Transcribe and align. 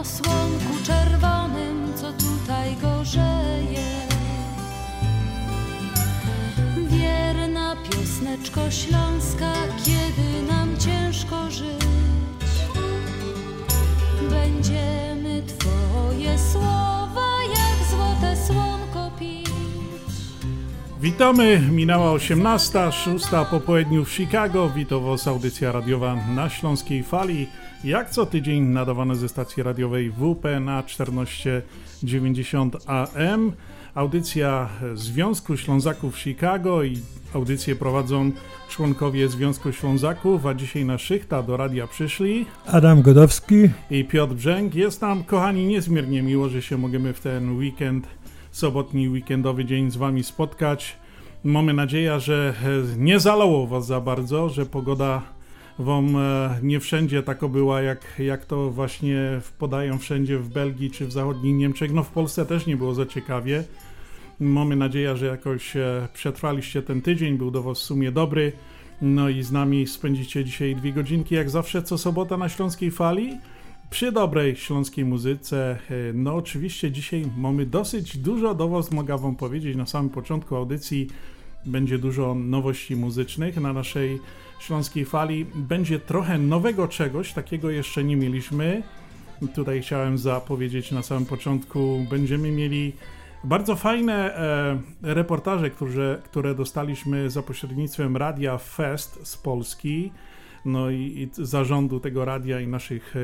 O 0.00 0.04
słonku 0.04 0.84
czerwonym, 0.84 1.92
co 1.96 2.12
tutaj 2.12 2.76
gorzeje. 2.82 4.06
Wierna 6.76 7.76
piosneczko 7.76 8.70
Śląska, 8.70 9.52
kiedy 9.84 10.52
nam 10.52 10.78
ciężko 10.78 11.50
żyć, 11.50 11.79
Twoje 16.20 16.38
słowa 16.38 17.26
jak 17.42 17.88
złote 17.90 18.36
słonko 18.36 19.10
pić. 19.18 19.50
Witamy, 21.00 21.60
minęła 21.70 22.12
18, 22.12 22.92
6 22.92 23.26
po 23.50 23.60
południu 23.60 24.04
w 24.04 24.12
Chicago. 24.12 24.70
Witam 24.76 25.00
audycja 25.26 25.72
radiowa 25.72 26.16
na 26.34 26.48
Śląskiej 26.48 27.02
Fali. 27.02 27.46
Jak 27.84 28.10
co 28.10 28.26
tydzień 28.26 28.62
nadawane 28.62 29.16
ze 29.16 29.28
stacji 29.28 29.62
radiowej 29.62 30.10
WP 30.10 30.60
na 30.60 30.82
1490 30.82 32.76
AM. 32.86 33.52
Audycja 33.94 34.68
Związku 34.94 35.56
Ślązaków 35.56 36.18
Chicago 36.18 36.82
i 36.82 36.98
audycję 37.34 37.76
prowadzą 37.76 38.30
członkowie 38.68 39.28
Związku 39.28 39.72
Ślązaków, 39.72 40.46
a 40.46 40.54
dzisiaj 40.54 40.84
na 40.84 40.98
szychta 40.98 41.42
do 41.42 41.56
radia 41.56 41.86
przyszli 41.86 42.46
Adam 42.66 43.02
Godowski. 43.02 43.70
i 43.90 44.04
Piotr 44.04 44.34
Brzęk. 44.34 44.74
Jest 44.74 45.00
nam, 45.02 45.24
kochani, 45.24 45.66
niezmiernie 45.66 46.22
miło, 46.22 46.48
że 46.48 46.62
się 46.62 46.78
możemy 46.78 47.12
w 47.12 47.20
ten 47.20 47.56
weekend, 47.58 48.06
sobotni 48.50 49.08
weekendowy 49.08 49.64
dzień 49.64 49.90
z 49.90 49.96
Wami 49.96 50.24
spotkać. 50.24 50.96
Mamy 51.44 51.74
nadzieję, 51.74 52.20
że 52.20 52.54
nie 52.98 53.20
zalało 53.20 53.66
Was 53.66 53.86
za 53.86 54.00
bardzo, 54.00 54.48
że 54.48 54.66
pogoda 54.66 55.22
Wam 55.80 56.16
e, 56.16 56.58
nie 56.62 56.80
wszędzie 56.80 57.22
taka 57.22 57.48
była, 57.48 57.82
jak, 57.82 58.18
jak 58.18 58.44
to 58.44 58.70
właśnie 58.70 59.40
podają 59.58 59.98
wszędzie 59.98 60.38
w 60.38 60.48
Belgii 60.48 60.90
czy 60.90 61.06
w 61.06 61.12
zachodnich 61.12 61.56
Niemczech. 61.56 61.92
No 61.92 62.02
w 62.02 62.10
Polsce 62.10 62.46
też 62.46 62.66
nie 62.66 62.76
było 62.76 62.94
za 62.94 63.06
ciekawie. 63.06 63.64
Mamy 64.40 64.76
nadzieję, 64.76 65.16
że 65.16 65.26
jakoś 65.26 65.76
e, 65.76 66.08
przetrwaliście 66.14 66.82
ten 66.82 67.02
tydzień, 67.02 67.38
był 67.38 67.50
do 67.50 67.62
Was 67.62 67.78
w 67.78 67.82
sumie 67.82 68.12
dobry. 68.12 68.52
No 69.02 69.28
i 69.28 69.42
z 69.42 69.52
nami 69.52 69.86
spędzicie 69.86 70.44
dzisiaj 70.44 70.76
dwie 70.76 70.92
godzinki, 70.92 71.34
jak 71.34 71.50
zawsze, 71.50 71.82
co 71.82 71.98
sobota 71.98 72.36
na 72.36 72.48
Śląskiej 72.48 72.90
Fali. 72.90 73.38
Przy 73.90 74.12
dobrej 74.12 74.56
śląskiej 74.56 75.04
muzyce. 75.04 75.78
E, 75.90 76.12
No 76.14 76.34
oczywiście 76.34 76.90
dzisiaj 76.90 77.24
mamy 77.36 77.66
dosyć 77.66 78.16
dużo 78.16 78.54
do 78.54 78.68
Was, 78.68 78.90
mogę 78.90 79.18
Wam 79.18 79.36
powiedzieć 79.36 79.76
na 79.76 79.86
samym 79.86 80.10
początku 80.10 80.56
audycji. 80.56 81.08
Będzie 81.66 81.98
dużo 81.98 82.34
nowości 82.34 82.96
muzycznych 82.96 83.56
na 83.56 83.72
naszej 83.72 84.20
Śląskiej 84.60 85.04
Fali. 85.04 85.46
Będzie 85.54 85.98
trochę 85.98 86.38
nowego 86.38 86.88
czegoś, 86.88 87.32
takiego 87.32 87.70
jeszcze 87.70 88.04
nie 88.04 88.16
mieliśmy. 88.16 88.82
Tutaj 89.54 89.82
chciałem 89.82 90.18
zapowiedzieć 90.18 90.92
na 90.92 91.02
samym 91.02 91.26
początku, 91.26 92.06
będziemy 92.10 92.50
mieli 92.50 92.92
bardzo 93.44 93.76
fajne 93.76 94.36
e, 94.36 94.78
reportaże, 95.14 95.70
które, 95.70 96.18
które 96.24 96.54
dostaliśmy 96.54 97.30
za 97.30 97.42
pośrednictwem 97.42 98.16
Radia 98.16 98.58
Fest 98.58 99.18
z 99.22 99.36
Polski, 99.36 100.12
no 100.64 100.90
i, 100.90 100.96
i 100.96 101.44
zarządu 101.44 102.00
tego 102.00 102.24
radia 102.24 102.60
i 102.60 102.66
naszych 102.66 103.16
e, 103.16 103.20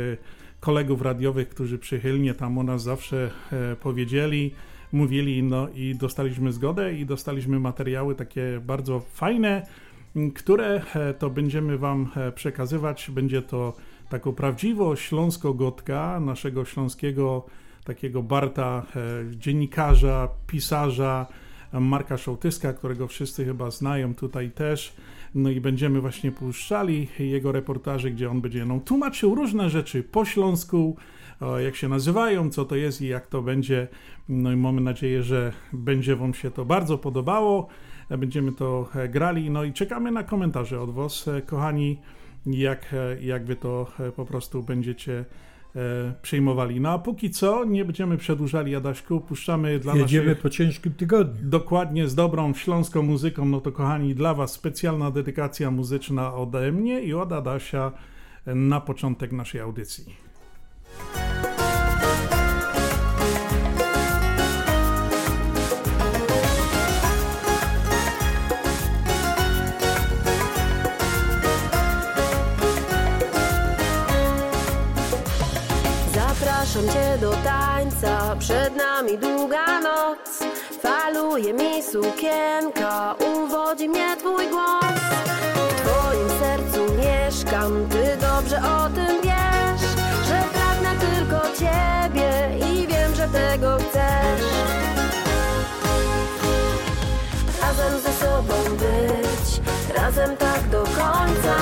kolegów 0.60 1.02
radiowych, 1.02 1.48
którzy 1.48 1.78
przychylnie 1.78 2.34
tam 2.34 2.58
o 2.58 2.62
nas 2.62 2.82
zawsze 2.82 3.30
e, 3.52 3.76
powiedzieli, 3.76 4.54
mówili, 4.92 5.42
no 5.42 5.68
i 5.74 5.94
dostaliśmy 5.94 6.52
zgodę 6.52 6.94
i 6.94 7.06
dostaliśmy 7.06 7.60
materiały 7.60 8.14
takie 8.14 8.60
bardzo 8.66 9.00
fajne, 9.00 9.66
które 10.34 10.82
e, 10.94 11.14
to 11.14 11.30
będziemy 11.30 11.78
Wam 11.78 12.08
e, 12.16 12.32
przekazywać. 12.32 13.10
Będzie 13.10 13.42
to 13.42 13.76
taką 14.08 14.32
prawdziwą 14.32 14.96
śląsko-gotka 14.96 16.20
naszego 16.20 16.64
śląskiego 16.64 17.46
takiego 17.84 18.22
Barta, 18.22 18.86
e, 18.96 19.36
dziennikarza, 19.36 20.28
pisarza, 20.46 21.26
Marka 21.72 22.18
Szołtyska, 22.18 22.72
którego 22.72 23.06
wszyscy 23.06 23.44
chyba 23.44 23.70
znają 23.70 24.14
tutaj 24.14 24.50
też. 24.50 24.94
No 25.34 25.50
i 25.50 25.60
będziemy 25.60 26.00
właśnie 26.00 26.32
puszczali 26.32 27.08
jego 27.18 27.52
reportaże, 27.52 28.10
gdzie 28.10 28.30
on 28.30 28.40
będzie 28.40 28.64
nam 28.64 28.80
tłumaczył 28.80 29.34
różne 29.34 29.70
rzeczy 29.70 30.02
po 30.02 30.24
śląsku, 30.24 30.96
jak 31.64 31.76
się 31.76 31.88
nazywają, 31.88 32.50
co 32.50 32.64
to 32.64 32.76
jest 32.76 33.02
i 33.02 33.06
jak 33.06 33.26
to 33.26 33.42
będzie. 33.42 33.88
No 34.28 34.52
i 34.52 34.56
mamy 34.56 34.80
nadzieję, 34.80 35.22
że 35.22 35.52
będzie 35.72 36.16
Wam 36.16 36.34
się 36.34 36.50
to 36.50 36.64
bardzo 36.64 36.98
podobało. 36.98 37.68
E, 38.10 38.18
Będziemy 38.18 38.52
to 38.52 38.88
e, 38.94 39.08
grali. 39.08 39.50
No 39.50 39.64
i 39.64 39.72
czekamy 39.72 40.10
na 40.10 40.22
komentarze 40.22 40.80
od 40.80 40.90
Was, 40.90 41.28
e, 41.28 41.42
kochani, 41.42 41.98
jak, 42.46 42.94
jak 43.20 43.44
Wy 43.44 43.56
to 43.56 43.92
po 44.16 44.24
prostu 44.24 44.62
będziecie 44.62 45.24
przyjmowali. 46.22 46.80
No 46.80 46.90
a 46.90 46.98
póki 46.98 47.30
co 47.30 47.64
nie 47.64 47.84
będziemy 47.84 48.16
przedłużali, 48.16 48.76
Adaśku, 48.76 49.20
puszczamy 49.20 49.78
dla 49.78 49.96
Jedziemy 49.96 50.26
naszych... 50.26 50.42
po 50.42 50.50
ciężkim 50.50 50.92
tygodniu. 50.94 51.50
Dokładnie 51.50 52.08
z 52.08 52.14
dobrą 52.14 52.54
śląską 52.54 53.02
muzyką, 53.02 53.44
no 53.44 53.60
to 53.60 53.72
kochani, 53.72 54.14
dla 54.14 54.34
Was 54.34 54.52
specjalna 54.52 55.10
dedykacja 55.10 55.70
muzyczna 55.70 56.34
ode 56.34 56.72
mnie 56.72 57.00
i 57.00 57.14
od 57.14 57.32
Adasia 57.32 57.92
na 58.46 58.80
początek 58.80 59.32
naszej 59.32 59.60
audycji. 59.60 60.16
Zapraszam 76.76 76.94
cię 76.94 77.18
do 77.18 77.30
tańca, 77.30 78.36
przed 78.38 78.76
nami 78.76 79.18
długa 79.18 79.80
noc. 79.80 80.18
Faluje 80.82 81.52
mi 81.52 81.82
sukienka, 81.82 83.14
uwodzi 83.14 83.88
mnie 83.88 84.16
twój 84.16 84.48
głos. 84.48 85.00
W 85.70 85.80
twoim 85.80 86.28
sercu 86.40 86.94
mieszkam, 86.94 87.88
ty 87.88 88.16
dobrze 88.20 88.56
o 88.56 88.88
tym 88.88 89.22
wiesz, 89.22 89.90
że 90.28 90.42
pragnę 90.52 90.90
tylko 91.00 91.40
ciebie 91.58 92.30
i 92.70 92.86
wiem, 92.86 93.14
że 93.14 93.28
tego 93.28 93.76
chcesz. 93.76 94.46
Razem 97.62 98.00
ze 98.00 98.12
sobą 98.12 98.54
być, 98.76 99.60
razem 99.96 100.36
tak 100.36 100.68
do 100.68 100.82
końca, 100.82 101.56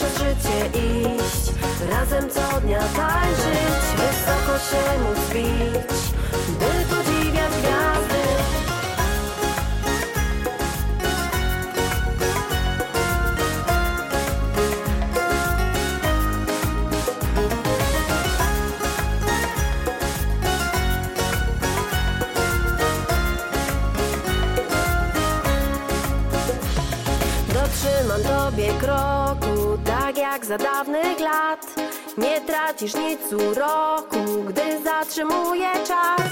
przez 0.00 0.18
życie 0.18 0.66
iść, 0.66 1.52
razem 1.90 2.30
co 2.30 2.60
dnia 2.60 2.80
tańczyć, 2.80 3.82
wysoko 3.96 4.58
się 4.58 5.00
móc 5.02 5.18
bić, 5.32 6.00
by 6.58 6.94
podziwiać 6.94 7.52
gwiazdy. 7.62 8.22
Dotrzymam 27.48 28.22
tobie 28.22 28.66
jak 28.66 28.82
za 30.50 30.58
dawnych 30.58 31.20
lat. 31.20 31.66
Nie 32.18 32.40
tracisz 32.40 32.94
nic 32.94 33.32
uroku, 33.32 34.44
gdy 34.48 34.82
zatrzymuje 34.84 35.72
czas. 35.74 36.30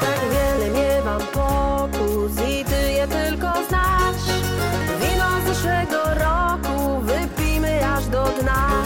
Tak 0.00 0.20
wiele 0.32 0.70
miewam 0.70 1.20
pokus 1.20 2.32
i 2.48 2.64
ty 2.64 2.92
je 2.92 3.08
tylko 3.08 3.48
znasz. 3.68 4.26
Wino 5.00 5.28
zeszłego 5.46 5.98
roku 6.24 7.00
wypijmy 7.00 7.80
aż 7.96 8.06
do 8.06 8.24
dna. 8.24 8.82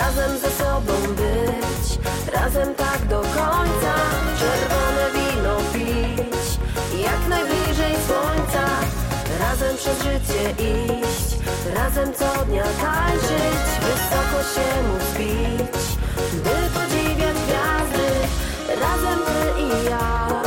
Razem 0.00 0.38
ze 0.38 0.50
sobą 0.50 0.92
być, 1.16 1.98
razem 2.34 2.74
tak 2.74 3.06
do 3.08 3.20
końca. 3.20 3.94
Czerwone 4.38 5.04
wino 5.14 5.56
pić, 5.72 6.58
jak 7.04 7.28
najbliżej 7.28 7.94
słońca. 8.06 8.62
Razem 9.40 9.76
przez 9.76 9.98
życie 10.02 10.50
iść, 10.50 11.31
Razem 11.74 12.14
co 12.14 12.44
dnia 12.44 12.62
tańczyć, 12.62 13.64
wysoko 13.80 14.42
się 14.54 14.82
móc 14.88 15.18
bić. 15.18 15.82
By 16.44 16.70
podziwiać 16.74 17.36
gwiazdy, 17.46 18.08
razem 18.80 19.18
ty 19.18 19.60
i 19.60 19.90
ja. 19.90 20.42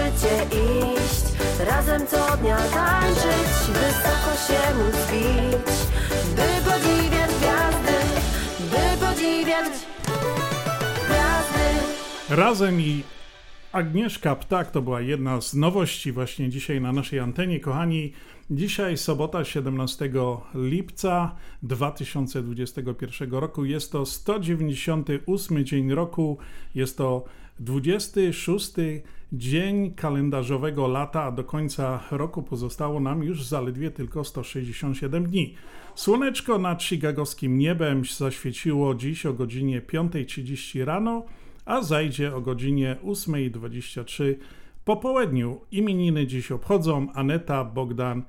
Życie 0.00 0.46
iść, 0.96 1.24
razem 1.70 2.06
co 2.06 2.36
dnia 2.36 2.56
tańczyć, 2.56 3.52
wysoko 3.68 4.32
się 4.46 4.74
móc 4.78 5.10
bić, 5.12 5.76
by 6.36 6.70
podziwiać 6.70 7.30
gwiazdy, 7.40 7.98
by 8.70 9.06
podziwiać 9.06 9.72
gwiazdy. 11.04 11.66
Razem 12.28 12.80
i 12.80 13.02
Agnieszka 13.72 14.36
Ptak 14.36 14.70
to 14.70 14.82
była 14.82 15.00
jedna 15.00 15.40
z 15.40 15.54
nowości 15.54 16.12
właśnie 16.12 16.48
dzisiaj 16.48 16.80
na 16.80 16.92
naszej 16.92 17.18
antenie. 17.18 17.60
Kochani, 17.60 18.12
dzisiaj 18.50 18.96
sobota 18.96 19.44
17 19.44 20.10
lipca 20.54 21.36
2021 21.62 23.30
roku. 23.30 23.64
Jest 23.64 23.92
to 23.92 24.06
198 24.06 25.64
dzień 25.64 25.94
roku. 25.94 26.38
Jest 26.74 26.96
to 26.96 27.24
26 27.60 28.72
dzień 29.32 29.94
kalendarzowego 29.94 30.88
lata, 30.88 31.22
a 31.22 31.32
do 31.32 31.44
końca 31.44 32.00
roku 32.10 32.42
pozostało 32.42 33.00
nam 33.00 33.22
już 33.22 33.44
zaledwie 33.44 33.90
tylko 33.90 34.24
167 34.24 35.26
dni. 35.26 35.54
Słoneczko 35.94 36.58
nad 36.58 36.82
chicagowskim 36.82 37.58
niebem 37.58 38.02
zaświeciło 38.04 38.94
dziś 38.94 39.26
o 39.26 39.32
godzinie 39.32 39.82
5.30 39.82 40.84
rano 40.84 41.24
a 41.70 41.82
zajdzie 41.82 42.34
o 42.34 42.40
godzinie 42.40 42.96
8.23 43.04 44.34
po 44.84 44.96
południu. 44.96 45.60
Imieniny 45.72 46.26
dziś 46.26 46.52
obchodzą 46.52 47.12
Aneta, 47.12 47.64
Bogdan 47.64 48.22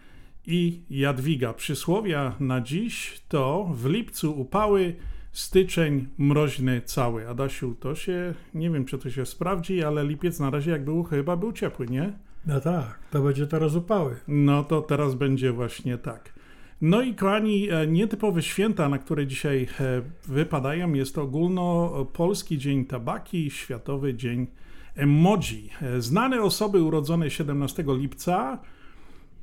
i 0.45 0.81
Jadwiga. 0.89 1.53
Przysłowia 1.53 2.35
na 2.39 2.61
dziś 2.61 3.21
to 3.27 3.69
w 3.73 3.85
lipcu 3.85 4.39
upały, 4.39 4.95
styczeń 5.31 6.07
mroźny 6.17 6.81
cały. 6.85 7.29
Adasiu, 7.29 7.75
to 7.79 7.95
się, 7.95 8.33
nie 8.53 8.69
wiem 8.69 8.85
czy 8.85 8.97
to 8.97 9.09
się 9.09 9.25
sprawdzi, 9.25 9.83
ale 9.83 10.05
lipiec 10.05 10.39
na 10.39 10.49
razie 10.49 10.71
jak 10.71 10.85
był, 10.85 11.03
chyba 11.03 11.37
był 11.37 11.51
ciepły, 11.51 11.87
nie? 11.87 12.13
No 12.45 12.61
tak, 12.61 12.99
to 13.11 13.21
będzie 13.21 13.47
teraz 13.47 13.75
upały. 13.75 14.15
No 14.27 14.63
to 14.63 14.81
teraz 14.81 15.15
będzie 15.15 15.51
właśnie 15.51 15.97
tak. 15.97 16.33
No 16.81 17.01
i 17.01 17.15
kochani, 17.15 17.69
e, 17.69 17.87
nietypowe 17.87 18.41
święta, 18.41 18.89
na 18.89 18.97
które 18.97 19.27
dzisiaj 19.27 19.67
e, 19.79 20.01
wypadają, 20.27 20.93
jest 20.93 21.17
ogólnopolski 21.17 22.57
Dzień 22.57 22.85
Tabaki, 22.85 23.51
Światowy 23.51 24.13
Dzień 24.13 24.47
Emoji. 24.95 25.69
E, 25.81 26.01
znane 26.01 26.41
osoby 26.41 26.83
urodzone 26.83 27.29
17 27.29 27.83
lipca 27.87 28.59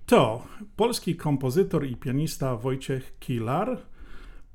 to 0.06 0.46
polski 0.76 1.16
kompozytor 1.16 1.86
i 1.86 1.96
pianista 1.96 2.56
Wojciech 2.56 3.18
Kilar, 3.18 3.78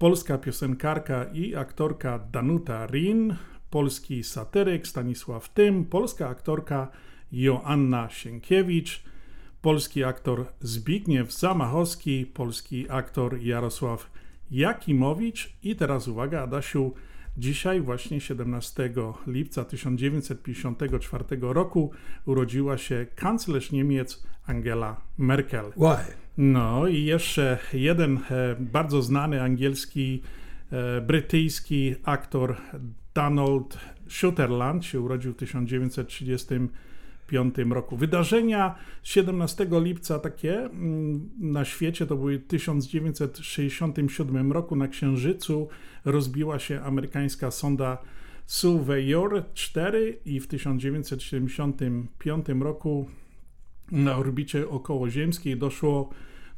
polska 0.03 0.38
piosenkarka 0.38 1.25
i 1.33 1.55
aktorka 1.55 2.19
Danuta 2.31 2.85
Rin, 2.85 3.35
polski 3.69 4.23
satyryk 4.23 4.88
Stanisław 4.88 5.50
Tym, 5.50 5.85
polska 5.85 6.27
aktorka 6.27 6.88
Joanna 7.31 8.09
Sienkiewicz, 8.09 9.03
polski 9.61 10.03
aktor 10.03 10.45
Zbigniew 10.59 11.33
Zamachowski, 11.33 12.25
polski 12.25 12.89
aktor 12.89 13.38
Jarosław 13.41 14.11
Jakimowicz 14.51 15.53
i 15.63 15.75
teraz 15.75 16.07
uwaga 16.07 16.41
Adasiu, 16.41 16.94
dzisiaj 17.38 17.81
właśnie 17.81 18.21
17 18.21 18.89
lipca 19.27 19.65
1954 19.65 21.25
roku 21.41 21.91
urodziła 22.25 22.77
się 22.77 23.05
kanclerz 23.15 23.71
Niemiec 23.71 24.23
Angela 24.47 25.01
Merkel. 25.17 25.65
Why? 25.77 26.22
No 26.38 26.88
i 26.88 27.03
jeszcze 27.03 27.57
jeden 27.74 28.19
e, 28.31 28.56
bardzo 28.59 29.01
znany 29.01 29.41
angielski, 29.41 30.21
e, 30.71 31.01
brytyjski 31.01 31.95
aktor 32.03 32.56
Donald 33.13 33.77
Sutherland 34.07 34.85
się 34.85 35.01
urodził 35.01 35.33
w 35.33 35.35
1935 35.35 37.56
roku. 37.69 37.97
Wydarzenia 37.97 38.75
17 39.03 39.68
lipca 39.71 40.19
takie 40.19 40.59
mm, 40.59 41.30
na 41.39 41.65
świecie 41.65 42.06
to 42.06 42.15
były 42.15 42.39
w 42.39 42.47
1967 42.47 44.51
roku 44.51 44.75
na 44.75 44.88
Księżycu 44.88 45.68
rozbiła 46.06 46.59
się 46.59 46.81
amerykańska 46.81 47.51
sonda 47.51 47.97
Surveyor 48.45 49.44
4 49.53 50.19
i 50.25 50.39
w 50.39 50.47
1975 50.47 52.45
roku 52.59 53.07
na 53.91 54.18
orbicie 54.18 54.69
okołoziemskiej 54.69 55.57
doszło 55.57 56.09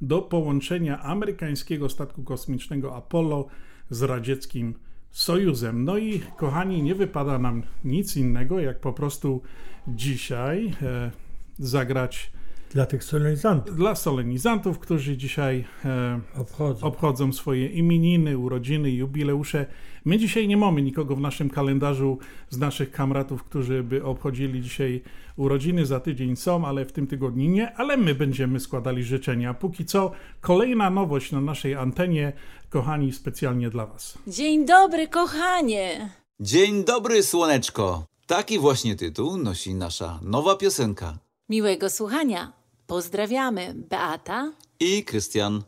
do 0.02 0.22
połączenia 0.22 1.02
amerykańskiego 1.02 1.90
statku 1.90 2.24
kosmicznego 2.24 2.96
Apollo 2.96 3.48
z 3.90 4.02
radzieckim 4.02 4.76
Sojuzem. 5.12 5.86
No 5.86 5.98
i 5.98 6.22
kochani, 6.38 6.84
nie 6.84 6.96
wypada 6.96 7.40
nam 7.40 7.64
nic 7.84 8.18
innego, 8.18 8.60
jak 8.60 8.80
po 8.80 8.94
prostu 8.94 9.42
dzisiaj 9.88 10.74
e, 10.82 11.12
zagrać 11.60 12.32
Dla 12.76 12.86
tych 12.86 13.04
solenizantów 13.04 13.76
dla 13.76 13.96
solenizantów, 13.96 14.80
którzy 14.80 15.18
dzisiaj 15.18 15.66
e, 15.86 16.20
obchodzą. 16.38 16.88
obchodzą 16.88 17.34
swoje 17.34 17.68
imieniny, 17.68 18.38
urodziny, 18.38 18.92
jubileusze. 18.92 19.66
My 20.06 20.18
dzisiaj 20.18 20.48
nie 20.48 20.58
mamy 20.58 20.82
nikogo 20.82 21.16
w 21.16 21.22
naszym 21.22 21.50
kalendarzu 21.50 22.18
z 22.50 22.58
naszych 22.58 22.92
kamratów, 22.92 23.44
którzy 23.44 23.84
by 23.84 24.04
obchodzili 24.04 24.62
dzisiaj 24.62 25.02
urodziny. 25.38 25.86
Za 25.86 26.00
tydzień 26.00 26.36
są, 26.36 26.68
ale 26.68 26.86
w 26.86 26.92
tym 26.92 27.08
tygodniu 27.08 27.50
nie, 27.50 27.74
ale 27.74 27.98
my 27.98 28.16
będziemy 28.16 28.60
składali 28.60 29.04
życzenia. 29.04 29.54
Póki 29.54 29.86
co, 29.86 30.12
kolejna 30.42 30.90
nowość 30.90 31.32
na 31.32 31.42
naszej 31.42 31.76
antenie, 31.76 32.34
kochani, 32.70 33.12
specjalnie 33.14 33.70
dla 33.70 33.86
Was. 33.86 34.18
Dzień 34.28 34.66
dobry, 34.66 35.08
kochanie! 35.08 36.10
Dzień 36.40 36.84
dobry, 36.84 37.24
słoneczko! 37.24 38.06
Taki 38.28 38.60
właśnie 38.60 38.96
tytuł 38.96 39.38
nosi 39.38 39.76
nasza 39.76 40.20
nowa 40.22 40.56
piosenka. 40.56 41.18
Miłego 41.50 41.90
słuchania. 41.90 42.65
Pozdrawiamy, 42.88 43.74
Beata. 43.76 44.52
I 44.80 45.04
Krystian. 45.04 45.64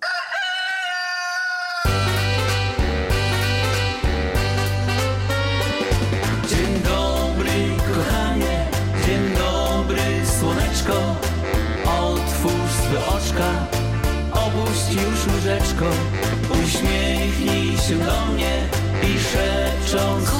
Dzień 6.49 6.81
dobry, 6.83 7.51
kochanie, 7.95 8.65
dzień 9.05 9.35
dobry, 9.37 10.01
słoneczko. 10.39 11.15
Otwórz 11.85 12.71
swe 12.71 13.05
oczka, 13.07 13.67
opuść 14.33 14.93
już 14.93 15.33
łyżeczko. 15.35 15.85
Uśmiechnij 16.63 17.77
się 17.77 17.95
do 17.95 18.25
mnie 18.33 18.69
i 19.03 19.19
szepcząc 19.19 20.36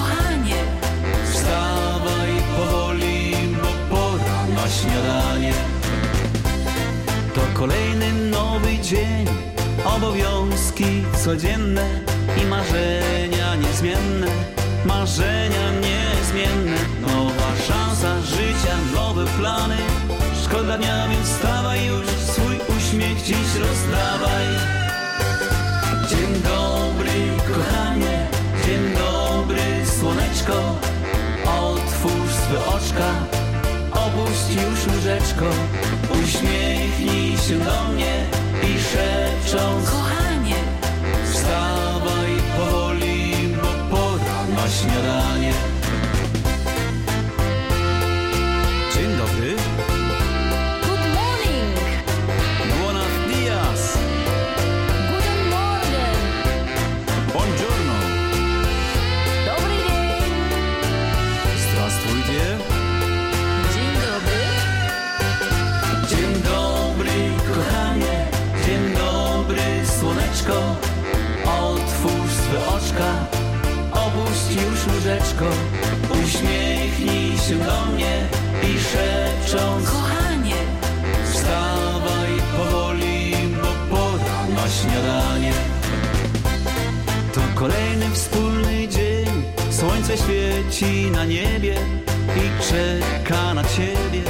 kolejny 7.58 8.14
nowy 8.14 8.80
dzień. 8.80 9.26
Obowiązki 9.86 11.04
codzienne 11.24 11.86
i 12.42 12.46
marzenia 12.46 13.56
niezmienne. 13.56 14.28
Marzenia 14.86 15.72
niezmienne. 15.72 16.78
Nowa 17.02 17.50
szansa 17.68 18.22
życia, 18.22 18.76
nowe 18.96 19.26
plany. 19.26 19.78
Szkoda 20.44 20.78
dnia, 20.78 21.08
więc 21.08 21.28
wstawaj 21.28 21.86
już. 21.86 22.08
Swój 22.08 22.56
uśmiech 22.78 23.22
dziś 23.24 23.50
rozdawaj. 23.60 24.46
Dzień 26.10 26.42
dobry, 26.44 27.18
kochanie, 27.48 28.28
dzień 28.66 28.84
dobry, 28.94 29.66
słoneczko. 30.00 30.76
Otwórz 31.46 32.34
swe 32.34 32.66
oczka, 32.76 33.10
opuść 33.92 34.48
już 34.50 34.96
łyżeczko. 34.96 35.46
Uśmiechnij 36.24 37.27
się 37.48 37.58
do 37.60 37.94
mnie 37.94 38.26
i 38.64 38.80
się 77.48 77.56
do 77.56 77.86
mnie 77.86 78.28
i 78.64 78.80
szepcząc 78.80 79.90
kochanie, 79.90 80.56
Wstawaj 81.32 82.32
powoli, 82.58 83.34
bo 83.62 83.96
pora 83.96 84.48
na 84.56 84.70
śniadanie. 84.70 85.54
To 87.34 87.42
Kolejny 87.56 88.10
wspólny 88.14 88.88
dzień, 88.88 89.44
słońce 89.72 90.18
świeci 90.18 91.12
na 91.12 91.26
niebie 91.26 91.76
i 92.36 92.64
czeka 92.64 93.54
na 93.54 93.64
ciebie. 93.64 94.22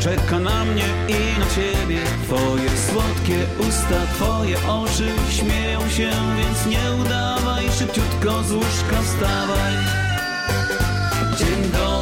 Czeka 0.00 0.38
na 0.38 0.64
mnie 0.64 0.88
i 1.08 1.40
na 1.40 1.46
ciebie. 1.54 2.00
Twoje 2.24 2.70
słodkie 2.90 3.68
usta, 3.68 4.06
twoje 4.14 4.56
oczy 4.68 5.08
śmieją 5.30 5.80
się 5.88 6.10
Więc 6.38 6.66
nie 6.66 7.02
udawaj, 7.02 7.64
szybciutko 7.78 8.42
z 8.42 8.52
łóżka 8.52 9.02
wstawaj. 9.02 9.74
Dzień 11.38 11.70
dobry, 11.72 11.95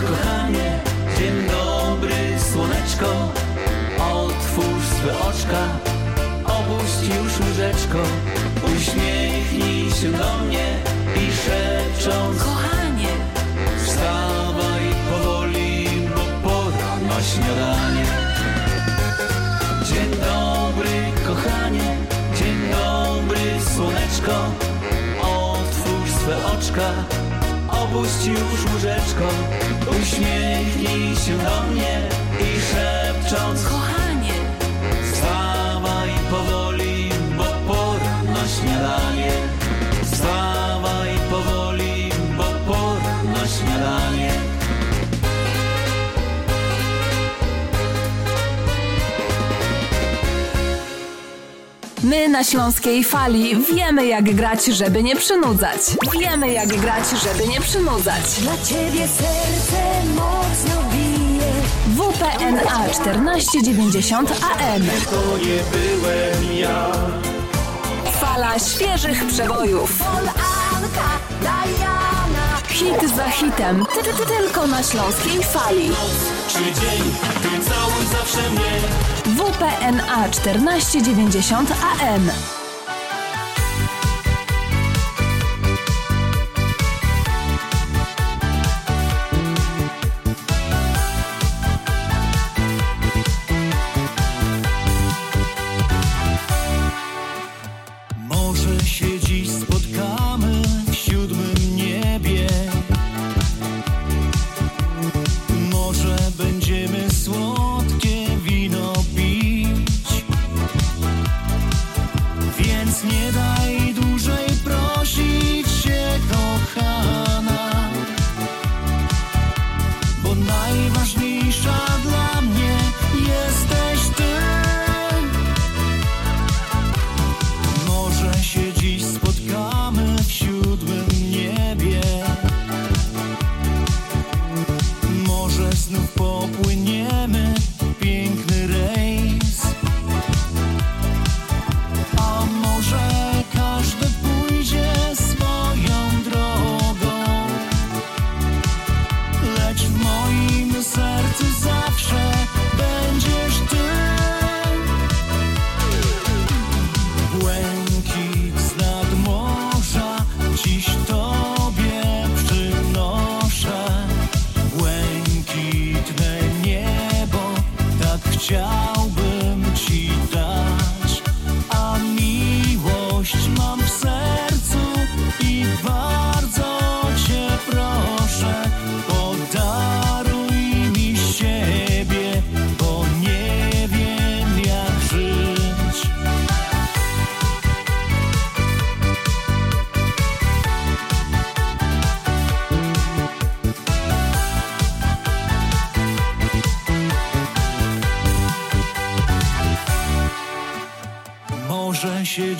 kochanie, 0.00 0.78
dzień 1.18 1.34
dobry, 1.48 2.40
słoneczko. 2.52 3.32
Otwórz 3.98 4.84
swe 4.84 5.18
oczka, 5.18 5.62
opuść 6.44 7.16
już 7.16 7.48
łyżeczko 7.48 7.98
Uśmiechnij 8.76 9.90
się 9.90 10.12
do 10.12 10.38
mnie 10.38 10.76
i 11.16 11.32
szepcząc 11.32 12.38
Kochanie, 12.38 13.12
Wstawaj 13.84 14.84
powoli, 15.10 15.86
bo 16.14 16.48
pora 16.48 16.96
na 17.08 17.22
śniadanie. 17.22 18.04
Dzień 19.84 20.10
dobry, 20.10 20.96
kochanie, 21.26 21.96
dzień 22.38 22.58
dobry, 22.70 23.60
słoneczko. 23.74 24.36
Otwórz 25.22 26.10
swe 26.10 26.46
oczka, 26.46 26.92
opuść 27.90 28.26
już 28.26 28.72
łóżeczko. 28.72 29.28
Uśmiechnij 29.90 31.16
się 31.16 31.38
do 31.38 31.72
mnie 31.72 32.08
i 32.40 32.60
szepcząc 32.60 33.64
kochanie, 33.64 33.99
My 52.10 52.28
na 52.28 52.44
Śląskiej 52.44 53.04
Fali 53.04 53.56
wiemy 53.56 54.06
jak 54.06 54.34
grać, 54.34 54.64
żeby 54.64 55.02
nie 55.02 55.16
przynudzać. 55.16 55.80
Wiemy 56.20 56.52
jak 56.52 56.68
grać, 56.68 57.04
żeby 57.24 57.48
nie 57.48 57.60
przynudzać. 57.60 58.22
Dla 58.40 58.52
ciebie 58.52 59.08
serce 59.08 60.04
mocno 60.14 60.82
bije 60.92 61.52
WPNA 61.86 62.88
1490 62.88 64.30
AM. 64.30 64.82
To 65.10 65.38
nie 65.38 65.60
byłem 65.72 66.58
ja 66.58 66.92
Fala 68.20 68.58
świeżych 68.58 69.26
przebojów. 69.26 70.02
Diana 71.40 72.60
Hit 72.68 73.16
za 73.16 73.30
hitem. 73.30 73.86
Ty, 73.94 74.02
ty, 74.02 74.12
ty, 74.12 74.26
tylko 74.26 74.66
na 74.66 74.82
Śląskiej 74.82 75.42
Fali. 75.42 75.90
Czy 76.60 76.80
dzień, 76.80 77.02
ty 77.42 77.70
całuj 77.70 78.06
zawsze 78.06 78.50
mnie 78.50 78.80
WPNA 79.26 80.28
1490 80.28 81.70
AM. 81.70 82.30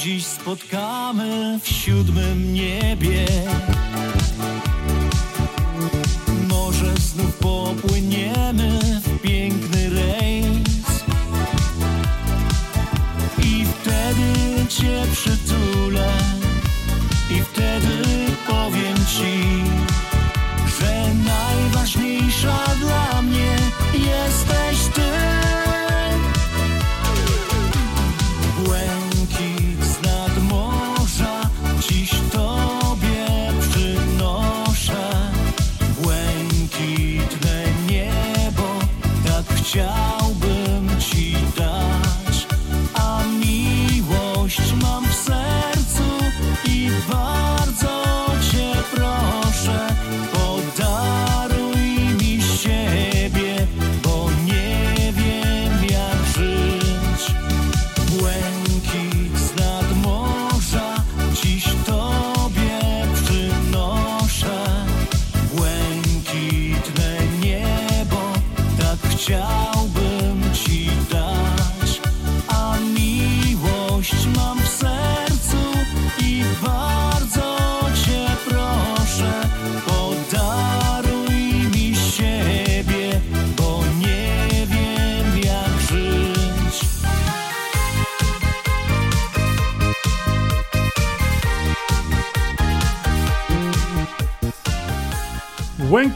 Dziś 0.03 0.27
spotkamy 0.27 1.59
w 1.63 1.69
siódmym 1.69 2.55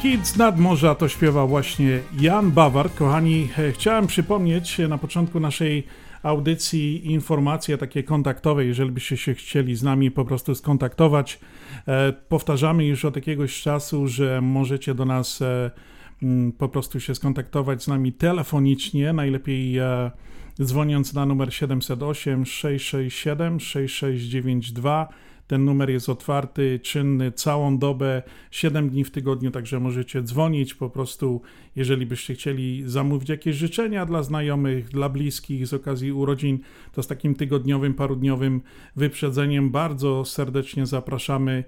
Łękit 0.05 0.27
z 0.27 0.37
nadmorza 0.37 0.95
to 0.95 1.09
śpiewa 1.09 1.47
właśnie 1.47 2.01
Jan 2.21 2.51
Bawar. 2.51 2.91
Kochani, 2.95 3.49
e, 3.59 3.73
chciałem 3.73 4.07
przypomnieć 4.07 4.79
na 4.79 4.99
początku 4.99 5.41
naszej 5.41 5.87
audycji 6.23 7.13
informacje 7.13 7.79
takie 7.79 8.03
kontaktowe, 8.03 8.65
jeżeli 8.65 8.91
byście 8.91 9.17
się 9.17 9.35
chcieli 9.35 9.77
z 9.77 9.83
nami 9.83 10.11
po 10.11 10.25
prostu 10.25 10.55
skontaktować. 10.55 11.41
E, 11.89 12.13
powtarzamy 12.13 12.87
już 12.87 13.05
od 13.05 13.17
jakiegoś 13.17 13.63
czasu, 13.63 14.09
że 14.09 14.41
możecie 14.41 14.95
do 14.95 15.05
nas 15.05 15.43
e, 15.43 15.71
mm, 16.23 16.53
po 16.53 16.69
prostu 16.69 17.01
się 17.01 17.15
skontaktować 17.15 17.83
z 17.83 17.89
nami 17.89 18.13
telefonicznie, 18.13 19.13
najlepiej 19.13 19.79
dzwoniąc 20.63 21.15
na 21.15 21.27
numer 21.27 21.55
708 21.55 22.47
667 22.47 23.61
6692 23.61 25.09
ten 25.47 25.65
numer 25.65 25.91
jest 25.91 26.09
otwarty, 26.09 26.81
czynny 26.83 27.33
całą 27.33 27.79
dobę, 27.79 28.23
7 28.51 28.91
dni 28.91 29.05
w 29.05 29.11
tygodniu, 29.11 29.51
także 29.51 29.81
możecie 29.81 30.23
dzwonić 30.23 30.75
po 30.75 30.91
prostu, 30.91 31.43
jeżeli 31.77 32.07
byście 32.07 32.35
chcieli 32.35 32.83
zamówić 32.87 33.29
jakieś 33.29 33.57
życzenia 33.57 34.07
dla 34.07 34.23
znajomych, 34.23 34.89
dla 34.89 35.09
bliskich 35.09 35.67
z 35.67 35.75
okazji 35.75 36.13
urodzin, 36.13 36.59
to 36.93 37.03
z 37.03 37.07
takim 37.07 37.35
tygodniowym, 37.35 37.95
parudniowym 37.95 38.61
wyprzedzeniem 38.97 39.71
bardzo 39.71 40.25
serdecznie 40.25 40.87
zapraszamy. 40.87 41.65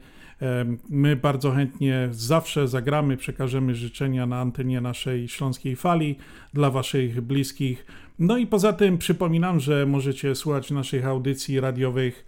My 0.89 1.17
bardzo 1.17 1.51
chętnie 1.51 2.09
zawsze 2.11 2.69
zagramy, 2.69 3.17
przekażemy 3.17 3.75
życzenia 3.75 4.27
na 4.27 4.41
antenie 4.41 4.81
naszej 4.81 5.29
śląskiej 5.29 5.77
fali 5.77 6.17
dla 6.55 6.71
Waszych 6.71 7.21
bliskich. 7.21 7.87
No 8.19 8.39
i 8.39 8.47
poza 8.47 8.73
tym 8.73 8.99
przypominam, 8.99 9.61
że 9.61 9.87
możecie 9.87 10.35
słuchać 10.35 10.71
naszych 10.71 11.07
audycji 11.07 11.61
radiowych 11.61 12.27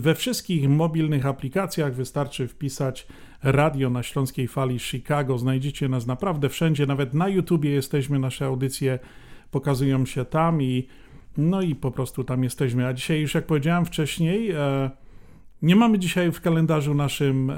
we 0.00 0.14
wszystkich 0.14 0.68
mobilnych 0.68 1.26
aplikacjach 1.26 1.94
wystarczy 1.94 2.48
wpisać 2.48 3.06
radio 3.42 3.90
na 3.90 4.02
śląskiej 4.02 4.48
fali 4.48 4.78
Chicago. 4.78 5.38
Znajdziecie 5.38 5.88
nas 5.88 6.06
naprawdę 6.06 6.48
wszędzie, 6.48 6.86
nawet 6.86 7.14
na 7.14 7.28
YouTubie 7.28 7.70
jesteśmy, 7.70 8.18
nasze 8.18 8.46
audycje 8.46 8.98
pokazują 9.50 10.06
się 10.06 10.24
tam 10.24 10.62
i 10.62 10.86
no 11.36 11.62
i 11.62 11.74
po 11.74 11.90
prostu 11.90 12.24
tam 12.24 12.44
jesteśmy. 12.44 12.86
A 12.86 12.92
dzisiaj, 12.92 13.20
już 13.20 13.34
jak 13.34 13.46
powiedziałem 13.46 13.84
wcześniej, 13.84 14.50
e, 14.50 14.90
nie 15.62 15.76
mamy 15.76 15.98
dzisiaj 15.98 16.32
w 16.32 16.40
kalendarzu 16.40 16.94
naszym 16.94 17.50
e, 17.50 17.56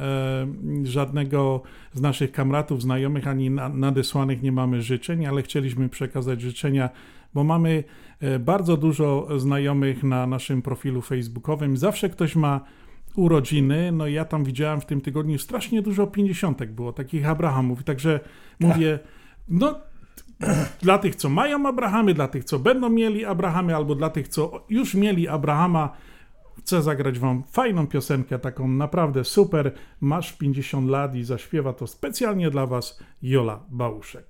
żadnego 0.83 1.62
z 1.92 2.01
naszych 2.01 2.33
kamratów, 2.33 2.83
znajomych 2.83 3.29
ani 3.29 3.51
nadesłanych 3.75 4.42
nie 4.42 4.53
mamy 4.53 4.83
życzeń, 4.83 5.27
ale 5.27 5.42
chcieliśmy 5.42 5.88
przekazać 5.88 6.40
życzenia 6.40 6.90
bo 7.35 7.44
mamy 7.44 7.85
bardzo 8.40 8.76
dużo 8.76 9.28
znajomych 9.37 10.02
na 10.02 10.26
naszym 10.26 10.62
profilu 10.62 11.02
facebookowym. 11.02 11.76
Zawsze 11.76 12.11
ktoś 12.11 12.37
ma 12.37 12.61
urodziny, 13.16 13.92
no 13.92 14.06
i 14.06 14.12
ja 14.12 14.24
tam 14.24 14.44
widziałem 14.44 14.80
w 14.80 14.87
tym 14.87 15.00
tygodniu 15.00 15.38
strasznie 15.38 15.83
dużo 15.83 16.06
pięćdziesiątek 16.06 16.72
było, 16.72 16.92
takich 16.92 17.28
Abrahamów. 17.28 17.85
Także 17.85 18.20
mówię, 18.61 18.98
no 19.48 19.74
dla 20.83 20.98
tych, 20.98 21.16
co 21.16 21.28
mają 21.28 21.68
Abrahamy, 21.68 22.14
dla 22.14 22.28
tych, 22.28 22.44
co 22.44 22.59
będą 22.59 22.88
mieli 22.88 23.24
Abrahamy, 23.24 23.76
albo 23.76 23.94
dla 23.94 24.11
tych, 24.11 24.28
co 24.28 24.66
już 24.70 24.94
mieli 24.94 25.28
Abrahama, 25.28 25.92
chcę 26.59 26.83
zagrać 26.83 27.18
wam 27.18 27.42
fajną 27.42 27.87
piosenkę, 27.87 28.38
taką 28.38 28.68
naprawdę 28.68 29.24
super. 29.24 29.72
Masz 30.00 30.33
50 30.33 30.88
lat 30.90 31.14
i 31.14 31.24
zaśpiewa 31.24 31.72
to 31.72 31.87
specjalnie 31.87 32.50
dla 32.50 32.66
was 32.66 33.00
Jola 33.22 33.61
Bałuszek. 33.70 34.26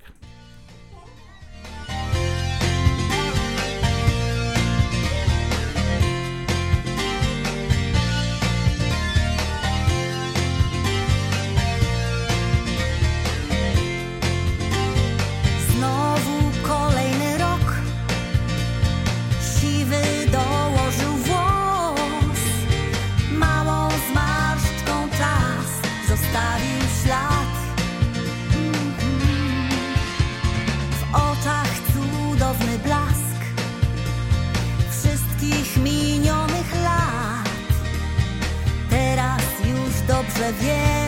Wiesz, 40.48 40.99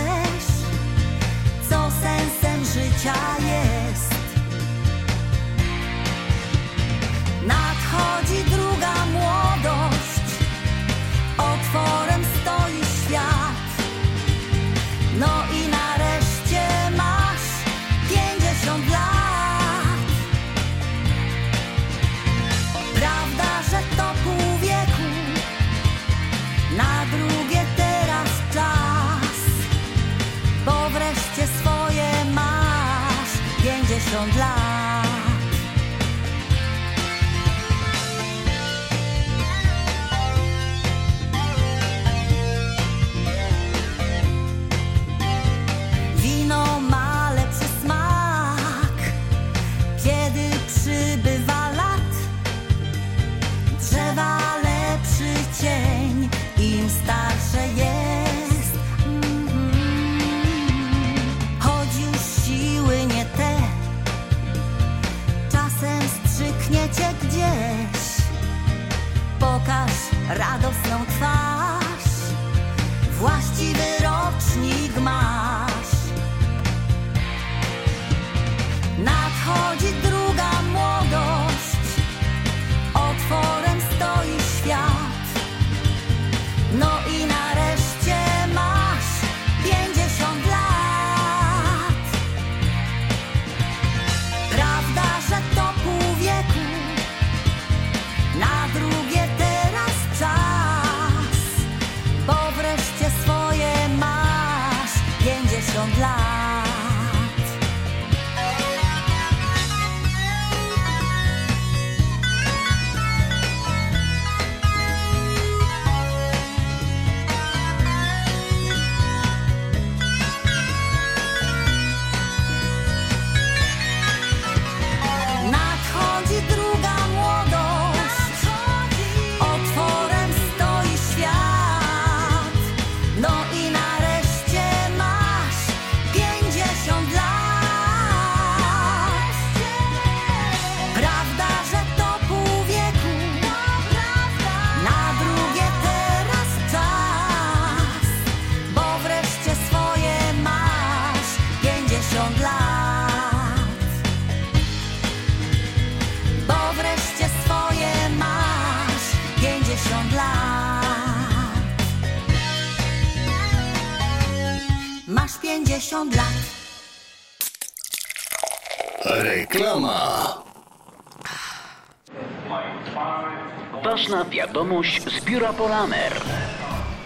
pięćdziesiąt 34.22 34.36
lat. 34.36 34.61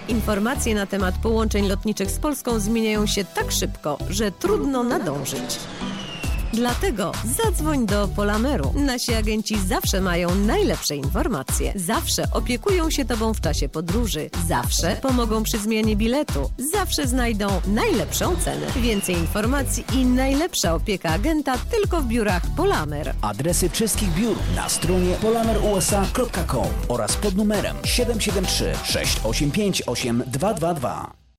Informacje 0.09 0.75
na 0.75 0.87
temat 0.87 1.15
połączeń 1.23 1.69
lotniczych 1.69 2.11
z 2.11 2.19
Polską 2.19 2.59
zmieniają 2.59 3.07
się 3.07 3.25
tak 3.25 3.53
szybko, 3.53 3.99
że 4.11 4.33
trudno 4.33 4.83
nadążyć. 4.83 5.59
Dlatego 6.57 7.13
zadzwoń 7.45 7.87
do 7.87 8.09
Polameru. 8.09 8.73
Nasi 8.77 9.15
agenci 9.15 9.59
zawsze 9.59 10.01
mają 10.01 10.35
najlepsze 10.35 10.97
informacje. 10.97 11.73
Zawsze 11.75 12.25
opiekują 12.33 12.91
się 12.91 13.05
Tobą 13.05 13.35
w 13.35 13.41
czasie 13.41 13.69
podróży. 13.69 14.31
Zawsze 14.49 14.97
pomogą 15.03 15.43
przy 15.43 15.59
zmianie 15.59 15.97
biletu. 15.97 16.51
Zawsze 16.73 17.07
znajdą 17.07 17.47
najlepszą 17.67 18.37
cenę. 18.37 18.67
Więcej 18.77 19.17
informacji 19.17 19.85
i 19.95 20.05
najlepsza 20.05 20.75
opieka 20.75 21.11
agenta 21.11 21.59
tylko 21.71 22.01
w 22.01 22.07
biurach 22.07 22.43
Polamer. 22.57 23.15
Adresy 23.23 23.69
wszystkich 23.69 24.15
biur 24.15 24.37
na 24.57 24.69
stronie 24.69 25.15
polamerusa.com 25.23 26.69
oraz 26.89 27.17
pod 27.17 27.37
numerem 27.37 27.77
773 27.85 28.75
685 28.85 29.83
8222. 29.87 31.26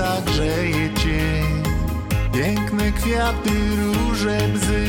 słońca 0.00 0.22
grzeje. 0.26 0.90
Piękne 2.32 2.92
kwiaty, 2.92 3.50
róże 3.76 4.38
bzy, 4.54 4.84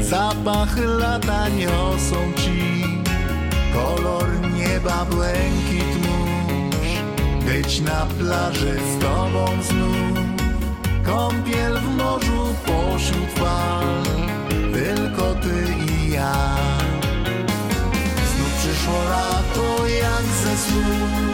zapach 0.00 0.76
lata 0.78 1.48
niosą 1.48 2.16
ci. 2.36 2.84
Kolor 3.72 4.28
nieba, 4.54 5.04
błękit 5.04 6.06
mórz, 6.06 7.02
być 7.46 7.80
na 7.80 8.06
plaży 8.18 8.76
z 8.96 9.02
tobą 9.02 9.46
znów. 9.62 10.18
Kąpiel 11.06 11.78
w 11.78 11.96
morzu 11.96 12.54
pośród 12.66 13.30
fal, 13.34 13.84
tylko 14.72 15.34
ty 15.34 15.66
i 15.92 16.10
ja. 16.10 16.56
Znów 18.34 18.52
przyszło 18.58 19.02
lato 19.10 19.86
jak 19.86 20.24
ze 20.24 20.56
snu 20.56 21.27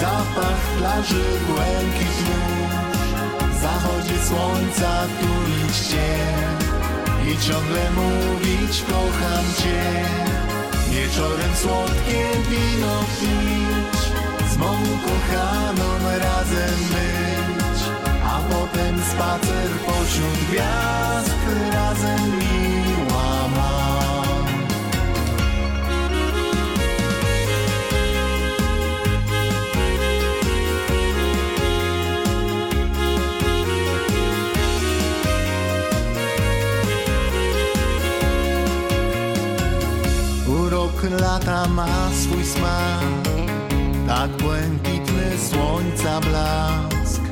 Zapach 0.00 0.60
plaży, 0.78 1.24
błękit 1.46 2.18
mórz 2.26 3.60
Zachodzie 3.62 4.18
słońca 4.26 5.06
tulić 5.20 5.76
cię 5.90 6.18
I 7.30 7.38
ciągle 7.38 7.90
mówić 7.90 8.82
kocham 8.82 9.44
cię. 9.58 9.82
Wieczorem 10.90 11.56
słodkie 11.62 12.26
wino 12.50 13.04
pić. 13.20 14.00
Z 14.52 14.56
mą 14.56 14.72
kochaną 15.06 16.18
razem 16.18 16.78
być. 16.92 17.80
A 18.24 18.40
potem 18.50 19.02
spacer 19.10 19.70
pośród 19.86 20.38
gwiazd 20.50 21.34
Razem 21.72 22.38
miła 22.38 22.67
lata 41.20 41.68
ma 41.68 42.10
swój 42.12 42.44
smak. 42.44 43.28
Tak 44.06 44.30
błękitny 44.30 45.38
słońca 45.50 46.20
blask 46.20 47.22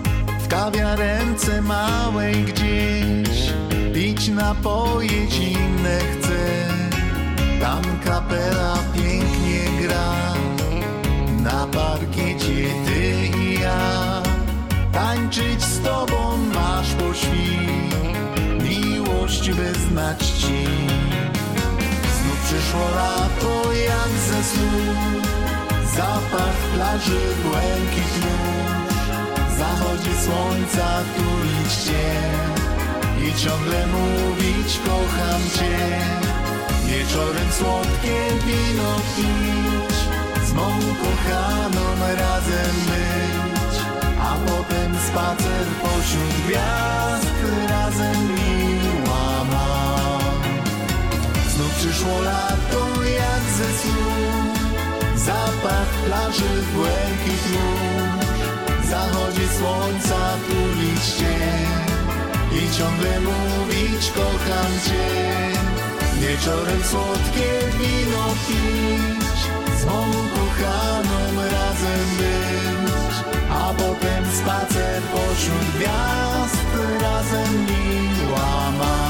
W 0.40 0.48
kawiarence 0.48 1.62
małej 1.62 2.44
gdzieś. 2.44 3.52
Pić 3.94 4.28
napoje 4.28 5.30
zimne 5.30 5.98
chcę. 5.98 6.68
Tam 7.60 7.82
kapela 8.04 8.78
pięknie 8.94 9.82
gra. 9.82 10.12
Na 11.42 11.66
parkiecie 11.66 12.68
ty 12.86 13.28
i 13.38 13.60
ja. 13.60 14.22
Tańczyć 14.92 15.64
z 15.64 15.80
tobą 15.80 16.36
masz 16.54 16.94
po 16.94 17.14
świt. 17.14 17.36
Miłość 18.62 19.50
wyznać 19.50 20.26
ci 20.26 20.66
przyszło 22.46 22.88
lato 23.00 23.72
jak 23.72 24.12
ze 24.28 24.40
snu. 24.50 24.70
Zapach 25.96 26.58
plaży, 26.74 27.20
błękit 27.44 28.12
mórz 28.22 28.96
Zachodzi 29.58 30.14
słońca 30.24 30.88
tulić 31.16 31.72
cię 31.86 32.08
I 33.26 33.34
ciągle 33.42 33.86
mówić 33.86 34.80
kocham 34.86 35.42
cię. 35.56 35.78
Wieczorem 36.86 37.52
słodkie 37.58 38.18
wino 38.46 38.94
pić. 39.16 39.96
Z 40.48 40.52
mą 40.52 40.70
kochaną 41.02 41.84
razem 42.18 42.76
być. 42.90 43.74
A 44.20 44.36
potem 44.46 44.96
spacer 45.08 45.66
pośród 45.82 46.34
gwiazd 46.46 47.25
Przyszło 51.96 52.20
lato 52.20 53.04
jak 53.04 53.42
ze 53.58 53.70
snu. 53.80 54.10
Zapach 55.16 55.90
plaży, 56.04 56.54
błękit 56.74 57.42
mórz 57.52 58.88
Zachodzi 58.90 59.46
słońca, 59.58 60.18
tu 60.46 60.80
liście 60.80 61.34
I 62.52 62.76
ciągle 62.76 63.20
mówić 63.20 64.10
kocham 64.10 64.72
Cię. 64.86 65.08
Wieczorem 66.20 66.82
słodkie 66.84 67.50
wino 67.78 68.26
pić 68.46 69.40
Z 69.80 69.84
mą 69.84 70.02
kochaną 70.36 71.42
razem 71.52 72.06
być. 72.18 73.14
A 73.50 73.74
potem 73.74 74.24
spacer 74.38 75.02
pośród 75.02 75.66
gwiazd 75.76 76.66
Razem 77.00 77.66
miła 77.66 78.70
ma 78.78 78.96
A 79.02 79.05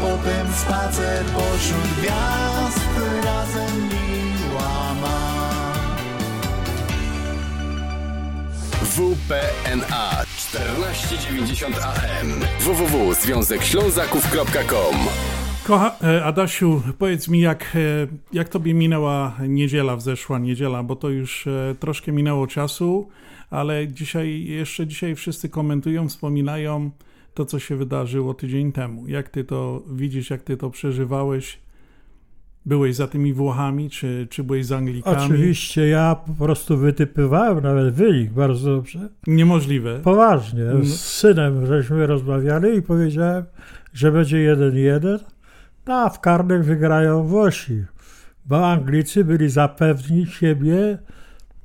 potem 0.00 0.52
spacer 0.52 1.24
pośród 1.24 1.86
gwiazd 1.98 2.80
Razem 3.24 3.88
miła 3.88 4.94
ma 4.94 5.36
WPNA 8.82 10.24
1490 10.52 11.76
AM 11.82 12.32
www.związekślązaków.com 12.60 14.96
Kocha, 15.64 15.96
e, 16.02 16.24
Adasiu, 16.24 16.82
powiedz 16.98 17.28
mi, 17.28 17.40
jak, 17.40 17.62
e, 17.62 17.66
jak 18.32 18.48
tobie 18.48 18.74
minęła 18.74 19.36
niedziela, 19.48 19.96
wzeszła 19.96 20.38
niedziela, 20.38 20.82
bo 20.82 20.96
to 20.96 21.08
już 21.08 21.46
e, 21.46 21.74
troszkę 21.80 22.12
minęło 22.12 22.46
czasu, 22.46 23.08
ale 23.50 23.88
dzisiaj, 23.88 24.44
jeszcze 24.44 24.86
dzisiaj 24.86 25.14
wszyscy 25.14 25.48
komentują, 25.48 26.08
wspominają 26.08 26.90
to, 27.36 27.44
co 27.44 27.58
się 27.58 27.76
wydarzyło 27.76 28.34
tydzień 28.34 28.72
temu. 28.72 29.08
Jak 29.08 29.28
ty 29.28 29.44
to 29.44 29.82
widzisz, 29.92 30.30
jak 30.30 30.42
ty 30.42 30.56
to 30.56 30.70
przeżywałeś? 30.70 31.58
Byłeś 32.66 32.96
za 32.96 33.06
tymi 33.06 33.32
Włochami, 33.32 33.90
czy, 33.90 34.26
czy 34.30 34.44
byłeś 34.44 34.66
z 34.66 34.72
Anglikami? 34.72 35.16
Oczywiście, 35.16 35.88
ja 35.88 36.16
po 36.26 36.44
prostu 36.44 36.76
wytypywałem 36.76 37.60
nawet 37.62 37.94
wynik 37.94 38.30
bardzo 38.30 38.76
dobrze. 38.76 39.08
Niemożliwe. 39.26 40.00
Poważnie. 40.00 40.64
No. 40.64 40.84
Z 40.84 41.00
synem 41.00 41.66
żeśmy 41.66 42.06
rozmawiali 42.06 42.76
i 42.76 42.82
powiedziałem, 42.82 43.44
że 43.92 44.12
będzie 44.12 44.56
1-1, 44.56 45.18
no, 45.86 45.94
a 45.94 46.08
w 46.08 46.20
karnym 46.20 46.62
wygrają 46.62 47.22
Włosi, 47.22 47.84
bo 48.46 48.66
Anglicy 48.66 49.24
byli 49.24 49.50
zapewni 49.50 50.26
siebie. 50.26 50.98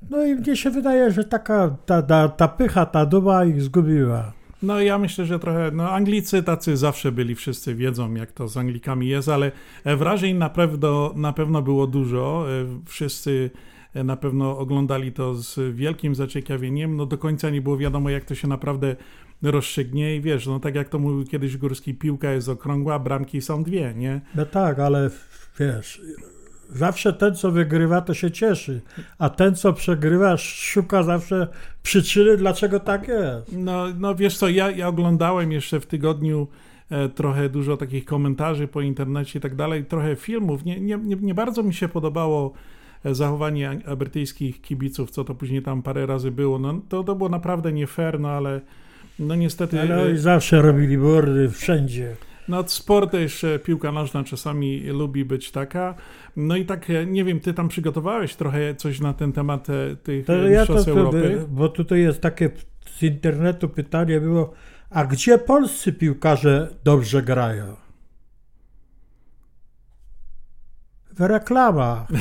No 0.09 0.25
i 0.25 0.35
mnie 0.35 0.55
się 0.55 0.69
wydaje, 0.69 1.11
że 1.11 1.23
taka 1.23 1.75
ta, 1.85 2.01
ta, 2.01 2.29
ta 2.29 2.47
pycha, 2.47 2.85
ta 2.85 3.05
duma 3.05 3.45
ich 3.45 3.61
zgubiła. 3.61 4.40
No 4.63 4.81
ja 4.81 4.97
myślę, 4.97 5.25
że 5.25 5.39
trochę, 5.39 5.71
no 5.73 5.89
Anglicy 5.89 6.43
tacy 6.43 6.77
zawsze 6.77 7.11
byli, 7.11 7.35
wszyscy 7.35 7.75
wiedzą 7.75 8.13
jak 8.13 8.31
to 8.31 8.47
z 8.47 8.57
Anglikami 8.57 9.07
jest, 9.07 9.29
ale 9.29 9.51
e, 9.83 9.95
wrażeń 9.95 10.37
na 10.37 10.49
pewno, 10.49 11.13
na 11.15 11.33
pewno 11.33 11.61
było 11.61 11.87
dużo. 11.87 12.45
E, 12.49 12.65
Wszyscy 12.85 13.51
e, 13.93 14.03
na 14.03 14.17
pewno 14.17 14.57
oglądali 14.57 15.11
to 15.11 15.35
z 15.35 15.75
wielkim 15.75 16.15
zaciekawieniem. 16.15 16.95
No 16.95 17.05
do 17.05 17.17
końca 17.17 17.49
nie 17.49 17.61
było 17.61 17.77
wiadomo 17.77 18.09
jak 18.09 18.25
to 18.25 18.35
się 18.35 18.47
naprawdę 18.47 18.95
rozstrzygnie 19.41 20.15
i 20.15 20.21
wiesz, 20.21 20.47
no 20.47 20.59
tak 20.59 20.75
jak 20.75 20.89
to 20.89 20.99
mówił 20.99 21.25
kiedyś 21.25 21.57
Górski, 21.57 21.93
piłka 21.93 22.31
jest 22.31 22.49
okrągła, 22.49 22.99
bramki 22.99 23.41
są 23.41 23.63
dwie, 23.63 23.93
nie? 23.97 24.21
No 24.35 24.45
tak, 24.45 24.79
ale 24.79 25.09
wiesz, 25.59 26.01
zawsze 26.71 27.13
ten, 27.13 27.35
co 27.35 27.51
wygrywa, 27.51 28.01
to 28.01 28.13
się 28.13 28.31
cieszy, 28.31 28.81
a 29.19 29.29
ten, 29.29 29.55
co 29.55 29.73
przegrywa, 29.73 30.37
szuka 30.37 31.03
zawsze 31.03 31.47
przyczyny, 31.83 32.37
dlaczego 32.37 32.79
tak 32.79 33.07
jest. 33.07 33.57
No, 33.57 33.85
no 33.99 34.15
wiesz 34.15 34.37
co, 34.37 34.49
ja, 34.49 34.71
ja 34.71 34.87
oglądałem 34.87 35.51
jeszcze 35.51 35.79
w 35.79 35.85
tygodniu 35.85 36.47
e, 36.89 37.09
trochę 37.09 37.49
dużo 37.49 37.77
takich 37.77 38.05
komentarzy 38.05 38.67
po 38.67 38.81
internecie 38.81 39.39
i 39.39 39.41
tak 39.41 39.55
dalej, 39.55 39.85
trochę 39.85 40.15
filmów. 40.15 40.65
Nie, 40.65 40.81
nie, 40.81 40.97
nie, 41.21 41.33
bardzo 41.33 41.63
mi 41.63 41.73
się 41.73 41.87
podobało 41.87 42.53
e, 43.05 43.15
zachowanie 43.15 43.79
brytyjskich 43.97 44.61
kibiców, 44.61 45.11
co 45.11 45.23
to 45.23 45.35
później 45.35 45.61
tam 45.61 45.81
parę 45.81 46.05
razy 46.05 46.31
było. 46.31 46.59
No, 46.59 46.81
to, 46.89 47.03
to 47.03 47.15
było 47.15 47.29
naprawdę 47.29 47.73
nie 47.73 47.87
fair, 47.87 48.19
no 48.19 48.29
ale 48.29 48.61
no 49.19 49.35
niestety... 49.35 49.81
Ale 49.81 49.95
e, 49.95 50.05
oni 50.05 50.17
zawsze 50.17 50.61
robili 50.61 50.97
bordy 50.97 51.49
wszędzie. 51.49 52.15
No 52.47 52.63
sport 52.67 53.11
też, 53.11 53.43
e, 53.43 53.59
piłka 53.59 53.91
nożna 53.91 54.23
czasami 54.23 54.81
lubi 54.81 55.25
być 55.25 55.51
taka. 55.51 55.95
No 56.35 56.55
i 56.55 56.65
tak, 56.65 56.89
e, 56.89 57.05
nie 57.05 57.23
wiem, 57.23 57.39
ty 57.39 57.53
tam 57.53 57.67
przygotowałeś 57.67 58.35
trochę 58.35 58.75
coś 58.75 58.99
na 58.99 59.13
ten 59.13 59.33
temat 59.33 59.69
e, 59.69 59.95
tych 59.95 60.25
To 60.25 60.33
ja 60.33 60.65
to, 60.65 60.73
mistrzostw 60.73 60.85
to, 60.85 60.99
Europy? 60.99 61.45
bo 61.49 61.69
tutaj 61.69 61.99
jest 61.99 62.21
takie 62.21 62.49
z 62.85 63.03
internetu 63.03 63.69
pytanie 63.69 64.21
było, 64.21 64.53
a 64.89 65.05
gdzie 65.05 65.37
polscy 65.37 65.93
piłkarze 65.93 66.67
dobrze 66.83 67.21
grają? 67.21 67.75
W 71.13 71.21
reklamach. 71.21 72.07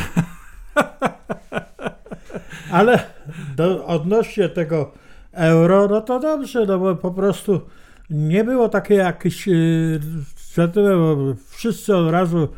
Ale 2.72 3.06
do, 3.56 3.86
odnośnie 3.86 4.48
tego 4.48 4.92
euro, 5.32 5.88
no 5.88 6.00
to 6.00 6.20
dobrze, 6.20 6.66
no 6.66 6.78
bo 6.78 6.96
po 6.96 7.10
prostu 7.10 7.60
nie 8.10 8.44
było 8.44 8.68
takie 8.68 8.94
jakieś, 8.94 9.48
bo 10.76 11.16
wszyscy 11.50 11.96
od 11.96 12.10
razu 12.10 12.48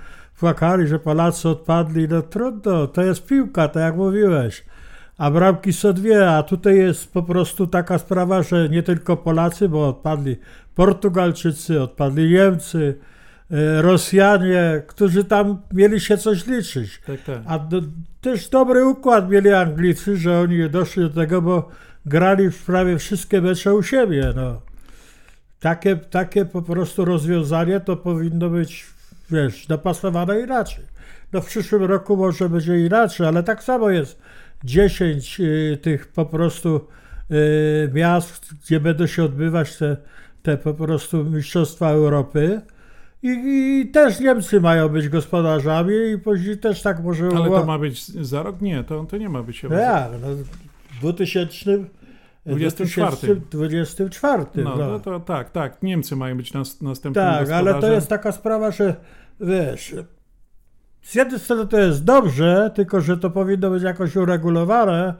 płakali, 0.40 0.86
że 0.88 0.98
Polacy 0.98 1.48
odpadli, 1.48 2.08
no 2.08 2.22
trudno, 2.22 2.86
to 2.86 3.02
jest 3.02 3.26
piłka, 3.26 3.68
tak 3.68 3.82
jak 3.82 3.96
mówiłeś. 3.96 4.64
A 5.18 5.30
bramki 5.30 5.72
są 5.72 5.92
dwie, 5.92 6.30
a 6.30 6.42
tutaj 6.42 6.76
jest 6.76 7.12
po 7.12 7.22
prostu 7.22 7.66
taka 7.66 7.98
sprawa, 7.98 8.42
że 8.42 8.68
nie 8.68 8.82
tylko 8.82 9.16
Polacy, 9.16 9.68
bo 9.68 9.88
odpadli 9.88 10.36
Portugalczycy, 10.74 11.82
odpadli 11.82 12.30
Niemcy, 12.30 12.98
e, 13.50 13.82
Rosjanie, 13.82 14.82
którzy 14.86 15.24
tam 15.24 15.58
mieli 15.72 16.00
się 16.00 16.16
coś 16.16 16.46
liczyć. 16.46 17.00
Tak, 17.06 17.22
tak. 17.22 17.38
A 17.46 17.58
do, 17.58 17.80
też 18.20 18.48
dobry 18.48 18.84
układ 18.84 19.30
mieli 19.30 19.50
Anglicy, 19.50 20.16
że 20.16 20.40
oni 20.40 20.70
doszli 20.70 21.02
do 21.02 21.10
tego, 21.10 21.42
bo 21.42 21.68
grali 22.06 22.50
w 22.50 22.64
prawie 22.64 22.98
wszystkie 22.98 23.40
mecze 23.40 23.74
u 23.74 23.82
siebie. 23.82 24.32
No. 24.36 24.71
Takie, 25.62 25.96
takie 25.96 26.44
po 26.44 26.62
prostu 26.62 27.04
rozwiązanie 27.04 27.80
to 27.80 27.96
powinno 27.96 28.50
być, 28.50 28.86
wiesz, 29.30 29.66
dopasowane 29.66 30.40
inaczej. 30.40 30.84
No 31.32 31.40
w 31.40 31.46
przyszłym 31.46 31.84
roku 31.84 32.16
może 32.16 32.48
będzie 32.48 32.86
inaczej, 32.86 33.26
ale 33.26 33.42
tak 33.42 33.64
samo 33.64 33.90
jest 33.90 34.22
10 34.64 35.40
y, 35.40 35.78
tych 35.82 36.08
po 36.08 36.26
prostu 36.26 36.80
y, 37.30 37.90
miast, 37.94 38.54
gdzie 38.64 38.80
będą 38.80 39.06
się 39.06 39.24
odbywać 39.24 39.76
te, 39.76 39.96
te 40.42 40.56
po 40.56 40.74
prostu 40.74 41.24
Mistrzostwa 41.24 41.88
Europy. 41.88 42.60
I, 43.22 43.28
I 43.28 43.90
też 43.92 44.20
Niemcy 44.20 44.60
mają 44.60 44.88
być 44.88 45.08
gospodarzami 45.08 45.94
i 46.14 46.18
później 46.18 46.58
też 46.58 46.82
tak 46.82 47.02
może... 47.02 47.28
Ale 47.36 47.50
to 47.50 47.66
ma 47.66 47.78
być 47.78 48.06
za 48.06 48.42
rok? 48.42 48.60
Nie, 48.60 48.84
to, 48.84 49.04
to 49.04 49.16
nie 49.16 49.28
ma 49.28 49.42
być 49.42 49.62
za- 49.62 49.74
jak, 49.74 50.10
no, 50.22 50.28
w 50.96 51.00
2000, 51.00 51.70
24. 52.46 53.40
2024. 53.50 54.44
No, 54.56 54.76
no. 54.76 55.00
to 55.00 55.20
tak, 55.20 55.50
tak. 55.50 55.82
Niemcy 55.82 56.16
mają 56.16 56.36
być 56.36 56.52
nas, 56.52 56.80
następnym 56.80 57.24
Tak, 57.24 57.50
ale 57.50 57.74
to 57.74 57.92
jest 57.92 58.08
taka 58.08 58.32
sprawa, 58.32 58.70
że 58.70 58.96
wiesz, 59.40 59.94
z 61.02 61.14
jednej 61.14 61.40
strony 61.40 61.66
to 61.66 61.78
jest 61.78 62.04
dobrze, 62.04 62.70
tylko 62.74 63.00
że 63.00 63.16
to 63.16 63.30
powinno 63.30 63.70
być 63.70 63.82
jakoś 63.82 64.16
uregulowane, 64.16 65.14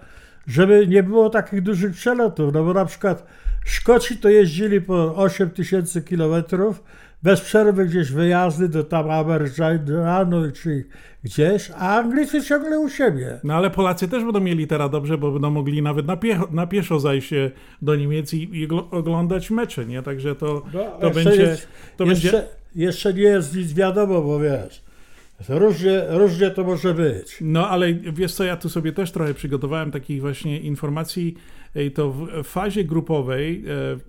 żeby 0.46 0.86
nie 0.86 1.02
było 1.02 1.30
takich 1.30 1.62
dużych 1.62 1.92
przelotów. 1.92 2.54
No 2.54 2.64
bo 2.64 2.72
na 2.72 2.84
przykład 2.84 3.26
Szkoci 3.64 4.16
to 4.16 4.28
jeździli 4.28 4.80
po 4.80 5.16
8 5.16 5.50
tysięcy 5.50 6.02
kilometrów, 6.02 6.82
bez 7.22 7.40
przerwy 7.40 7.86
gdzieś 7.86 8.10
wyjazdy 8.12 8.68
do 8.68 8.84
tam 8.84 9.10
Amerjanu 9.10 10.50
czy 10.62 10.84
gdzieś, 11.24 11.70
a 11.76 11.98
Anglicy 11.98 12.42
ciągle 12.42 12.78
u 12.78 12.88
siebie. 12.88 13.40
No 13.44 13.54
ale 13.54 13.70
Polacy 13.70 14.08
też 14.08 14.24
będą 14.24 14.40
mieli 14.40 14.66
teraz 14.66 14.90
dobrze, 14.90 15.18
bo 15.18 15.32
będą 15.32 15.50
mogli 15.50 15.82
nawet 15.82 16.06
na, 16.06 16.16
piecho, 16.16 16.48
na 16.50 16.66
pieszo 16.66 17.00
zajść 17.00 17.32
e, 17.32 17.50
do 17.82 17.96
Niemiec 17.96 18.34
i, 18.34 18.42
i 18.42 18.68
ogl- 18.68 18.86
oglądać 18.90 19.50
mecze, 19.50 19.86
nie? 19.86 20.02
Także 20.02 20.34
to, 20.34 20.62
No, 20.74 20.84
to 21.00 21.10
będzie... 21.10 21.42
Jest, 21.42 21.68
to 21.96 22.04
jeszcze, 22.04 22.32
będzie... 22.32 22.48
jeszcze 22.74 23.14
nie 23.14 23.22
jest 23.22 23.56
nic 23.56 23.72
wiadomo, 23.72 24.22
bo 24.22 24.40
wiesz, 24.40 24.82
różnie, 25.48 26.02
różnie 26.08 26.50
to 26.50 26.64
może 26.64 26.94
być. 26.94 27.36
No 27.40 27.68
ale 27.68 27.94
wiesz 27.94 28.34
co, 28.34 28.44
ja 28.44 28.56
tu 28.56 28.68
sobie 28.68 28.92
też 28.92 29.12
trochę 29.12 29.34
przygotowałem 29.34 29.90
takich 29.90 30.20
właśnie 30.20 30.60
informacji. 30.60 31.36
To 31.94 32.12
w 32.12 32.44
fazie 32.44 32.84
grupowej 32.84 33.64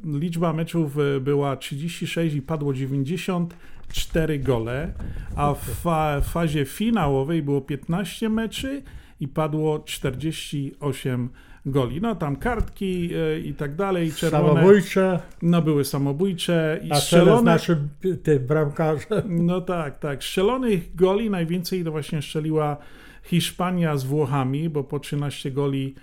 e, 0.06 0.18
liczba 0.20 0.54
meczów 0.54 0.98
e, 0.98 1.20
była 1.20 1.56
36 1.58 2.36
i 2.36 2.42
padło 2.42 2.74
94 2.74 4.40
gole, 4.40 4.94
a 5.36 5.54
w 5.54 5.66
fa 5.66 6.22
fazie 6.22 6.66
finałowej 6.66 7.44
było 7.44 7.62
15 7.62 8.30
meczy 8.30 8.84
i 9.20 9.28
padło 9.28 9.80
48 9.80 11.30
goli. 11.66 12.02
No 12.02 12.16
tam 12.16 12.36
kartki 12.36 13.10
e, 13.16 13.40
i 13.40 13.54
tak 13.54 13.76
dalej, 13.76 14.12
czerwone. 14.12 14.48
Samobójcze. 14.48 15.20
No 15.42 15.62
były 15.62 15.86
samobójcze 15.86 16.80
i 16.84 16.92
A 16.92 16.96
strzelone... 16.96 17.52
naszym 17.52 17.90
tym 18.24 18.40
bramkarzem. 18.48 19.46
No 19.46 19.62
tak, 19.62 20.00
tak. 20.00 20.24
Strzelonych 20.24 20.96
goli 20.96 21.30
najwięcej 21.30 21.84
to 21.84 21.92
właśnie 21.92 22.22
strzeliła 22.22 22.78
Hiszpania 23.24 23.98
z 23.98 24.04
Włochami, 24.04 24.70
bo 24.70 24.84
po 24.84 25.00
13 25.00 25.52
goli 25.52 25.96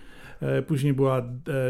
później 0.66 0.92
była 0.92 1.18
e, 1.18 1.22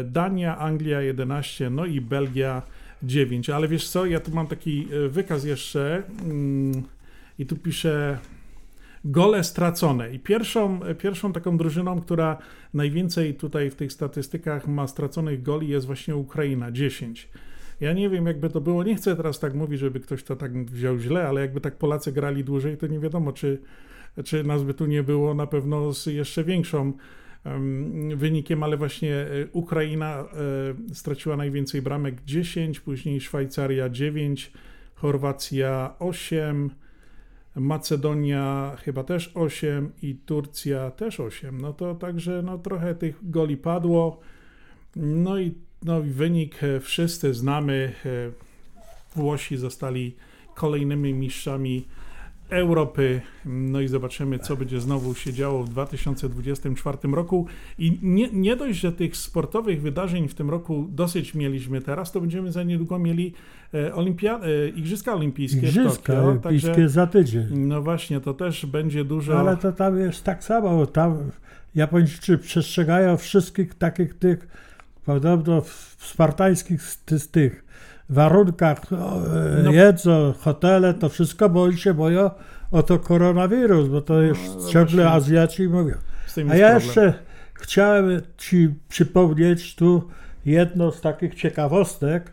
Dania, 0.03 0.57
Anglia 0.57 1.01
11, 1.01 1.69
no 1.69 1.85
i 1.85 2.01
Belgia 2.01 2.61
9. 3.03 3.49
Ale 3.49 3.67
wiesz 3.67 3.89
co, 3.89 4.05
ja 4.05 4.19
tu 4.19 4.31
mam 4.31 4.47
taki 4.47 4.87
e, 4.91 5.09
wykaz 5.09 5.43
jeszcze. 5.43 6.03
Mm, 6.23 6.83
i 7.39 7.45
tu 7.45 7.57
pisze 7.57 8.17
gole 9.05 9.43
stracone. 9.43 10.13
I 10.13 10.19
pierwszą, 10.19 10.79
pierwszą 10.99 11.33
taką 11.33 11.57
drużyną, 11.57 12.01
która 12.01 12.37
najwięcej 12.73 13.35
tutaj 13.35 13.69
w 13.69 13.75
tych 13.75 13.93
statystykach 13.93 14.67
ma 14.67 14.87
straconych 14.87 15.43
goli 15.43 15.67
jest 15.67 15.85
właśnie 15.85 16.15
Ukraina, 16.15 16.71
10. 16.71 17.29
Ja 17.81 17.93
nie 17.93 18.09
wiem, 18.09 18.25
jakby 18.25 18.49
to 18.49 18.61
było, 18.61 18.83
nie 18.83 18.95
chcę 18.95 19.15
teraz 19.15 19.39
tak 19.39 19.53
mówić, 19.53 19.79
żeby 19.79 19.99
ktoś 19.99 20.23
to 20.23 20.35
tak 20.35 20.65
wziął 20.65 20.97
źle, 20.97 21.27
ale 21.27 21.41
jakby 21.41 21.61
tak 21.61 21.75
Polacy 21.75 22.11
grali 22.11 22.43
dłużej, 22.43 22.77
to 22.77 22.87
nie 22.87 22.99
wiadomo, 22.99 23.33
czy, 23.33 23.61
czy 24.23 24.43
nas 24.43 24.63
by 24.63 24.73
tu 24.73 24.85
nie 24.85 25.03
było 25.03 25.33
na 25.33 25.47
pewno 25.47 25.93
z 25.93 26.05
jeszcze 26.05 26.43
większą 26.43 26.93
wynikiem, 28.15 28.63
ale 28.63 28.77
właśnie 28.77 29.15
e, 29.15 29.27
Ukraina 29.51 30.19
e, 30.19 30.25
straciła 30.93 31.37
najwięcej 31.37 31.81
bramek 31.81 32.23
10, 32.23 32.79
później 32.79 33.21
Szwajcaria 33.21 33.89
9, 33.89 34.51
Chorwacja 34.95 35.95
8, 35.99 36.69
Macedonia 37.55 38.75
chyba 38.83 39.03
też 39.03 39.31
8 39.35 39.91
i 40.01 40.15
Turcja 40.15 40.91
też 40.91 41.19
8. 41.19 41.61
No 41.61 41.73
to 41.73 41.95
także 41.95 42.41
no, 42.41 42.57
trochę 42.57 42.95
tych 42.95 43.29
goli 43.29 43.57
padło. 43.57 44.19
No 44.95 45.39
i 45.39 45.53
no, 45.83 46.01
wynik 46.01 46.63
e, 46.63 46.79
wszyscy 46.79 47.33
znamy. 47.33 47.93
Włosi 49.15 49.57
zostali 49.57 50.15
kolejnymi 50.55 51.13
mistrzami 51.13 51.85
Europy. 52.51 53.21
No 53.45 53.81
i 53.81 53.87
zobaczymy, 53.87 54.39
co 54.39 54.57
będzie 54.57 54.81
znowu 54.81 55.15
się 55.15 55.33
działo 55.33 55.63
w 55.63 55.69
2024 55.69 56.97
roku. 57.11 57.47
I 57.77 57.99
nie, 58.01 58.29
nie 58.33 58.55
dość, 58.55 58.79
że 58.79 58.91
tych 58.91 59.17
sportowych 59.17 59.81
wydarzeń 59.81 60.27
w 60.27 60.33
tym 60.33 60.49
roku 60.49 60.87
dosyć 60.89 61.33
mieliśmy 61.33 61.81
teraz, 61.81 62.11
to 62.11 62.21
będziemy 62.21 62.51
za 62.51 62.63
niedługo 62.63 62.99
mieli 62.99 63.33
e, 63.73 63.91
olimpia- 63.91 64.43
e, 64.43 64.69
Igrzyska 64.69 65.13
Olimpijskie 65.13 65.67
Igrzyska 65.67 66.13
Tokio. 66.13 66.27
Olimpijskie 66.27 66.89
za 66.89 67.07
tydzień. 67.07 67.47
No 67.57 67.81
właśnie, 67.81 68.19
to 68.21 68.33
też 68.33 68.65
będzie 68.65 69.05
dużo... 69.05 69.39
Ale 69.39 69.57
to 69.57 69.71
tam 69.71 69.99
jest 69.99 70.23
tak 70.23 70.43
samo, 70.43 70.77
bo 70.77 70.87
tam 70.87 71.31
Japończycy 71.75 72.37
przestrzegają 72.37 73.17
wszystkich 73.17 73.73
takich 73.73 74.13
tych, 74.13 74.47
podobno 75.05 75.61
spartańskich 75.97 76.81
z 76.81 77.27
tych 77.31 77.70
warunkach, 78.13 78.91
no, 78.91 79.21
No. 79.63 79.71
jedzą, 79.71 80.33
hotele, 80.39 80.93
to 80.93 81.09
wszystko, 81.09 81.49
bo 81.49 81.63
oni 81.63 81.77
się 81.77 81.93
boją 81.93 82.29
o 82.71 82.83
to 82.83 82.99
koronawirus, 82.99 83.87
bo 83.87 84.01
to 84.01 84.21
jest 84.21 84.55
no 84.55 84.67
ciągle 84.69 85.03
właśnie. 85.03 85.11
Azjaci 85.11 85.67
mówią. 85.67 85.95
A 86.49 86.55
ja 86.55 86.73
jeszcze 86.73 87.13
chciałem 87.53 88.21
Ci 88.37 88.69
przypomnieć 88.89 89.75
tu 89.75 90.09
jedną 90.45 90.91
z 90.91 91.01
takich 91.01 91.35
ciekawostek. 91.35 92.31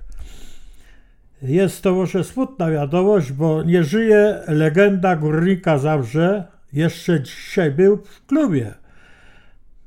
Jest 1.43 1.83
to 1.83 1.95
może 1.95 2.25
smutna 2.25 2.71
wiadomość, 2.71 3.33
bo 3.33 3.63
nie 3.63 3.85
żyje 3.85 4.43
legenda 4.47 5.17
Górnika 5.17 5.79
Zabrze. 5.79 6.45
Jeszcze 6.73 7.23
dzisiaj 7.23 7.71
był 7.71 7.97
w 7.97 8.27
klubie. 8.27 8.75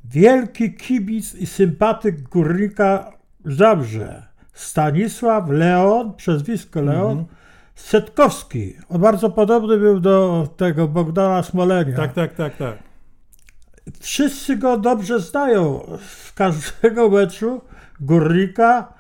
Wielki 0.05 0.73
kibic 0.73 1.35
i 1.35 1.45
sympatyk 1.45 2.21
Górnika 2.21 3.11
Zabrze. 3.45 4.30
Stanisław 4.53 5.49
Leon, 5.49 6.13
przezwisko 6.13 6.81
Leon, 6.81 7.11
Mhm. 7.11 7.25
Setkowski. 7.75 8.75
On 8.89 9.01
bardzo 9.01 9.29
podobny 9.29 9.77
był 9.77 9.99
do 9.99 10.47
tego 10.57 10.87
Bogdana 10.87 11.43
Smolenia. 11.43 11.97
Tak, 11.97 12.13
tak, 12.13 12.33
tak, 12.33 12.57
tak. 12.57 12.77
Wszyscy 13.99 14.55
go 14.55 14.77
dobrze 14.77 15.19
znają. 15.19 15.87
Z 16.27 16.31
każdego 16.31 17.09
meczu 17.09 17.61
Górnika 17.99 18.93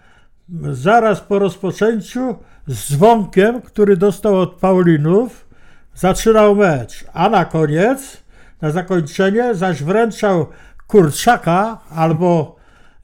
zaraz 0.71 1.19
po 1.21 1.39
rozpoczęciu 1.39 2.35
z 2.67 2.91
dzwonkiem, 2.91 3.61
który 3.61 3.97
dostał 3.97 4.39
od 4.39 4.55
Paulinów, 4.55 5.47
zaczynał 5.95 6.55
mecz. 6.55 7.05
A 7.13 7.29
na 7.29 7.45
koniec, 7.45 8.17
na 8.61 8.71
zakończenie, 8.71 9.55
zaś 9.55 9.83
wręczał 9.83 10.45
Kurczaka 10.87 11.77
albo 11.89 12.55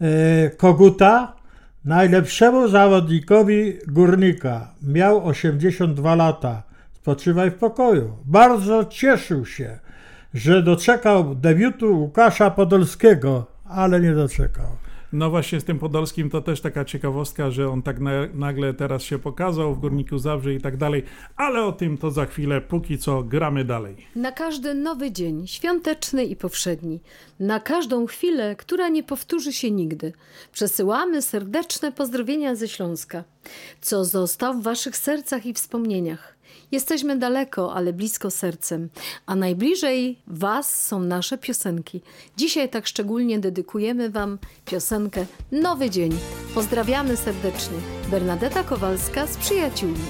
e, 0.01 0.49
Koguta 0.49 1.33
najlepszemu 1.87 2.67
zawodnikowi 2.67 3.77
Górnika. 3.87 4.73
Miał 4.81 5.27
82 5.27 6.15
lata. 6.15 6.63
Spoczywaj 6.93 7.51
w 7.51 7.55
pokoju. 7.55 8.17
Bardzo 8.25 8.85
cieszył 8.85 9.45
się, 9.45 9.79
że 10.33 10.63
doczekał 10.63 11.35
debiutu 11.35 11.99
Łukasza 11.99 12.51
Podolskiego, 12.51 13.45
ale 13.65 14.01
nie 14.01 14.13
doczekał. 14.13 14.65
No 15.13 15.29
właśnie 15.29 15.59
z 15.59 15.63
tym 15.63 15.79
Podolskim 15.79 16.29
to 16.29 16.41
też 16.41 16.61
taka 16.61 16.85
ciekawostka, 16.85 17.51
że 17.51 17.69
on 17.69 17.81
tak 17.81 17.99
na, 17.99 18.11
nagle 18.33 18.73
teraz 18.73 19.03
się 19.03 19.19
pokazał 19.19 19.75
w 19.75 19.79
Górniku 19.79 20.17
Zabrze 20.17 20.53
i 20.53 20.61
tak 20.61 20.77
dalej, 20.77 21.03
ale 21.35 21.63
o 21.63 21.71
tym 21.71 21.97
to 21.97 22.11
za 22.11 22.25
chwilę, 22.25 22.61
póki 22.61 22.97
co 22.97 23.23
gramy 23.23 23.65
dalej. 23.65 24.07
Na 24.15 24.31
każdy 24.31 24.73
nowy 24.73 25.11
dzień, 25.11 25.47
świąteczny 25.47 26.25
i 26.25 26.35
powszedni, 26.35 26.99
na 27.39 27.59
każdą 27.59 28.05
chwilę, 28.05 28.55
która 28.55 28.89
nie 28.89 29.03
powtórzy 29.03 29.53
się 29.53 29.71
nigdy, 29.71 30.13
przesyłamy 30.51 31.21
serdeczne 31.21 31.91
pozdrowienia 31.91 32.55
ze 32.55 32.67
Śląska. 32.67 33.23
Co 33.81 34.05
został 34.05 34.53
w 34.53 34.63
Waszych 34.63 34.97
sercach 34.97 35.45
i 35.45 35.53
wspomnieniach? 35.53 36.36
Jesteśmy 36.71 37.17
daleko, 37.17 37.73
ale 37.73 37.93
blisko 37.93 38.31
sercem, 38.31 38.89
a 39.25 39.35
najbliżej 39.35 40.21
Was 40.27 40.85
są 40.85 40.99
nasze 40.99 41.37
piosenki. 41.37 42.01
Dzisiaj 42.37 42.69
tak 42.69 42.87
szczególnie 42.87 43.39
dedykujemy 43.39 44.09
Wam 44.09 44.37
piosenkę 44.65 45.25
Nowy 45.51 45.89
Dzień. 45.89 46.11
Pozdrawiamy 46.53 47.17
serdecznie. 47.17 47.77
Bernadetta 48.11 48.63
Kowalska 48.63 49.27
z 49.27 49.37
przyjaciółmi. 49.37 50.05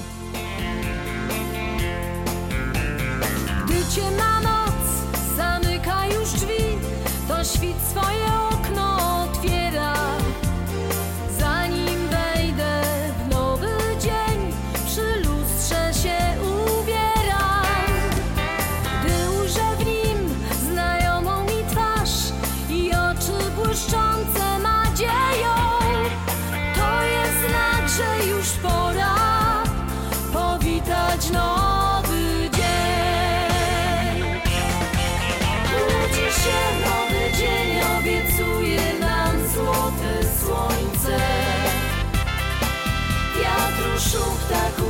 Gdy 3.64 3.74
ciemna 3.94 4.40
noc 4.40 4.74
zamyka 5.36 6.06
już 6.06 6.32
drzwi, 6.32 6.64
to 7.28 7.44
świt 7.44 7.76
swoje 7.90 8.17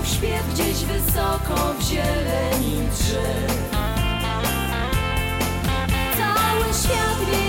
śpiew 0.08 0.54
gdzieś 0.54 0.84
wysoko 0.84 1.74
w 1.78 1.82
zieleni 1.82 2.88
drzew. 2.92 3.68
Cały 6.16 6.74
świat 6.74 7.20
mieni 7.32 7.47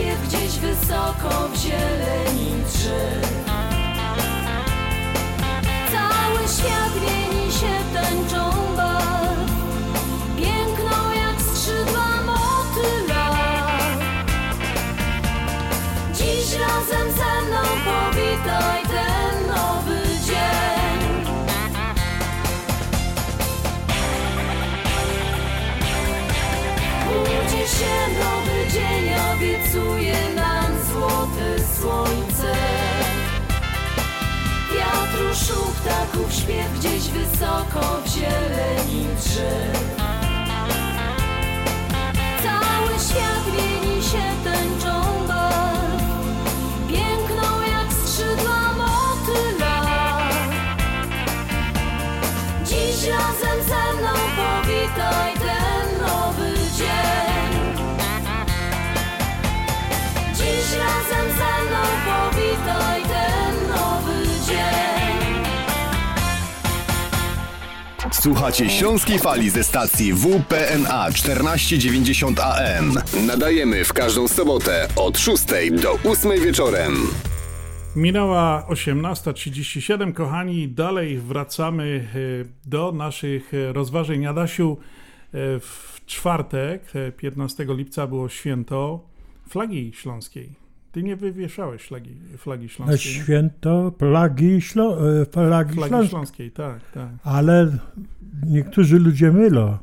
śpiew 0.00 0.28
gdzieś 0.28 0.58
wysoko 0.58 1.48
w 1.48 1.56
zieleni 1.56 2.62
drzew 2.72 3.30
Cały 5.92 6.48
świat 6.48 6.92
mieni 7.02 7.52
się 7.52 7.74
tęczą 7.94 8.50
barw 8.76 9.50
Piękną 10.36 11.10
jak 11.12 11.40
skrzydła 11.40 12.08
motyla. 12.26 13.36
Dziś 16.14 16.52
razem 16.52 17.12
ze 17.12 17.48
mną 17.48 17.62
powitaj 17.84 18.79
się 27.78 27.94
nowy 28.18 28.70
dzień, 28.72 29.14
obiecuje 29.34 30.34
nam 30.34 30.70
złote 30.92 31.48
słońce. 31.80 32.54
Wiatru 34.74 35.34
szum 35.34 35.72
ptaków 35.74 36.32
śpiew 36.34 36.78
gdzieś 36.78 37.08
wysoko 37.08 37.80
w 38.04 38.08
zieleni 38.08 39.06
drzew. 39.20 39.96
Cały 42.42 42.98
świat 43.08 43.44
mieni 43.56 44.02
się 44.02 44.24
tęczą 44.44 45.26
do 45.26 45.49
Słuchacie 68.10 68.70
Śląskiej 68.70 69.18
Fali 69.18 69.50
ze 69.50 69.64
stacji 69.64 70.12
WPNA 70.12 71.10
1490 71.12 72.40
AM. 72.40 72.94
Nadajemy 73.26 73.84
w 73.84 73.92
każdą 73.92 74.28
sobotę 74.28 74.88
od 74.96 75.18
6 75.18 75.44
do 75.82 76.10
8 76.10 76.40
wieczorem. 76.40 76.94
Minęła 77.96 78.66
18.37, 78.68 80.12
kochani, 80.12 80.68
dalej 80.68 81.18
wracamy 81.18 82.08
e, 82.64 82.68
do 82.68 82.92
naszych 82.92 83.54
e, 83.54 83.72
rozważań. 83.72 84.26
Adasiu, 84.26 84.76
e, 85.34 85.60
w 85.60 86.00
czwartek, 86.06 86.82
e, 86.94 87.12
15 87.12 87.66
lipca 87.68 88.06
było 88.06 88.28
święto 88.28 89.00
flagi 89.48 89.92
śląskiej. 89.94 90.59
Ty 90.92 91.02
nie 91.02 91.16
wywieszałeś 91.16 91.82
flagi, 91.82 92.16
flagi 92.38 92.62
Na 92.64 92.68
śląskiej. 92.68 93.12
nie? 93.14 93.20
święto 93.22 93.92
plagi, 93.98 94.60
ślo, 94.60 95.20
e, 95.22 95.26
plagi, 95.26 95.72
Flagi 95.74 95.88
śląskiej. 95.90 96.08
śląskiej, 96.10 96.50
tak, 96.50 96.80
tak. 96.94 97.08
Ale 97.24 97.76
niektórzy 98.46 98.98
ludzie 98.98 99.32
mylą, 99.32 99.76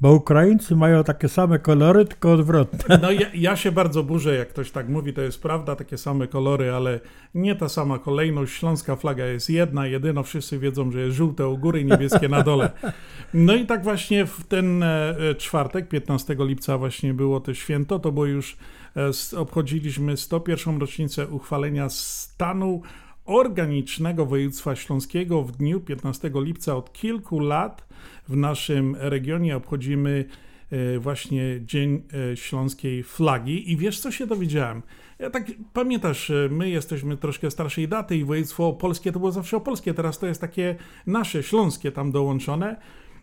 bo 0.00 0.12
Ukraińcy 0.12 0.76
mają 0.76 1.04
takie 1.04 1.28
same 1.28 1.58
kolory, 1.58 2.04
tylko 2.04 2.32
odwrotne. 2.32 2.98
No 3.02 3.10
ja, 3.10 3.26
ja 3.34 3.56
się 3.56 3.72
bardzo 3.72 4.02
burzę, 4.02 4.34
jak 4.36 4.48
ktoś 4.48 4.70
tak 4.70 4.88
mówi, 4.88 5.12
to 5.12 5.20
jest 5.20 5.42
prawda, 5.42 5.76
takie 5.76 5.98
same 5.98 6.26
kolory, 6.28 6.72
ale 6.72 7.00
nie 7.34 7.54
ta 7.56 7.68
sama 7.68 7.98
kolejność. 7.98 8.52
Śląska 8.52 8.96
flaga 8.96 9.26
jest 9.26 9.50
jedna, 9.50 9.86
jedyna, 9.86 10.22
wszyscy 10.22 10.58
wiedzą, 10.58 10.90
że 10.90 11.00
jest 11.00 11.16
żółte 11.16 11.48
u 11.48 11.58
góry, 11.58 11.84
niebieskie 11.84 12.28
na 12.28 12.42
dole. 12.42 12.70
No 13.34 13.54
i 13.54 13.66
tak 13.66 13.82
właśnie 13.84 14.26
w 14.26 14.44
ten 14.44 14.82
e, 14.82 15.14
czwartek, 15.38 15.88
15 15.88 16.36
lipca 16.38 16.78
właśnie 16.78 17.14
było 17.14 17.40
to 17.40 17.54
święto, 17.54 17.98
to 17.98 18.12
było 18.12 18.26
już, 18.26 18.56
obchodziliśmy 19.36 20.16
101. 20.16 20.80
rocznicę 20.80 21.28
uchwalenia 21.28 21.88
stanu 21.88 22.82
organicznego 23.24 24.26
województwa 24.26 24.76
śląskiego 24.76 25.42
w 25.42 25.52
dniu 25.52 25.80
15 25.80 26.30
lipca 26.34 26.76
od 26.76 26.92
kilku 26.92 27.38
lat 27.38 27.88
w 28.28 28.36
naszym 28.36 28.96
regionie 28.98 29.56
obchodzimy 29.56 30.24
e, 30.70 30.98
właśnie 30.98 31.60
Dzień 31.64 32.02
e, 32.32 32.36
Śląskiej 32.36 33.02
Flagi 33.02 33.72
i 33.72 33.76
wiesz 33.76 34.00
co 34.00 34.10
się 34.10 34.26
dowiedziałem? 34.26 34.82
Ja 35.18 35.30
tak, 35.30 35.46
pamiętasz, 35.72 36.30
e, 36.30 36.48
my 36.50 36.70
jesteśmy 36.70 37.16
troszkę 37.16 37.50
starszej 37.50 37.88
daty 37.88 38.16
i 38.16 38.24
województwo 38.24 38.68
opolskie 38.68 39.12
to 39.12 39.18
było 39.18 39.32
zawsze 39.32 39.56
opolskie, 39.56 39.94
teraz 39.94 40.18
to 40.18 40.26
jest 40.26 40.40
takie 40.40 40.76
nasze, 41.06 41.42
śląskie 41.42 41.92
tam 41.92 42.12
dołączone. 42.12 42.76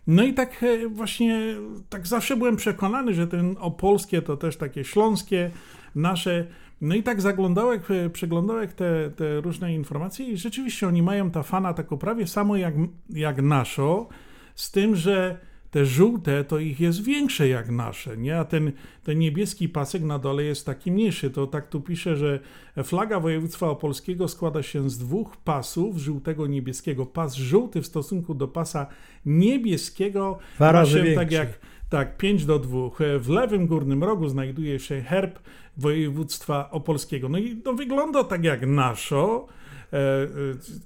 No 0.06 0.22
i 0.22 0.34
tak 0.34 0.62
e, 0.62 0.88
właśnie, 0.88 1.54
tak 1.88 2.06
zawsze 2.06 2.36
byłem 2.36 2.56
przekonany, 2.56 3.14
że 3.14 3.26
ten 3.26 3.56
opolskie 3.60 4.22
to 4.22 4.36
też 4.36 4.56
takie 4.56 4.84
śląskie, 4.84 5.50
nasze. 5.94 6.46
No 6.80 6.94
i 6.94 7.02
tak 7.02 7.20
zaglądałem, 7.20 7.80
e, 7.90 8.10
przeglądałem 8.10 8.68
te, 8.68 9.10
te 9.10 9.40
różne 9.40 9.74
informacje 9.74 10.26
i 10.26 10.36
rzeczywiście 10.36 10.88
oni 10.88 11.02
mają 11.02 11.30
ta 11.30 11.42
fana 11.42 11.74
taką 11.74 11.98
prawie 11.98 12.26
samo 12.26 12.56
jak, 12.56 12.74
jak 13.10 13.42
naszą, 13.42 14.06
z 14.54 14.70
tym, 14.70 14.96
że 14.96 15.38
te 15.70 15.86
żółte 15.86 16.44
to 16.44 16.58
ich 16.58 16.80
jest 16.80 17.04
większe 17.04 17.48
jak 17.48 17.70
nasze, 17.70 18.16
nie? 18.16 18.38
A 18.38 18.44
ten, 18.44 18.72
ten 19.04 19.18
niebieski 19.18 19.68
pasek 19.68 20.02
na 20.02 20.18
dole 20.18 20.44
jest 20.44 20.66
taki 20.66 20.92
mniejszy. 20.92 21.30
To 21.30 21.46
tak 21.46 21.68
tu 21.68 21.80
pisze, 21.80 22.16
że 22.16 22.40
flaga 22.84 23.20
województwa 23.20 23.68
opolskiego 23.68 24.28
składa 24.28 24.62
się 24.62 24.90
z 24.90 24.98
dwóch 24.98 25.36
pasów, 25.36 25.96
żółtego 25.96 26.46
niebieskiego. 26.46 27.06
Pas 27.06 27.34
żółty 27.34 27.82
w 27.82 27.86
stosunku 27.86 28.34
do 28.34 28.48
pasa 28.48 28.86
niebieskiego 29.26 30.38
Dwa 30.56 30.72
razy 30.72 31.04
się 31.06 31.14
tak 31.14 31.32
jak 31.32 31.48
tak, 31.90 32.16
5 32.16 32.44
do 32.44 32.58
2. 32.58 32.78
W 33.18 33.28
lewym 33.28 33.66
górnym 33.66 34.04
rogu 34.04 34.28
znajduje 34.28 34.78
się 34.78 35.00
herb 35.00 35.38
województwa 35.76 36.70
opolskiego. 36.70 37.28
No 37.28 37.38
i 37.38 37.56
to 37.56 37.72
wygląda 37.72 38.24
tak 38.24 38.44
jak 38.44 38.66
naszo, 38.66 39.46
e, 39.92 39.96
e, 39.96 40.28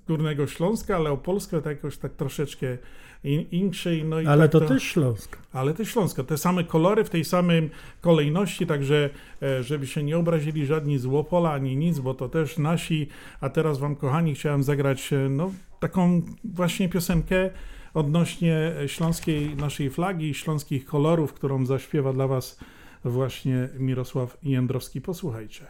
Górnego 0.08 0.46
Śląska, 0.46 0.96
ale 0.96 1.10
Opolska 1.10 1.60
to 1.60 1.70
jakoś 1.70 1.98
tak 1.98 2.12
troszeczkę 2.12 2.78
in. 3.24 3.70
No 4.04 4.20
i 4.20 4.26
Ale 4.26 4.48
tak 4.48 4.52
to 4.62 4.68
też 4.68 4.82
Śląsk. 4.82 5.38
Ale 5.52 5.74
to 5.74 5.84
Śląska. 5.84 6.24
Te 6.24 6.38
same 6.38 6.64
kolory 6.64 7.04
w 7.04 7.10
tej 7.10 7.24
samej 7.24 7.70
kolejności, 8.00 8.66
także 8.66 9.10
e, 9.42 9.62
żeby 9.62 9.86
się 9.86 10.02
nie 10.02 10.18
obrazili 10.18 10.66
żadni 10.66 10.98
z 10.98 11.06
Łopola 11.06 11.52
ani 11.52 11.76
nic, 11.76 11.98
bo 11.98 12.14
to 12.14 12.28
też 12.28 12.58
nasi. 12.58 13.08
A 13.40 13.48
teraz 13.48 13.78
wam, 13.78 13.96
kochani, 13.96 14.34
chciałem 14.34 14.62
zagrać 14.62 15.12
e, 15.12 15.28
no, 15.28 15.52
taką 15.80 16.22
właśnie 16.44 16.88
piosenkę 16.88 17.50
odnośnie 17.94 18.72
e, 18.82 18.88
śląskiej 18.88 19.56
naszej 19.56 19.90
flagi 19.90 20.30
i 20.30 20.34
śląskich 20.34 20.84
kolorów, 20.84 21.32
którą 21.32 21.66
zaśpiewa 21.66 22.12
dla 22.12 22.26
was 22.26 22.60
właśnie 23.04 23.68
Mirosław 23.78 24.38
Jędrowski. 24.42 25.00
Posłuchajcie. 25.00 25.66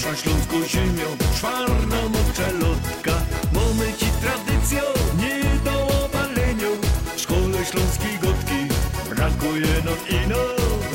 Nasza 0.00 0.16
śląską 0.16 0.56
ziemią, 0.66 1.16
czwarna 1.36 1.96
moczelotka. 2.08 3.12
Mamy 3.52 3.92
ci 3.98 4.06
tradycją, 4.06 4.82
nie 5.18 5.40
do 5.64 5.88
obalenia. 6.04 6.68
W 7.16 7.20
szkole 7.20 7.64
śląskiej 7.64 8.18
gotki 8.22 8.68
brakuje 9.10 9.82
nam 9.84 9.96
ino. 10.24 10.36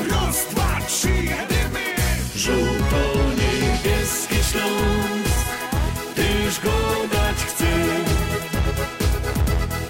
Raz, 0.09 0.45
dwa, 0.51 0.79
trzy, 0.87 1.09
jedymy! 1.09 1.95
Żółto-niebieski 2.35 4.35
Śląsk, 4.51 5.47
tyż 6.15 6.59
go 6.63 6.77
dać 7.11 7.37
chce. 7.37 7.71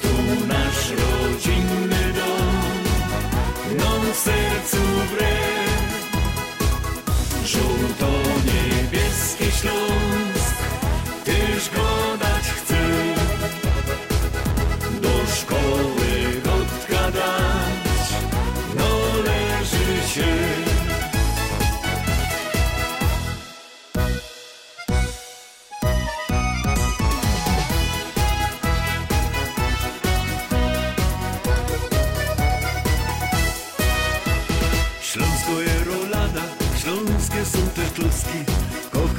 Tu 0.01 0.13
nasz 0.47 0.89
rodzinny 0.89 2.13
dom, 2.13 2.83
nam 3.77 4.01
w 4.13 4.17
sercu 4.17 4.81
wre. 5.11 5.54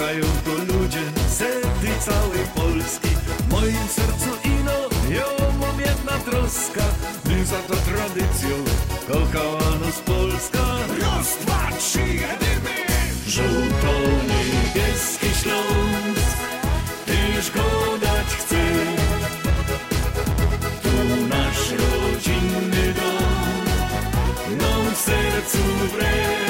Kochają 0.07 0.25
to 0.45 0.55
ludzie, 0.73 1.05
sety 1.29 1.91
całej 2.01 2.47
Polski 2.55 3.09
W 3.39 3.51
moim 3.51 3.89
sercu 3.89 4.31
ino, 4.45 4.73
ja 5.11 5.27
mam 5.61 5.81
jedna 5.81 6.19
troska 6.19 6.85
My 7.25 7.47
za 7.47 7.57
to 7.57 7.77
tradycją, 7.77 8.65
kochała 9.09 9.71
nas 9.85 10.01
Polska 10.01 10.65
Raz, 11.01 11.37
dwa, 11.41 11.71
trzy, 11.79 11.99
jedymy! 11.99 12.77
Żółto-niebieski 13.29 15.27
Śląsk, 15.43 16.39
tyż 17.07 17.51
go 17.51 17.99
dać 18.01 18.27
chce 18.27 18.65
Tu 20.83 20.95
nasz 21.29 21.71
rodzinny 21.71 22.95
dom 22.95 23.65
nam 24.59 24.95
w 24.95 24.97
sercu 24.99 25.59
wre. 25.93 26.46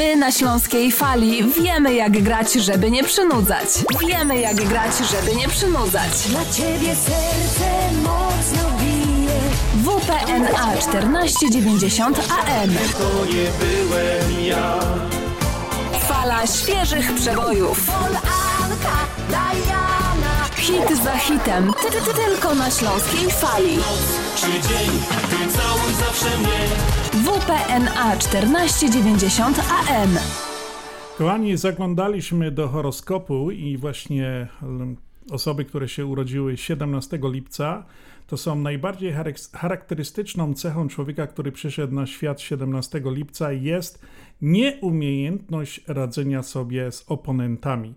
My 0.00 0.16
na 0.16 0.32
Śląskiej 0.32 0.92
Fali 0.92 1.44
wiemy 1.44 1.94
jak 1.94 2.22
grać, 2.22 2.52
żeby 2.52 2.90
nie 2.90 3.04
przynudzać. 3.04 3.68
Wiemy 4.08 4.40
jak 4.40 4.56
grać, 4.56 4.92
żeby 5.10 5.36
nie 5.36 5.48
przynudzać. 5.48 6.10
Dla 6.28 6.40
ciebie 6.44 6.96
serce 6.96 7.92
mocno 8.02 8.70
bije. 8.80 9.40
WPNA 9.84 10.76
1490 10.76 12.18
AM. 12.18 12.70
To 12.98 13.24
nie 13.26 13.50
byłem 13.60 14.44
ja. 14.44 14.78
Fala 16.08 16.46
świeżych 16.46 17.14
przebojów. 17.14 17.90
Anka, 18.64 18.98
Diana. 19.28 20.48
Hit 20.56 21.04
za 21.04 21.18
hitem. 21.18 21.72
Ty, 21.82 21.90
ty, 21.90 22.04
ty, 22.04 22.14
tylko 22.14 22.54
na 22.54 22.70
Śląskiej 22.70 23.30
Fali. 23.30 23.78
Czy 24.36 24.46
dzień, 24.46 24.90
ty 25.30 25.59
zawsze 26.00 26.38
mnie. 26.38 26.60
WPNA 27.24 28.16
1490 28.16 29.58
AM. 29.58 30.10
Kochani, 31.18 31.56
zaglądaliśmy 31.56 32.50
do 32.50 32.68
horoskopu 32.68 33.50
i 33.50 33.76
właśnie 33.76 34.48
mm, 34.62 34.96
osoby, 35.30 35.64
które 35.64 35.88
się 35.88 36.06
urodziły 36.06 36.56
17 36.56 37.18
lipca, 37.22 37.84
to 38.26 38.36
są 38.36 38.54
najbardziej 38.54 39.12
charak- 39.12 39.58
charakterystyczną 39.58 40.54
cechą 40.54 40.88
człowieka, 40.88 41.26
który 41.26 41.52
przyszedł 41.52 41.94
na 41.94 42.06
świat 42.06 42.40
17 42.40 43.02
lipca 43.04 43.52
jest 43.52 44.02
nieumiejętność 44.42 45.80
radzenia 45.88 46.42
sobie 46.42 46.92
z 46.92 47.04
oponentami. 47.08 47.94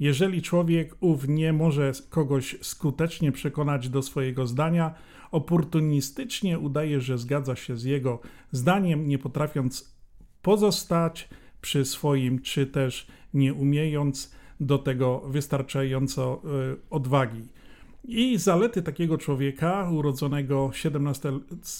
Jeżeli 0.00 0.42
człowiek 0.42 0.94
ów 1.00 1.28
nie 1.28 1.52
może 1.52 1.92
kogoś 2.10 2.56
skutecznie 2.60 3.32
przekonać 3.32 3.88
do 3.88 4.02
swojego 4.02 4.46
zdania, 4.46 4.94
oportunistycznie 5.36 6.58
udaje, 6.58 7.00
że 7.00 7.18
zgadza 7.18 7.56
się 7.56 7.76
z 7.76 7.84
jego 7.84 8.20
zdaniem, 8.52 9.08
nie 9.08 9.18
potrafiąc 9.18 9.96
pozostać 10.42 11.28
przy 11.60 11.84
swoim, 11.84 12.42
czy 12.42 12.66
też 12.66 13.06
nie 13.34 13.54
umiejąc 13.54 14.34
do 14.60 14.78
tego 14.78 15.22
wystarczająco 15.26 16.42
y, 16.72 16.76
odwagi. 16.90 17.48
I 18.04 18.38
zalety 18.38 18.82
takiego 18.82 19.18
człowieka 19.18 19.90
urodzonego 19.90 20.70
17, 20.72 21.32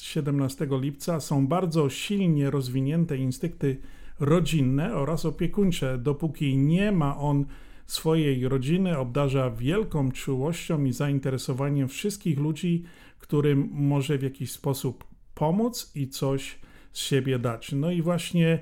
17 0.02 0.68
lipca 0.70 1.20
są 1.20 1.46
bardzo 1.46 1.90
silnie 1.90 2.50
rozwinięte 2.50 3.16
instynkty 3.16 3.76
rodzinne 4.20 4.94
oraz 4.94 5.24
opiekuńcze. 5.24 5.98
Dopóki 5.98 6.56
nie 6.58 6.92
ma 6.92 7.16
on 7.16 7.44
swojej 7.86 8.48
rodziny, 8.48 8.98
obdarza 8.98 9.50
wielką 9.50 10.12
czułością 10.12 10.84
i 10.84 10.92
zainteresowaniem 10.92 11.88
wszystkich 11.88 12.38
ludzi, 12.38 12.84
którym 13.26 13.68
może 13.72 14.18
w 14.18 14.22
jakiś 14.22 14.52
sposób 14.52 15.04
pomóc 15.34 15.92
i 15.94 16.08
coś 16.08 16.58
z 16.92 16.98
siebie 16.98 17.38
dać. 17.38 17.72
No 17.72 17.90
i 17.90 18.02
właśnie 18.02 18.58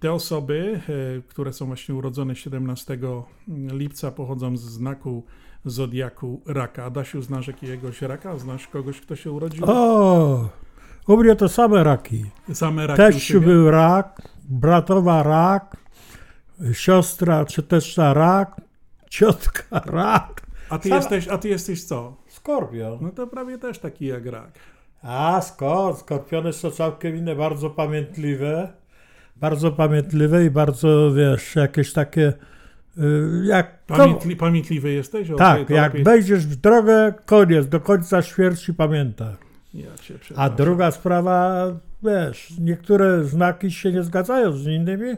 te 0.00 0.12
osoby, 0.12 0.80
e, 1.18 1.22
które 1.22 1.52
są 1.52 1.66
właśnie 1.66 1.94
urodzone 1.94 2.36
17 2.36 2.98
lipca, 3.48 4.10
pochodzą 4.10 4.56
z 4.56 4.60
znaku 4.60 5.24
zodiaku 5.64 6.42
raka. 6.46 6.84
Adasiu, 6.84 7.22
znasz 7.22 7.46
jakiegoś 7.46 8.02
raka? 8.02 8.38
Znasz 8.38 8.68
kogoś, 8.68 9.00
kto 9.00 9.16
się 9.16 9.32
urodził? 9.32 9.64
O, 9.66 10.48
u 11.08 11.16
mnie 11.16 11.36
to 11.36 11.48
same 11.48 11.84
raki. 11.84 12.24
Same 12.52 12.86
raki 12.86 12.96
Teściu 12.96 13.40
był 13.40 13.70
rak, 13.70 14.22
bratowa 14.48 15.22
rak, 15.22 15.76
siostra 16.72 17.44
czy 17.44 17.62
też 17.62 17.96
rak, 17.96 18.60
ciotka 19.10 19.80
rak. 20.02 20.46
A 20.70 20.78
ty, 20.78 20.88
jesteś, 20.88 21.28
a 21.28 21.38
ty 21.38 21.48
jesteś 21.48 21.84
co? 21.84 22.16
Skorpion. 22.48 22.98
No 23.00 23.10
to 23.10 23.26
prawie 23.26 23.58
też 23.58 23.78
taki 23.78 24.06
jak 24.06 24.26
rak. 24.26 24.50
A, 25.02 25.40
skąd? 25.40 25.98
Skorpiony 25.98 26.52
są 26.52 26.70
całkiem 26.70 27.16
inne, 27.16 27.36
bardzo 27.36 27.70
pamiętliwe. 27.70 28.68
Bardzo 29.36 29.72
pamiętliwe 29.72 30.44
i 30.44 30.50
bardzo, 30.50 31.12
wiesz, 31.12 31.56
jakieś 31.56 31.92
takie... 31.92 32.32
y, 32.98 33.02
Jak 33.44 33.78
Pamiętli, 33.86 34.36
pamiętliwy 34.36 34.92
jesteś? 34.92 35.30
Okej, 35.30 35.38
Tak, 35.38 35.70
jak 35.70 35.92
lepiej- 35.94 36.04
wejdziesz 36.04 36.46
w 36.46 36.56
drogę, 36.56 37.14
koniec, 37.26 37.68
do 37.68 37.80
końca 37.80 38.22
śmierci 38.22 38.74
pamięta. 38.74 39.36
Ja 39.74 39.88
A 40.36 40.50
druga 40.50 40.90
sprawa, 40.90 41.66
wiesz, 42.02 42.52
niektóre 42.60 43.24
znaki 43.24 43.70
się 43.70 43.92
nie 43.92 44.02
zgadzają 44.02 44.52
z 44.52 44.66
innymi, 44.66 45.16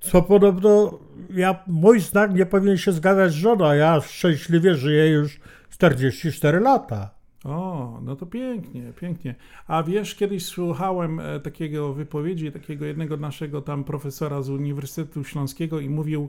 co 0.00 0.22
podobno 0.22 0.98
ja, 1.30 1.62
mój 1.66 2.00
znak 2.00 2.34
nie 2.34 2.46
powinien 2.46 2.76
się 2.78 2.92
zgadzać 2.92 3.32
z 3.32 3.34
żoną, 3.34 3.66
a 3.66 3.74
ja 3.74 4.00
szczęśliwie 4.00 4.74
żyję 4.74 5.08
już 5.10 5.40
44 5.74 6.60
lata. 6.60 7.10
O, 7.44 7.98
no 8.02 8.16
to 8.16 8.26
pięknie, 8.26 8.92
pięknie. 9.00 9.34
A 9.66 9.82
wiesz, 9.82 10.14
kiedyś 10.14 10.46
słuchałem 10.46 11.20
e, 11.20 11.40
takiego 11.40 11.94
wypowiedzi 11.94 12.52
takiego 12.52 12.84
jednego 12.84 13.16
naszego 13.16 13.62
tam 13.62 13.84
profesora 13.84 14.42
z 14.42 14.50
Uniwersytetu 14.50 15.24
Śląskiego 15.24 15.80
i 15.80 15.88
mówił, 15.88 16.28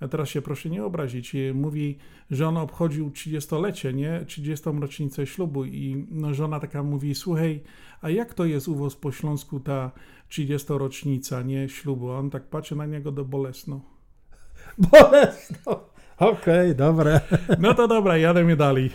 a 0.00 0.08
teraz 0.08 0.28
się 0.28 0.42
proszę 0.42 0.70
nie 0.70 0.84
obrazić, 0.84 1.34
e, 1.34 1.54
mówi, 1.54 1.98
że 2.30 2.48
on 2.48 2.56
obchodził 2.56 3.10
30-lecie, 3.10 3.92
nie? 3.92 4.24
30. 4.26 4.70
rocznicę 4.80 5.26
ślubu 5.26 5.64
i 5.64 6.06
no, 6.10 6.34
żona 6.34 6.60
taka 6.60 6.82
mówi, 6.82 7.14
słuchaj, 7.14 7.60
a 8.02 8.10
jak 8.10 8.34
to 8.34 8.44
jest 8.44 8.68
u 8.68 8.74
was 8.74 8.96
po 8.96 9.12
Śląsku 9.12 9.60
ta 9.60 9.90
30 10.28 10.68
rocznica, 10.70 11.42
nie? 11.42 11.68
Ślubu? 11.68 12.12
A 12.12 12.18
on 12.18 12.30
tak 12.30 12.42
patrzy 12.42 12.76
na 12.76 12.86
niego 12.86 13.12
do 13.12 13.24
bolesno. 13.24 13.80
Bolesno. 14.92 15.97
Okej, 16.18 16.74
dobre. 16.74 17.20
No 17.58 17.74
to 17.74 17.88
dobra, 17.88 18.16
jademy 18.16 18.56
dalej. 18.56 18.90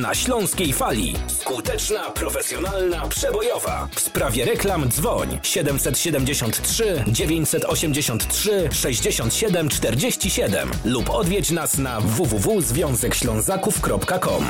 Na 0.00 0.14
Śląskiej 0.14 0.72
Fali. 0.72 1.14
Skuteczna, 1.40 2.10
profesjonalna, 2.10 3.08
przebojowa. 3.08 3.88
W 3.94 4.00
sprawie 4.00 4.44
reklam 4.44 4.90
dzwoń 4.90 5.38
773 5.42 7.04
983 7.06 8.68
67 8.72 9.68
47 9.68 10.70
lub 10.84 11.10
odwiedź 11.10 11.50
nas 11.50 11.78
na 11.78 12.00
www.związekślązaków.com. 12.00 14.44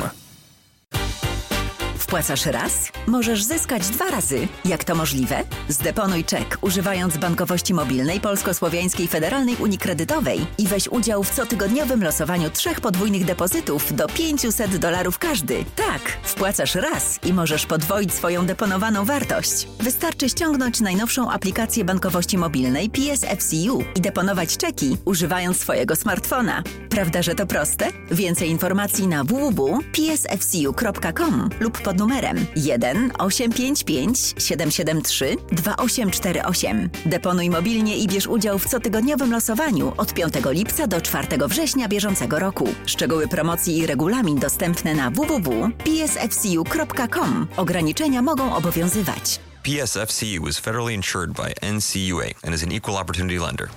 Wpłacasz 2.09 2.45
raz? 2.45 2.91
Możesz 3.07 3.43
zyskać 3.43 3.87
dwa 3.87 4.09
razy. 4.09 4.47
Jak 4.65 4.83
to 4.83 4.95
możliwe? 4.95 5.43
Zdeponuj 5.67 6.23
czek 6.23 6.57
używając 6.61 7.17
bankowości 7.17 7.73
mobilnej 7.73 8.19
Polsko-Słowiańskiej 8.19 9.07
Federalnej 9.07 9.55
Unii 9.55 9.77
Kredytowej 9.77 10.45
i 10.57 10.67
weź 10.67 10.87
udział 10.87 11.23
w 11.23 11.31
cotygodniowym 11.31 12.03
losowaniu 12.03 12.49
trzech 12.49 12.81
podwójnych 12.81 13.25
depozytów 13.25 13.95
do 13.95 14.07
500 14.07 14.77
dolarów 14.77 15.19
każdy. 15.19 15.65
Tak, 15.75 16.01
wpłacasz 16.23 16.75
raz 16.75 17.19
i 17.25 17.33
możesz 17.33 17.65
podwoić 17.65 18.13
swoją 18.13 18.45
deponowaną 18.45 19.05
wartość. 19.05 19.67
Wystarczy 19.79 20.29
ściągnąć 20.29 20.79
najnowszą 20.79 21.31
aplikację 21.31 21.85
bankowości 21.85 22.37
mobilnej 22.37 22.89
PSFCU 22.89 23.83
i 23.95 24.01
deponować 24.01 24.57
czeki 24.57 24.97
używając 25.05 25.59
swojego 25.59 25.95
smartfona. 25.95 26.63
Prawda, 26.89 27.21
że 27.21 27.35
to 27.35 27.45
proste? 27.45 27.87
Więcej 28.11 28.49
informacji 28.49 29.07
na 29.07 29.23
www.psfcu.com 29.23 31.49
lub 31.59 31.81
pod 31.81 31.98
numerem 31.99 32.45
1 32.55 33.11
855 33.17 34.33
773 34.37 35.37
2848. 35.51 36.89
Deponuj 37.05 37.49
mobilnie 37.49 37.97
i 37.97 38.07
bierz 38.07 38.27
udział 38.27 38.59
w 38.59 38.67
cotygodniowym 38.67 39.31
losowaniu 39.31 39.93
od 39.97 40.13
5 40.13 40.33
lipca 40.45 40.87
do 40.87 41.01
4 41.01 41.27
września 41.47 41.87
bieżącego 41.87 42.39
roku. 42.39 42.69
Szczegóły 42.85 43.27
promocji 43.27 43.77
i 43.77 43.87
regulamin 43.87 44.39
dostępne 44.39 44.93
na 44.93 45.11
www.psfcu.com. 45.11 47.47
Ograniczenia 47.57 48.21
mogą 48.21 48.55
obowiązywać. 48.55 49.39
PSFCU 49.63 50.47
is 50.47 50.59
federally 50.59 50.93
insured 50.93 51.33
by 51.33 51.53
NCUA 51.61 52.25
and 52.43 52.55
is 52.55 52.63
an 52.63 52.71
equal 52.71 52.97
opportunity 52.97 53.39
lender. 53.39 53.69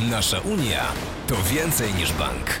Nasza 0.00 0.40
Unia 0.40 0.92
to 1.26 1.36
więcej 1.54 1.94
niż 1.94 2.12
bank. 2.12 2.60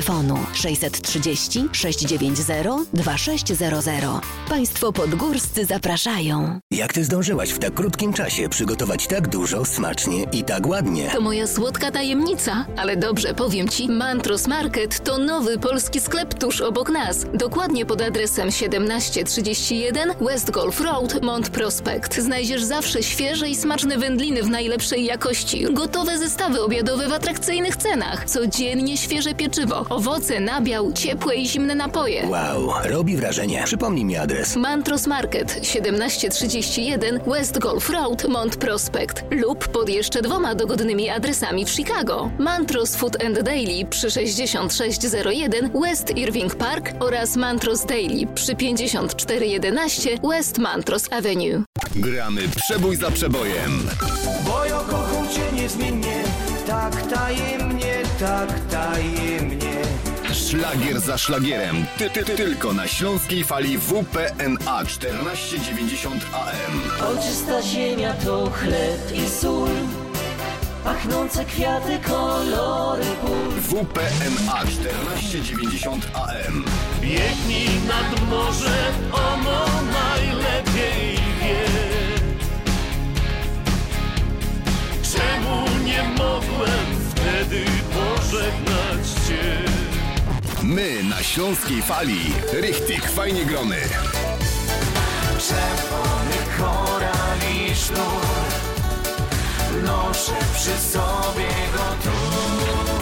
630 0.53 1.69
690 1.71 2.89
2600. 2.93 3.93
Państwo 4.49 4.93
podgórscy 4.93 5.65
zapraszają. 5.65 6.59
Jak 6.71 6.93
ty 6.93 7.03
zdążyłaś 7.03 7.49
w 7.49 7.59
tak 7.59 7.73
krótkim 7.73 8.13
czasie 8.13 8.49
przygotować 8.49 9.07
tak 9.07 9.27
dużo, 9.27 9.65
smacznie 9.65 10.23
i 10.31 10.43
tak 10.43 10.67
ładnie? 10.67 11.09
To 11.13 11.21
moja 11.21 11.47
słodka 11.47 11.91
tajemnica, 11.91 12.65
ale 12.77 12.97
dobrze 12.97 13.33
powiem 13.33 13.69
Ci, 13.69 13.89
Mantros 13.89 14.47
Market 14.47 15.03
to 15.03 15.17
nowy 15.17 15.57
polski 15.57 15.99
sklep 15.99 16.33
tuż 16.33 16.61
obok 16.61 16.89
nas. 16.89 17.25
Dokładnie 17.33 17.85
pod 17.85 18.01
adresem 18.01 18.51
1731 18.51 20.13
West 20.21 20.51
Golf 20.51 20.81
Road, 20.81 21.23
Mont 21.23 21.49
Prospect. 21.49 22.15
Znajdziesz 22.17 22.63
zawsze 22.63 23.03
świeże 23.03 23.49
i 23.49 23.55
smaczne 23.55 23.97
wędliny 23.97 24.43
w 24.43 24.49
najlepszej 24.49 25.05
jakości, 25.05 25.65
gotowe 25.73 26.17
zestawy 26.17 26.61
obiadowe 26.61 27.07
w 27.07 27.13
atrakcyjnych 27.13 27.75
cenach, 27.75 28.25
codziennie 28.25 28.97
świeże 28.97 29.35
pieczywo, 29.35 29.80
owoce, 29.89 30.39
nabiał, 30.39 30.93
ciepłe 30.93 31.35
i 31.35 31.47
zimne 31.47 31.75
napoje. 31.75 32.27
Wow, 32.27 32.73
robi 32.83 33.17
wrażenie. 33.17 33.63
Przypomnij 33.65 34.05
mi 34.05 34.17
adres. 34.17 34.55
Mantros 34.55 35.07
Market 35.07 35.61
1731 35.61 37.19
West 37.27 37.59
Golf 37.59 37.89
Road, 37.89 38.27
Mont 38.29 38.55
Prospect 38.57 39.23
lub 39.31 39.67
pod 39.67 39.89
jeszcze 39.89 40.21
dwoma 40.21 40.55
dogodnymi 40.55 41.09
adresami 41.09 41.65
w 41.65 41.69
Chicago. 41.69 42.29
Mantros 42.39 42.95
Food 42.95 43.25
and 43.25 43.41
Daily 43.41 43.85
przy 43.89 44.11
6601 44.11 45.69
West 45.81 46.17
Irving 46.17 46.55
Park 46.55 46.91
oraz 46.99 47.35
Mantros 47.35 47.85
Daily 47.85 48.27
przy 48.35 48.55
5411 48.55 50.09
West 50.29 50.57
Mantros 50.57 51.11
Avenue. 51.11 51.63
Gramy 51.95 52.41
przebój 52.55 52.95
za 52.95 53.11
przebojem. 53.11 53.89
Bo 54.45 54.65
ja 54.65 54.79
kocham 54.79 55.29
cię 55.29 55.61
niezmiennie, 55.61 56.23
tak 56.67 57.07
tajemnie, 57.07 58.00
tak 58.21 58.49
tajemnie. 58.69 59.81
Szlagier 60.33 60.99
za 60.99 61.17
szlagierem. 61.17 61.85
Ty, 61.97 62.09
ty, 62.09 62.23
ty, 62.23 62.35
tylko 62.35 62.73
na 62.73 62.87
śląskiej 62.87 63.43
fali 63.43 63.77
WPNA 63.77 64.85
1490 64.85 66.23
AM. 66.33 66.81
Ojczysta 67.09 67.61
ziemia 67.61 68.13
to 68.13 68.51
chleb 68.51 69.11
i 69.13 69.29
sól, 69.29 69.69
pachnące 70.83 71.45
kwiaty, 71.45 71.99
kolory 72.07 73.05
pól. 73.21 73.51
WPNA 73.69 74.61
1490 74.65 76.07
AM. 76.13 76.65
Biegnij 77.01 77.69
nad 77.87 78.29
morze, 78.29 78.77
ono 79.11 79.65
najlepiej 79.93 81.15
wie. 81.41 81.65
Czemu 85.11 85.85
nie 85.85 86.03
mogłem 86.03 86.80
My 90.71 91.03
na 91.03 91.23
Śląskiej 91.23 91.81
Fali. 91.81 92.33
Richtig 92.53 93.11
fajnie 93.11 93.45
gromy. 93.45 93.77
Czerwony 95.47 96.37
koral 96.57 97.37
i 97.55 97.75
sznur 97.75 98.25
Noszę 99.83 100.31
przy 100.55 100.77
sobie 100.91 101.47
go 101.73 101.83
tu 102.03 102.30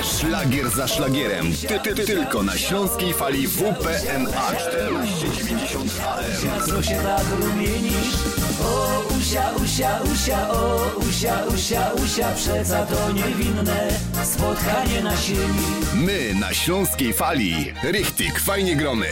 Szlagier 0.03 0.69
za 0.69 0.87
szlagierem. 0.87 1.53
Ty, 1.67 1.79
ty, 1.79 1.95
ty, 1.95 2.05
tylko 2.05 2.43
na 2.43 2.57
śląskiej 2.57 3.13
fali 3.13 3.47
WPNA 3.47 4.51
1490 4.51 5.91
AM. 6.07 6.67
Co 6.67 6.83
się 6.83 6.95
tak 6.95 7.23
rumienisz? 7.41 8.15
O, 8.63 9.03
usia, 9.19 9.51
usia, 9.63 9.99
usia, 10.13 10.49
o, 10.49 10.91
usia, 11.09 11.43
usia, 11.55 11.91
usia, 12.03 12.31
przeca 12.35 12.85
to 12.85 13.11
niewinne 13.11 13.87
spotkanie 14.23 15.03
na 15.03 15.17
sieni. 15.17 15.65
My 15.93 16.33
na 16.39 16.53
śląskiej 16.53 17.13
fali. 17.13 17.73
Richtig, 17.83 18.39
fajnie 18.39 18.75
gromy. 18.75 19.07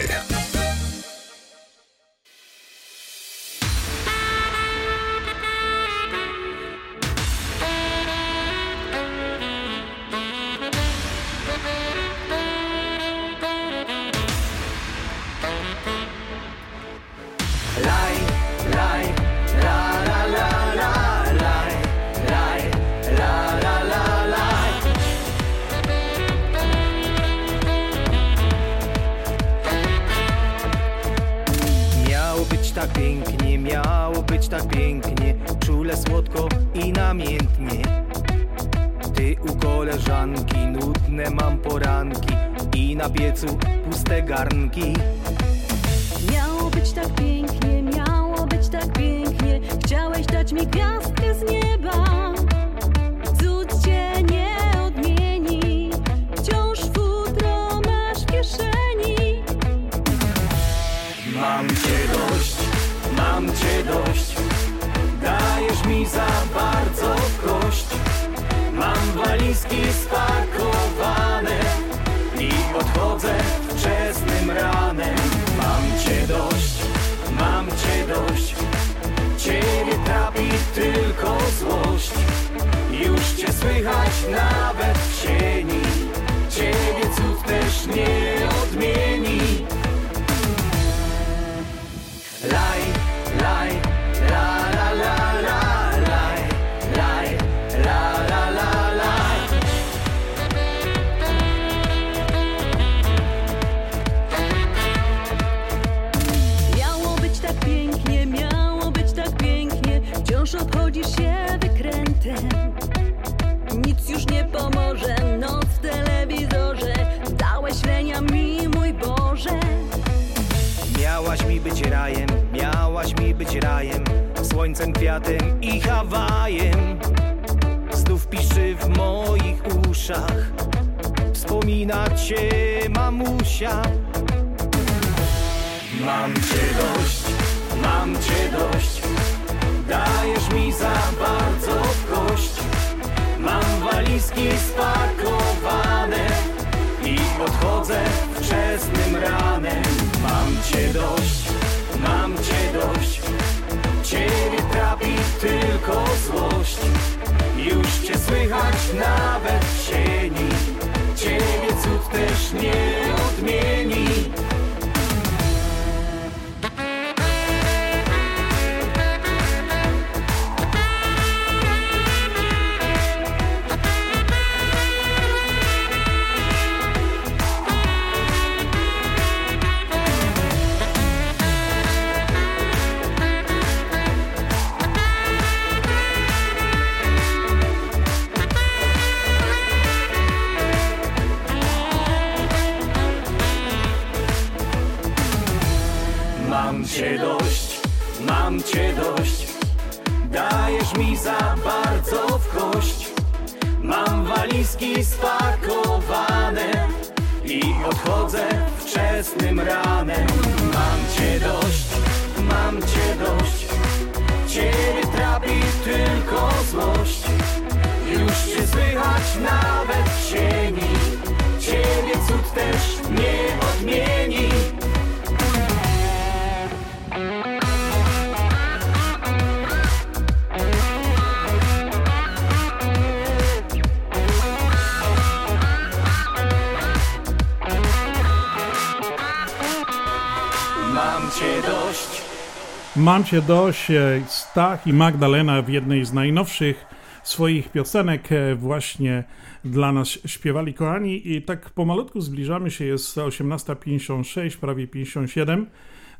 Mam 242.97 243.23
cię 243.23 243.41
dość. 243.41 243.87
Stach 244.27 244.87
i 244.87 244.93
Magdalena 244.93 245.61
w 245.61 245.69
jednej 245.69 246.05
z 246.05 246.13
najnowszych 246.13 246.85
swoich 247.23 247.71
piosenek 247.71 248.31
e, 248.31 248.55
właśnie 248.55 249.23
dla 249.65 249.91
nas 249.91 250.07
śpiewali, 250.07 250.73
kochani. 250.73 251.31
I 251.35 251.41
tak 251.41 251.69
pomalutku 251.69 252.21
zbliżamy 252.21 252.71
się, 252.71 252.85
jest 252.85 253.17
18.56, 253.17 254.57
prawie 254.57 254.87
57 254.87 255.67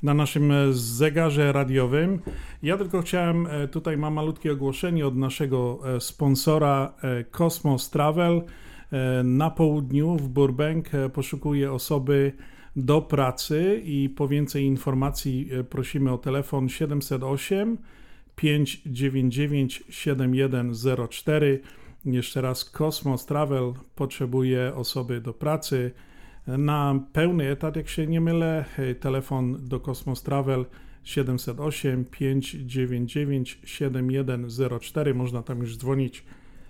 na 0.04 0.14
naszym 0.14 0.52
e, 0.52 0.74
zegarze 0.74 1.52
radiowym. 1.52 2.22
Ja 2.64 2.78
tylko 2.78 3.02
chciałem, 3.02 3.48
e, 3.48 3.68
tutaj 3.68 3.98
mam 3.98 4.14
malutkie 4.14 4.52
ogłoszenie 4.52 5.08
od 5.08 5.16
naszego 5.16 5.80
sponsora 6.00 6.94
Cosmos 7.32 7.90
Travel. 7.90 8.42
Na 9.24 9.50
południu 9.50 10.18
w 10.18 10.30
Burbank 10.30 10.86
poszukuje 11.14 11.74
osoby 11.74 12.34
do 12.78 13.02
pracy 13.02 13.82
i 13.86 14.10
po 14.10 14.28
więcej 14.28 14.64
informacji 14.64 15.50
e, 15.52 15.64
prosimy 15.64 16.12
o 16.12 16.18
telefon 16.18 16.70
708 16.70 17.78
599 18.36 19.84
7104. 19.90 21.60
Jeszcze 22.06 22.42
raz 22.42 22.66
Cosmos 22.66 23.26
Travel 23.26 23.74
potrzebuje 23.96 24.76
osoby 24.76 25.22
do 25.22 25.34
pracy 25.34 25.92
na 26.48 27.00
pełny 27.14 27.50
etat, 27.50 27.76
jak 27.76 27.90
się 27.90 28.08
nie 28.08 28.22
mylę. 28.22 28.66
Telefon 29.00 29.68
do 29.68 29.80
Cosmos 29.80 30.24
Travel 30.24 30.66
708 31.04 32.06
599 32.06 33.60
7104. 33.64 35.14
Można 35.14 35.44
tam 35.44 35.60
już 35.60 35.78
dzwonić 35.78 36.24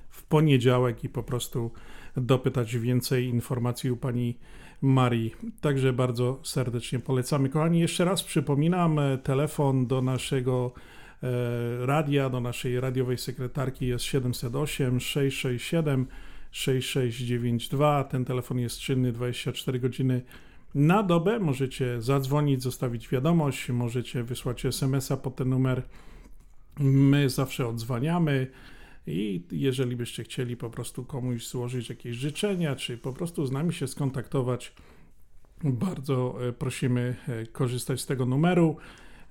w 0.09 0.23
poniedziałek 0.23 1.03
i 1.03 1.09
po 1.09 1.23
prostu 1.23 1.71
dopytać 2.17 2.77
więcej 2.77 3.25
informacji 3.25 3.91
u 3.91 3.97
pani 3.97 4.37
Marii. 4.82 5.36
Także 5.61 5.93
bardzo 5.93 6.39
serdecznie 6.43 6.99
polecamy. 6.99 7.49
Kochani, 7.49 7.80
jeszcze 7.80 8.05
raz 8.05 8.23
przypominam, 8.23 8.99
e, 8.99 9.17
telefon 9.17 9.88
do 9.88 10.01
naszego 10.01 10.71
e, 11.23 11.86
radia, 11.86 12.30
do 12.30 12.41
naszej 12.41 12.80
radiowej 12.80 13.17
sekretarki 13.17 13.88
jest 13.88 14.05
708 14.05 14.99
667 14.99 16.07
6692. 16.51 18.03
Ten 18.03 18.25
telefon 18.25 18.59
jest 18.59 18.80
czynny 18.80 19.11
24 19.11 19.80
godziny 19.80 20.21
na 20.75 21.03
dobę. 21.03 21.39
Możecie 21.39 22.01
zadzwonić, 22.01 22.63
zostawić 22.63 23.09
wiadomość, 23.09 23.69
możecie 23.69 24.23
wysłać 24.23 24.65
SMS-a 24.65 25.17
po 25.17 25.32
ten 25.32 25.49
numer. 25.49 25.84
My 26.80 27.30
zawsze 27.30 27.67
odzwaniamy. 27.67 28.47
I 29.07 29.41
jeżeli 29.51 29.95
byście 29.95 30.23
chcieli 30.23 30.57
po 30.57 30.69
prostu 30.69 31.05
komuś 31.05 31.47
złożyć 31.47 31.89
jakieś 31.89 32.15
życzenia, 32.15 32.75
czy 32.75 32.97
po 32.97 33.13
prostu 33.13 33.45
z 33.45 33.51
nami 33.51 33.73
się 33.73 33.87
skontaktować, 33.87 34.73
bardzo 35.63 36.47
e, 36.47 36.53
prosimy 36.53 37.15
e, 37.27 37.45
korzystać 37.45 38.01
z 38.01 38.05
tego 38.05 38.25
numeru. 38.25 38.77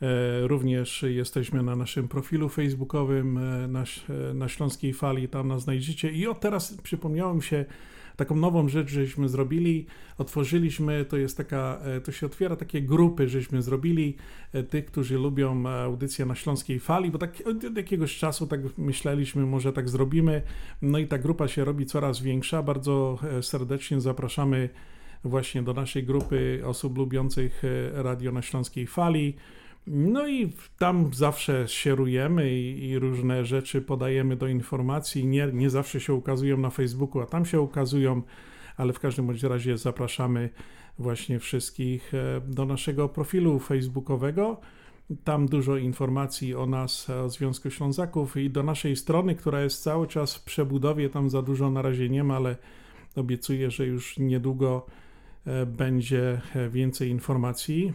E, 0.02 0.46
również 0.46 1.04
jesteśmy 1.08 1.62
na 1.62 1.76
naszym 1.76 2.08
profilu 2.08 2.48
facebookowym 2.48 3.34
na, 3.72 3.84
na 4.34 4.48
Śląskiej 4.48 4.92
Fali, 4.92 5.28
tam 5.28 5.48
nas 5.48 5.62
znajdziecie. 5.62 6.10
I 6.10 6.26
od 6.26 6.40
teraz 6.40 6.74
przypomniało 6.82 7.34
mi 7.34 7.42
się, 7.42 7.64
taką 8.16 8.36
nową 8.36 8.68
rzecz, 8.68 8.90
żeśmy 8.90 9.28
zrobili, 9.28 9.86
otworzyliśmy, 10.18 11.04
to 11.04 11.16
jest 11.16 11.36
taka, 11.36 11.78
e, 11.82 12.00
to 12.00 12.12
się 12.12 12.26
otwiera 12.26 12.56
takie 12.56 12.82
grupy, 12.82 13.28
żeśmy 13.28 13.62
zrobili 13.62 14.16
e, 14.52 14.62
tych, 14.62 14.86
którzy 14.86 15.18
lubią 15.18 15.68
audycję 15.68 16.26
na 16.26 16.34
Śląskiej 16.34 16.80
Fali, 16.80 17.10
bo 17.10 17.18
tak 17.18 17.42
od 17.44 17.76
jakiegoś 17.76 18.18
czasu 18.18 18.46
tak 18.46 18.60
myśleliśmy, 18.78 19.46
może 19.46 19.72
tak 19.72 19.88
zrobimy, 19.88 20.42
no 20.82 20.98
i 20.98 21.06
ta 21.06 21.18
grupa 21.18 21.48
się 21.48 21.64
robi 21.64 21.86
coraz 21.86 22.20
większa, 22.20 22.62
bardzo 22.62 23.18
e, 23.38 23.42
serdecznie 23.42 24.00
zapraszamy 24.00 24.68
właśnie 25.24 25.62
do 25.62 25.72
naszej 25.72 26.04
grupy 26.04 26.62
osób 26.64 26.98
lubiących 26.98 27.62
radio 27.92 28.32
na 28.32 28.42
Śląskiej 28.42 28.86
Fali. 28.86 29.36
No 29.86 30.28
i 30.28 30.52
tam 30.78 31.14
zawsze 31.14 31.68
sierujemy 31.68 32.50
i, 32.52 32.88
i, 32.88 32.98
różne 32.98 33.44
rzeczy 33.44 33.82
podajemy 33.82 34.36
do 34.36 34.46
informacji. 34.46 35.26
Nie, 35.26 35.48
nie 35.52 35.70
zawsze 35.70 36.00
się 36.00 36.14
ukazują 36.14 36.56
na 36.56 36.70
Facebooku, 36.70 37.22
a 37.22 37.26
tam 37.26 37.44
się 37.44 37.60
ukazują, 37.60 38.22
ale 38.76 38.92
w 38.92 39.00
każdym 39.00 39.26
bądź 39.26 39.42
razie 39.42 39.78
zapraszamy 39.78 40.50
właśnie 40.98 41.38
wszystkich 41.38 42.14
e, 42.14 42.40
do 42.46 42.64
naszego 42.64 43.08
profilu 43.08 43.58
facebookowego. 43.58 44.60
Tam 45.24 45.46
dużo 45.46 45.76
informacji 45.76 46.54
o 46.54 46.66
nas, 46.66 47.10
o 47.10 47.28
Związku 47.28 47.70
Ślązaków 47.70 48.36
i 48.36 48.50
do 48.50 48.62
naszej 48.62 48.96
strony, 48.96 49.34
która 49.34 49.62
jest 49.62 49.82
cały 49.82 50.06
czas 50.06 50.34
w 50.34 50.44
przebudowie. 50.44 51.10
Tam 51.10 51.30
za 51.30 51.42
dużo 51.42 51.70
na 51.70 51.82
razie 51.82 52.08
nie 52.08 52.24
ma, 52.24 52.36
ale 52.36 52.56
obiecuję, 53.16 53.70
że 53.70 53.86
już 53.86 54.18
niedługo 54.18 54.86
e, 55.46 55.66
będzie 55.66 56.40
e, 56.54 56.68
więcej 56.68 57.10
informacji. 57.10 57.92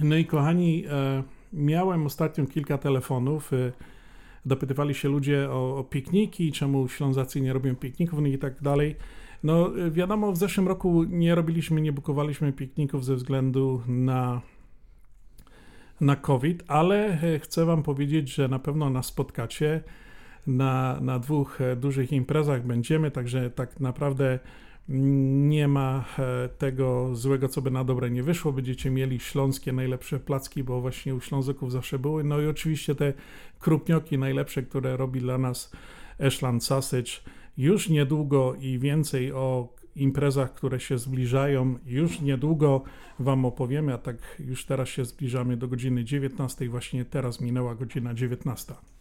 No 0.00 0.16
i 0.16 0.24
kochani, 0.24 0.84
e, 0.86 1.22
miałem 1.52 2.06
ostatnio 2.06 2.46
kilka 2.46 2.78
telefonów. 2.78 3.52
E, 3.52 3.72
dopytywali 4.46 4.94
się 4.94 5.08
ludzie 5.08 5.50
o, 5.50 5.78
o 5.78 5.84
pikniki, 5.84 6.52
czemu 6.52 6.88
Ślązacy 6.88 7.40
nie 7.40 7.52
robią 7.52 7.76
pikników 7.76 8.20
no 8.20 8.26
i 8.26 8.38
tak 8.38 8.62
dalej. 8.62 8.96
No 9.42 9.78
e, 9.78 9.90
wiadomo, 9.90 10.32
w 10.32 10.36
zeszłym 10.36 10.68
roku 10.68 11.04
nie 11.04 11.34
robiliśmy, 11.34 11.80
nie 11.80 11.92
bukowaliśmy 11.92 12.52
pikników 12.52 13.04
ze 13.04 13.14
względu 13.14 13.82
na, 13.86 14.40
na 16.00 16.16
COVID, 16.16 16.64
ale 16.66 17.18
chcę 17.42 17.64
Wam 17.64 17.82
powiedzieć, 17.82 18.34
że 18.34 18.48
na 18.48 18.58
pewno 18.58 18.90
nas 18.90 19.06
spotkacie. 19.06 19.82
Na, 20.46 21.00
na 21.00 21.18
dwóch 21.18 21.58
dużych 21.76 22.12
imprezach 22.12 22.66
będziemy, 22.66 23.10
także 23.10 23.50
tak 23.50 23.80
naprawdę 23.80 24.38
nie 24.90 25.68
ma 25.68 26.04
e, 26.18 26.48
tego 26.48 27.16
złego, 27.16 27.48
co 27.48 27.62
by 27.62 27.70
na 27.70 27.84
dobre 27.84 28.10
nie 28.10 28.22
wyszło. 28.22 28.52
Będziecie 28.52 28.90
mieli 28.90 29.20
śląskie 29.20 29.72
najlepsze 29.72 30.20
placki, 30.20 30.64
bo 30.64 30.80
właśnie 30.80 31.14
u 31.14 31.20
Ślązaków 31.20 31.72
zawsze 31.72 31.98
były. 31.98 32.24
No 32.24 32.40
i 32.40 32.46
oczywiście 32.46 32.94
te 32.94 33.12
krupnioki 33.60 34.18
najlepsze, 34.18 34.62
które 34.62 34.96
robi 34.96 35.20
dla 35.20 35.38
nas 35.38 35.72
Ashland 36.26 36.64
Sausage. 36.64 37.10
Już 37.56 37.88
niedługo 37.88 38.54
i 38.60 38.78
więcej 38.78 39.32
o 39.32 39.68
imprezach, 39.96 40.54
które 40.54 40.80
się 40.80 40.98
zbliżają. 40.98 41.78
Już 41.86 42.20
niedługo 42.20 42.82
Wam 43.18 43.44
opowiemy, 43.44 43.94
a 43.94 43.98
tak 43.98 44.16
już 44.38 44.64
teraz 44.64 44.88
się 44.88 45.04
zbliżamy 45.04 45.56
do 45.56 45.68
godziny 45.68 46.04
19. 46.04 46.68
Właśnie 46.68 47.04
teraz 47.04 47.40
minęła 47.40 47.74
godzina 47.74 48.14
19. 48.14 48.74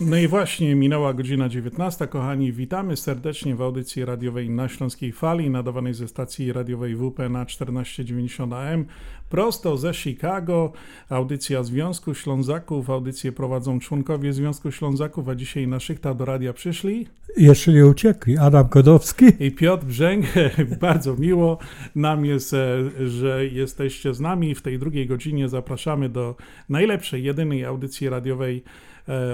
No 0.00 0.16
i 0.16 0.28
właśnie 0.28 0.74
minęła 0.74 1.14
godzina 1.14 1.48
19. 1.48 2.06
Kochani, 2.06 2.52
witamy 2.52 2.96
serdecznie 2.96 3.56
w 3.56 3.62
audycji 3.62 4.04
radiowej 4.04 4.50
na 4.50 4.68
Śląskiej 4.68 5.12
Fali, 5.12 5.50
nadawanej 5.50 5.94
ze 5.94 6.08
stacji 6.08 6.52
radiowej 6.52 6.96
WP 6.96 7.18
na 7.18 7.44
1490 7.44 8.52
AM, 8.52 8.84
prosto 9.30 9.76
ze 9.76 9.94
Chicago. 9.94 10.72
Audycja 11.08 11.62
Związku 11.62 12.14
Ślązaków. 12.14 12.90
Audycję 12.90 13.32
prowadzą 13.32 13.80
członkowie 13.80 14.32
Związku 14.32 14.70
Ślązaków, 14.70 15.28
a 15.28 15.34
dzisiaj 15.34 15.66
na 15.66 15.80
szychta 15.80 16.14
do 16.14 16.24
radia 16.24 16.52
przyszli. 16.52 17.06
Jeszcze 17.36 17.72
nie 17.72 17.86
uciekli. 17.86 18.38
Adam 18.38 18.68
Kodowski. 18.68 19.24
I 19.40 19.50
Piotr 19.50 19.84
Brzęk. 19.84 20.26
Bardzo 20.80 21.16
miło 21.16 21.58
nam 21.94 22.24
jest, 22.24 22.54
e, 22.54 22.78
że 23.08 23.46
jesteście 23.46 24.14
z 24.14 24.20
nami. 24.20 24.54
W 24.54 24.62
tej 24.62 24.78
drugiej 24.78 25.06
godzinie 25.06 25.48
zapraszamy 25.48 26.08
do 26.08 26.36
najlepszej, 26.68 27.24
jedynej 27.24 27.64
audycji 27.64 28.08
radiowej 28.08 28.64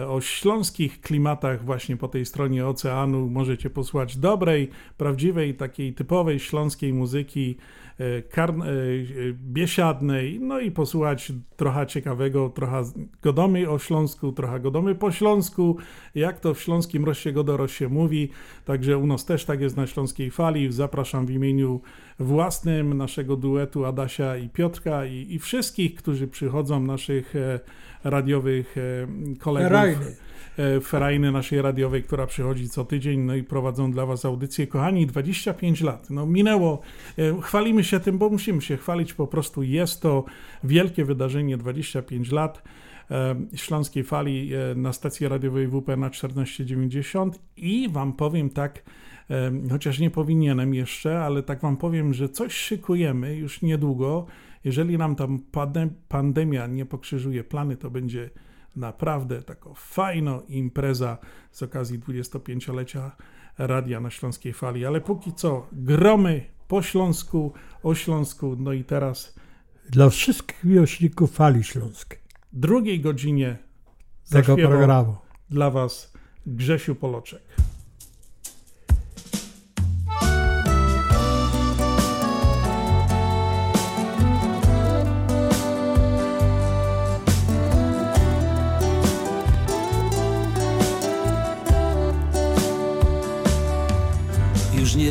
o 0.08 0.20
śląskich 0.20 1.00
klimatach 1.00 1.64
właśnie 1.64 1.96
po 1.96 2.08
tej 2.08 2.26
stronie 2.26 2.66
oceanu 2.66 3.30
możecie 3.30 3.70
posłuchać 3.70 4.16
dobrej, 4.16 4.70
prawdziwej, 4.96 5.54
takiej 5.54 5.94
typowej 5.94 6.40
śląskiej 6.40 6.92
muzyki 6.92 7.56
E, 8.00 8.04
e, 8.04 8.72
biesiadnej, 9.32 10.40
no 10.40 10.60
i 10.60 10.70
posłuchać 10.70 11.32
trochę 11.56 11.86
ciekawego, 11.86 12.48
trochę 12.48 12.82
godomy 13.22 13.70
o 13.70 13.78
Śląsku, 13.78 14.32
trochę 14.32 14.60
godomy 14.60 14.94
po 14.94 15.12
Śląsku, 15.12 15.76
jak 16.14 16.40
to 16.40 16.54
w 16.54 16.60
śląskim 16.60 17.04
roście 17.04 17.32
godoro 17.32 17.68
się 17.68 17.88
mówi, 17.88 18.28
także 18.64 18.98
u 18.98 19.06
nas 19.06 19.24
też 19.24 19.44
tak 19.44 19.60
jest 19.60 19.76
na 19.76 19.86
Śląskiej 19.86 20.30
Fali. 20.30 20.72
Zapraszam 20.72 21.26
w 21.26 21.30
imieniu 21.30 21.80
własnym 22.18 22.96
naszego 22.96 23.36
duetu 23.36 23.84
Adasia 23.84 24.36
i 24.36 24.48
Piotrka 24.48 25.06
i, 25.06 25.26
i 25.34 25.38
wszystkich, 25.38 25.94
którzy 25.94 26.28
przychodzą, 26.28 26.80
naszych 26.80 27.36
e, 27.36 27.60
radiowych 28.10 28.76
kolegów. 29.38 29.72
Rajny. 29.72 30.16
E, 30.58 30.80
ferajny 30.80 31.32
naszej 31.32 31.62
radiowej, 31.62 32.02
która 32.02 32.26
przychodzi 32.26 32.68
co 32.68 32.84
tydzień, 32.84 33.20
no 33.20 33.34
i 33.34 33.42
prowadzą 33.42 33.90
dla 33.92 34.06
Was 34.06 34.24
audycję. 34.24 34.66
Kochani, 34.66 35.06
25 35.06 35.80
lat, 35.80 36.10
no 36.10 36.26
minęło, 36.26 36.80
e, 37.18 37.42
chwalimy 37.42 37.84
się 37.84 38.00
tym, 38.00 38.18
bo 38.18 38.30
musimy 38.30 38.62
się 38.62 38.76
chwalić, 38.76 39.14
po 39.14 39.26
prostu 39.26 39.62
jest 39.62 40.02
to 40.02 40.24
wielkie 40.64 41.04
wydarzenie, 41.04 41.56
25 41.56 42.32
lat. 42.32 42.62
E, 43.10 43.34
Śląskiej 43.54 44.04
Fali 44.04 44.50
na 44.76 44.92
stacji 44.92 45.28
radiowej 45.28 45.68
WP 45.68 45.96
na 45.96 46.10
1490 46.10 47.38
i 47.56 47.88
Wam 47.88 48.12
powiem 48.12 48.50
tak, 48.50 48.82
chociaż 49.70 49.98
nie 49.98 50.10
powinienem 50.10 50.74
jeszcze, 50.74 51.20
ale 51.20 51.42
tak 51.42 51.60
Wam 51.60 51.76
powiem, 51.76 52.14
że 52.14 52.28
coś 52.28 52.52
szykujemy 52.52 53.36
już 53.36 53.62
niedługo. 53.62 54.26
Jeżeli 54.66 54.98
nam 54.98 55.16
tam 55.16 55.38
pandemia 56.08 56.66
nie 56.66 56.86
pokrzyżuje 56.86 57.44
plany, 57.44 57.76
to 57.76 57.90
będzie 57.90 58.30
naprawdę 58.76 59.42
taką 59.42 59.74
fajną 59.74 60.40
impreza 60.40 61.18
z 61.50 61.62
okazji 61.62 62.00
25-lecia 62.00 63.10
radia 63.58 64.00
na 64.00 64.10
Śląskiej 64.10 64.52
Fali. 64.52 64.86
Ale 64.86 65.00
póki 65.00 65.32
co 65.32 65.66
gromy 65.72 66.44
po 66.68 66.82
Śląsku, 66.82 67.52
o 67.82 67.94
Śląsku, 67.94 68.56
no 68.58 68.72
i 68.72 68.84
teraz... 68.84 69.34
Dla 69.88 70.10
wszystkich 70.10 70.64
miłośników 70.64 71.32
Fali 71.32 71.64
Śląskiej. 71.64 72.18
Drugiej 72.52 73.00
godzinie 73.00 73.58
tego 74.30 74.56
programu. 74.56 75.16
Dla 75.50 75.70
Was 75.70 76.12
Grzesiu 76.46 76.94
Poloczek. 76.94 77.42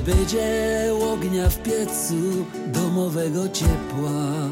Będzie 0.02 0.92
ognia 1.12 1.50
w 1.50 1.58
piecu 1.58 2.46
domowego 2.68 3.50
ciepła. 3.50 4.50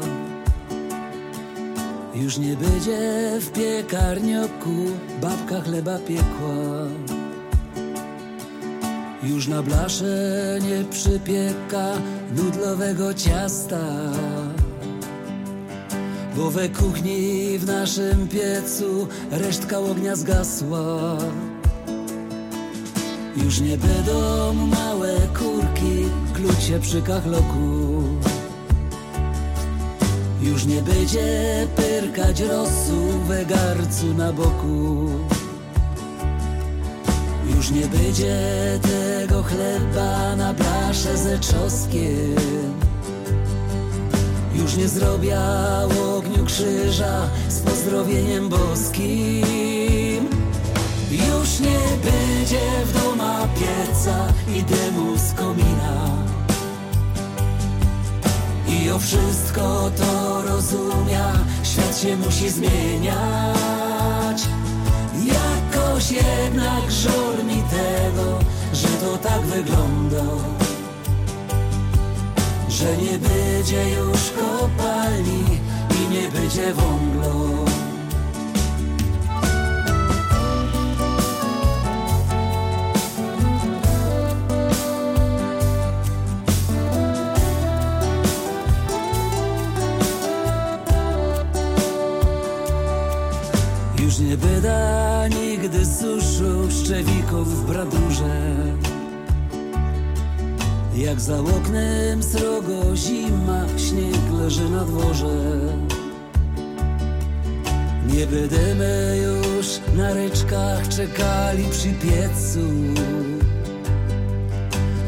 Już 2.14 2.38
nie 2.38 2.56
będzie 2.56 3.30
w 3.40 3.50
piekarnioku 3.52 4.74
babka 5.20 5.60
chleba 5.60 5.98
piekła. 5.98 6.86
Już 9.22 9.48
na 9.48 9.62
blasze 9.62 10.58
nie 10.62 10.84
przypieka 10.90 11.92
nudlowego 12.36 13.14
ciasta. 13.14 14.12
Bo 16.36 16.50
we 16.50 16.68
kuchni 16.68 17.58
w 17.58 17.66
naszym 17.66 18.28
piecu 18.28 19.08
resztka 19.30 19.78
ognia 19.78 20.16
zgasła. 20.16 21.18
Już 23.36 23.60
nie 23.60 23.78
będą 23.78 24.52
małe 24.54 25.12
kurki 25.38 26.04
klucie 26.34 26.80
przy 26.80 27.02
kachloku. 27.02 28.02
Już 30.42 30.64
nie 30.64 30.82
będzie 30.82 31.66
pyrkać 31.76 32.40
rosu 32.40 33.18
we 33.26 33.44
garcu 33.44 34.14
na 34.16 34.32
boku. 34.32 35.08
Już 37.56 37.70
nie 37.70 37.86
będzie 37.86 38.36
tego 38.82 39.42
chleba 39.42 40.36
na 40.36 40.54
blasze 40.54 41.18
ze 41.18 41.38
czosnkiem. 41.38 42.74
Już 44.54 44.76
nie 44.76 44.88
zrobię 44.88 45.38
ogniu 46.16 46.44
krzyża 46.44 47.28
z 47.48 47.60
pozdrowieniem 47.60 48.48
boskim. 48.48 49.73
To 60.74 60.84
rozumia, 60.84 61.32
świat 61.62 61.98
się 61.98 62.16
musi 62.16 62.50
zmieniać. 62.50 64.42
Jakoś 65.24 66.10
jednak 66.10 66.90
żal 66.90 67.44
mi 67.44 67.62
tego, 67.62 68.38
że 68.72 68.88
to 68.88 69.18
tak 69.18 69.40
wygląda. 69.40 70.24
Że 72.68 72.96
nie 72.96 73.18
będzie 73.18 73.90
już 73.90 74.30
kopalni 74.30 75.44
i 75.90 76.08
nie 76.14 76.28
będzie 76.28 76.74
wąglo. 76.74 77.73
Szczewików 96.84 97.48
w 97.48 97.66
bradurze. 97.66 98.54
Jak 100.96 101.20
za 101.20 101.38
oknem 101.38 102.22
srogo 102.22 102.96
zima, 102.96 103.64
śnieg 103.76 104.32
leży 104.32 104.70
na 104.70 104.84
dworze. 104.84 105.36
Nie 108.06 108.26
będziemy 108.26 109.18
już 109.24 109.66
na 109.96 110.14
ryczkach 110.14 110.88
czekali 110.88 111.64
przy 111.70 111.88
piecu. 111.88 112.60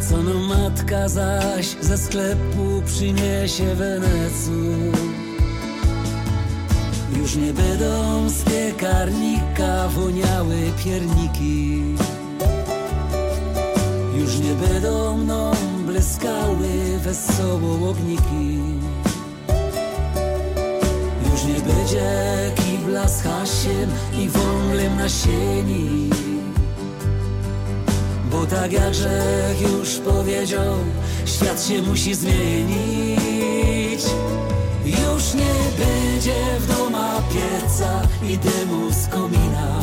Co 0.00 0.22
no 0.22 0.34
matka 0.34 1.08
zaś 1.08 1.66
ze 1.80 1.98
sklepu 1.98 2.82
przyniesie 2.86 3.74
wenecu 3.74 4.52
już 7.26 7.36
nie 7.36 7.52
będą 7.52 8.28
z 8.28 8.42
piekarnika 8.42 9.88
woniały 9.88 10.56
pierniki. 10.84 11.82
Już 14.16 14.38
nie 14.38 14.54
będą 14.54 15.16
mną 15.16 15.52
bleskały 15.86 16.98
wesoło 17.02 17.90
ogniki. 17.90 18.58
Już 21.32 21.44
nie 21.44 21.60
będzie 21.60 22.10
kibla 22.54 23.08
z 23.08 23.22
hasiem 23.22 23.90
i 24.18 24.28
wąglem 24.28 24.96
na 24.96 25.08
sieni. 25.08 26.10
Bo 28.30 28.46
tak 28.46 28.72
jak 28.72 28.90
Grzech 28.90 29.60
już 29.60 29.98
powiedział, 29.98 30.74
świat 31.24 31.64
się 31.64 31.82
musi 31.82 32.14
zmienić 32.14 33.26
już 35.26 35.34
nie 35.34 35.84
będzie 35.84 36.34
w 36.60 36.66
doma 36.76 37.22
pieca 37.32 38.02
i 38.22 38.38
dymu 38.38 38.90
z 38.90 39.06
komina. 39.08 39.80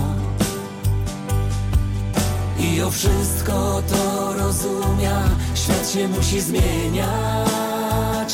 I 2.60 2.82
o 2.82 2.92
wszystko 2.92 3.84
to 3.90 4.34
rozumia, 4.34 5.24
świat 5.56 5.90
się 5.90 6.08
musi 6.08 6.42
zmieniać. 6.42 8.34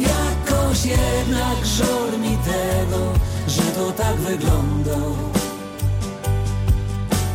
Jakoś 0.00 0.84
jednak 0.84 1.64
żal 1.64 2.20
mi 2.20 2.36
tego, 2.36 3.12
że 3.48 3.62
to 3.62 3.92
tak 3.92 4.16
wygląda. 4.16 4.98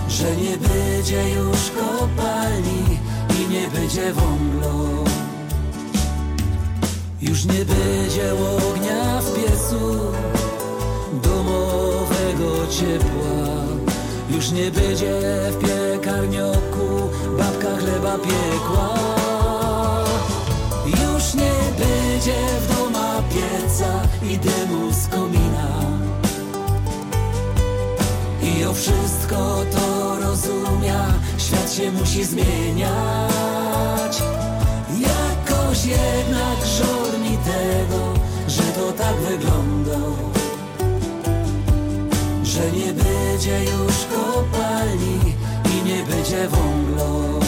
Że 0.10 0.36
nie 0.36 0.58
będzie 0.58 1.30
już 1.30 1.72
kopalni 1.72 3.00
i 3.40 3.48
nie 3.54 3.68
będzie 3.68 4.14
wąglo 4.14 5.02
już 7.22 7.46
nie 7.46 7.66
będzie 7.66 8.34
ognia 8.34 9.22
w 9.22 9.34
piecu 9.34 10.12
domowego 11.24 12.68
ciepła. 12.70 13.62
Już 14.30 14.52
nie 14.52 14.72
będzie 14.72 15.22
w 15.52 15.58
piekarnioku 15.58 17.10
babka 17.38 17.78
chleba 17.78 18.18
piekła. 18.18 18.96
Już 20.86 21.34
nie 21.34 21.54
będzie 21.78 22.36
w 22.62 22.78
doma 22.78 23.24
pieca 23.30 24.02
i 24.24 24.38
dymu 24.38 24.92
z 24.92 25.08
komina. 25.08 25.72
I 28.44 28.66
o 28.66 28.74
wszystko 28.74 29.66
to 29.72 30.18
rozumia, 30.20 31.06
świat 31.38 31.74
się 31.74 31.92
musi 31.92 32.24
zmieniać. 32.24 32.92
Jednak 35.86 36.66
żal 36.66 37.20
mi 37.20 37.38
tego, 37.38 38.14
że 38.48 38.64
to 38.64 38.92
tak 38.92 39.16
wygląda. 39.16 40.00
Że 42.44 42.72
nie 42.72 42.94
będzie 42.94 43.64
już 43.64 43.94
kopalni 44.16 45.20
i 45.66 45.88
nie 45.88 46.04
będzie 46.04 46.48
wąglo 46.48 47.40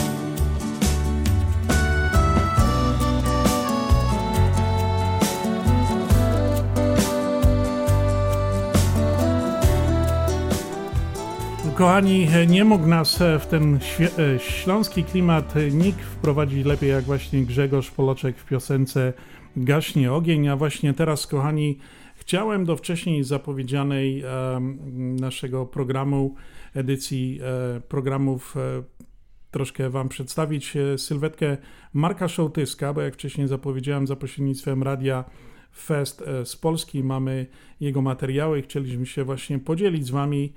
Kochani, 11.76 12.28
nie 12.48 12.64
mógł 12.64 12.88
nas 12.88 13.20
w 13.40 13.46
ten 13.46 13.76
e, 13.76 14.40
śląski 14.40 15.04
klimat 15.04 15.54
nikt 15.72 16.02
wprowadzić 16.02 16.66
lepiej 16.66 16.90
jak 16.90 17.04
właśnie 17.04 17.46
Grzegorz 17.46 17.92
Poloczek 17.92 18.38
w 18.38 18.46
piosence 18.46 19.14
Gaśnie 19.58 20.14
ogień, 20.14 20.48
a 20.48 20.56
właśnie 20.56 20.94
teraz, 20.94 21.28
kochani, 21.28 21.80
chciałem 22.16 22.66
do 22.66 22.78
wcześniej 22.78 23.24
zapowiedzianej 23.24 24.22
e, 24.22 24.60
naszego 25.20 25.66
programu, 25.66 26.36
edycji 26.74 27.40
e, 27.42 27.82
programów 27.82 28.56
e, 28.58 28.84
troszkę 29.52 29.90
Wam 29.90 30.10
przedstawić 30.10 30.78
e, 30.78 30.98
sylwetkę 30.98 31.58
Marka 31.94 32.28
Szołtyska, 32.28 32.94
bo 32.94 33.02
jak 33.02 33.14
wcześniej 33.14 33.48
zapowiedziałem 33.48 34.08
za 34.08 34.16
pośrednictwem 34.16 34.84
radia 34.84 35.24
Fest 35.78 36.22
e, 36.22 36.46
z 36.46 36.56
Polski 36.56 37.04
mamy 37.04 37.46
jego 37.80 38.02
materiały 38.02 38.62
chcieliśmy 38.62 39.06
się 39.06 39.24
właśnie 39.24 39.60
podzielić 39.60 40.06
z 40.06 40.12
Wami 40.12 40.54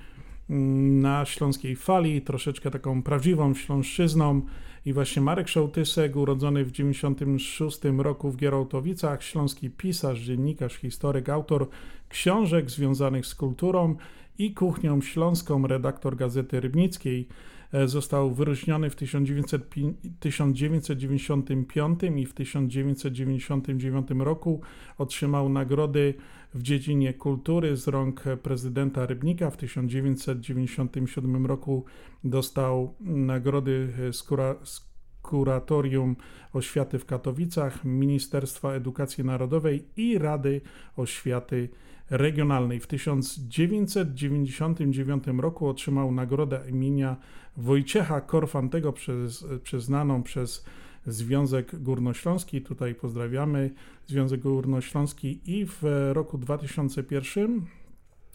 na 0.49 1.25
śląskiej 1.25 1.77
fali, 1.77 2.23
troszeczkę 2.23 2.71
taką 2.71 3.03
prawdziwą 3.03 3.55
śląszczyzną. 3.55 4.43
I 4.87 4.93
właśnie 4.93 5.23
Marek 5.23 5.49
Szołtysek, 5.49 6.17
urodzony 6.17 6.65
w 6.65 6.73
96 6.73 7.79
roku 7.99 8.31
w 8.31 8.37
Gierałtowicach, 8.37 9.23
śląski 9.23 9.71
pisarz, 9.71 10.21
dziennikarz, 10.21 10.75
historyk, 10.75 11.29
autor 11.29 11.69
książek 12.09 12.71
związanych 12.71 13.27
z 13.27 13.35
kulturą 13.35 13.97
i 14.39 14.55
kuchnią 14.55 15.01
śląską, 15.01 15.67
redaktor 15.67 16.17
Gazety 16.17 16.61
Rybnickiej, 16.61 17.29
został 17.85 18.35
wyróżniony 18.35 18.91
w 18.91 18.97
1905 18.97 19.97
1995 20.21 22.01
i 22.17 22.27
w 22.27 22.35
1999 22.35 24.09
roku 24.19 24.61
otrzymał 24.99 25.49
nagrody 25.49 26.15
w 26.55 26.63
dziedzinie 26.63 27.15
kultury 27.15 27.77
z 27.77 27.89
rąk 27.89 28.25
prezydenta 28.43 29.07
Rybnika. 29.07 29.51
W 29.51 29.57
1997 29.57 31.47
roku 31.47 31.85
dostał 32.25 32.95
nagrody 33.01 33.93
Skóra, 34.13 34.55
Kuratorium 35.27 36.17
Oświaty 36.53 36.99
w 36.99 37.07
Katowicach, 37.07 37.85
Ministerstwa 37.85 38.73
Edukacji 38.73 39.25
Narodowej 39.25 39.85
i 39.97 40.19
Rady 40.19 40.61
Oświaty 40.97 41.69
Regionalnej. 42.11 42.81
W 42.81 42.87
1999 42.87 45.25
roku 45.39 45.69
otrzymał 45.69 46.13
nagrodę 46.13 46.61
imienia 46.69 47.17
Wojciecha 47.57 48.21
Korfantego 48.21 48.93
przez, 48.93 49.45
przyznaną 49.63 50.23
przez 50.23 50.65
Związek 51.07 51.83
Górnośląski. 51.83 52.63
Tutaj 52.63 52.95
pozdrawiamy 52.95 53.71
Związek 54.07 54.41
Górnośląski 54.41 55.41
i 55.47 55.67
w 55.67 55.83
roku 56.13 56.39
2001 56.39 57.63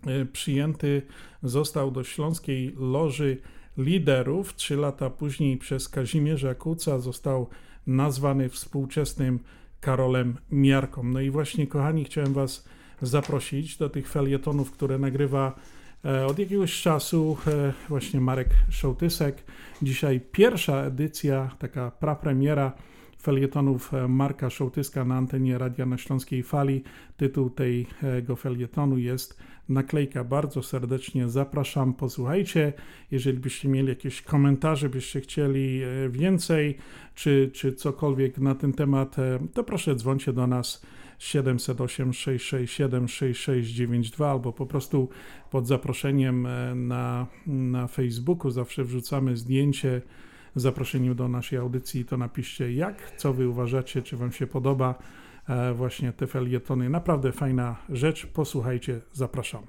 e, 0.05 0.25
przyjęty 0.25 1.01
został 1.43 1.91
do 1.91 2.03
Śląskiej 2.03 2.75
Loży 2.77 3.37
Liderów. 3.77 4.55
Trzy 4.55 4.75
lata 4.75 5.09
później 5.09 5.57
przez 5.57 5.89
Kazimierza 5.89 6.55
Kuca 6.55 6.99
został 6.99 7.47
nazwany 7.87 8.49
współczesnym 8.49 9.39
Karolem 9.81 10.37
Miarką. 10.51 11.03
No 11.03 11.21
i 11.21 11.29
właśnie, 11.29 11.67
kochani, 11.67 12.05
chciałem 12.05 12.33
Was 12.33 12.65
zaprosić 13.01 13.77
do 13.77 13.89
tych 13.89 14.09
felietonów, 14.09 14.71
które 14.71 14.97
nagrywa 14.97 15.55
od 16.27 16.39
jakiegoś 16.39 16.81
czasu 16.81 17.37
e, 17.47 17.73
właśnie 17.89 18.21
Marek 18.21 18.49
Szołtysek. 18.69 19.43
Dzisiaj 19.81 20.21
pierwsza 20.31 20.83
edycja, 20.83 21.55
taka 21.59 21.91
prapremiera 21.91 22.71
felietonów 23.21 23.93
e, 23.93 24.07
Marka 24.07 24.49
Szołtyska 24.49 25.05
na 25.05 25.15
antenie 25.15 25.57
Radia 25.57 25.85
na 25.85 25.97
Śląskiej 25.97 26.43
Fali. 26.43 26.83
Tytuł 27.17 27.49
tego 27.49 28.35
felietonu 28.35 28.97
jest 28.97 29.39
Naklejka. 29.69 30.23
Bardzo 30.23 30.63
serdecznie 30.63 31.29
zapraszam, 31.29 31.93
posłuchajcie. 31.93 32.73
Jeżeli 33.11 33.39
byście 33.39 33.69
mieli 33.69 33.89
jakieś 33.89 34.21
komentarze, 34.21 34.89
byście 34.89 35.21
chcieli 35.21 35.81
więcej, 36.09 36.77
czy, 37.15 37.51
czy 37.53 37.73
cokolwiek 37.73 38.37
na 38.37 38.55
ten 38.55 38.73
temat, 38.73 39.15
to 39.53 39.63
proszę 39.63 39.95
dzwońcie 39.95 40.33
do 40.33 40.47
nas 40.47 40.85
708 41.21 42.13
667 42.13 43.07
6692 43.07 44.31
albo 44.31 44.53
po 44.53 44.65
prostu 44.65 45.09
pod 45.49 45.67
zaproszeniem 45.67 46.45
e, 46.45 46.75
na, 46.75 47.27
na 47.47 47.87
Facebooku 47.87 48.51
zawsze 48.51 48.83
wrzucamy 48.83 49.37
zdjęcie 49.37 50.01
zaproszeniem 50.55 51.15
do 51.15 51.27
naszej 51.27 51.59
audycji, 51.59 52.05
to 52.05 52.17
napiszcie 52.17 52.73
jak, 52.73 53.15
co 53.17 53.33
wy 53.33 53.47
uważacie, 53.49 54.01
czy 54.01 54.17
wam 54.17 54.31
się 54.31 54.47
podoba 54.47 54.95
e, 55.49 55.73
właśnie 55.73 56.13
te 56.13 56.27
felietony. 56.27 56.89
Naprawdę 56.89 57.31
fajna 57.31 57.75
rzecz, 57.89 58.25
posłuchajcie, 58.25 59.01
zapraszam. 59.13 59.63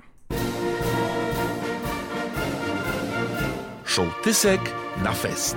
Szołtysek 3.85 4.61
na 5.05 5.12
fest. 5.12 5.57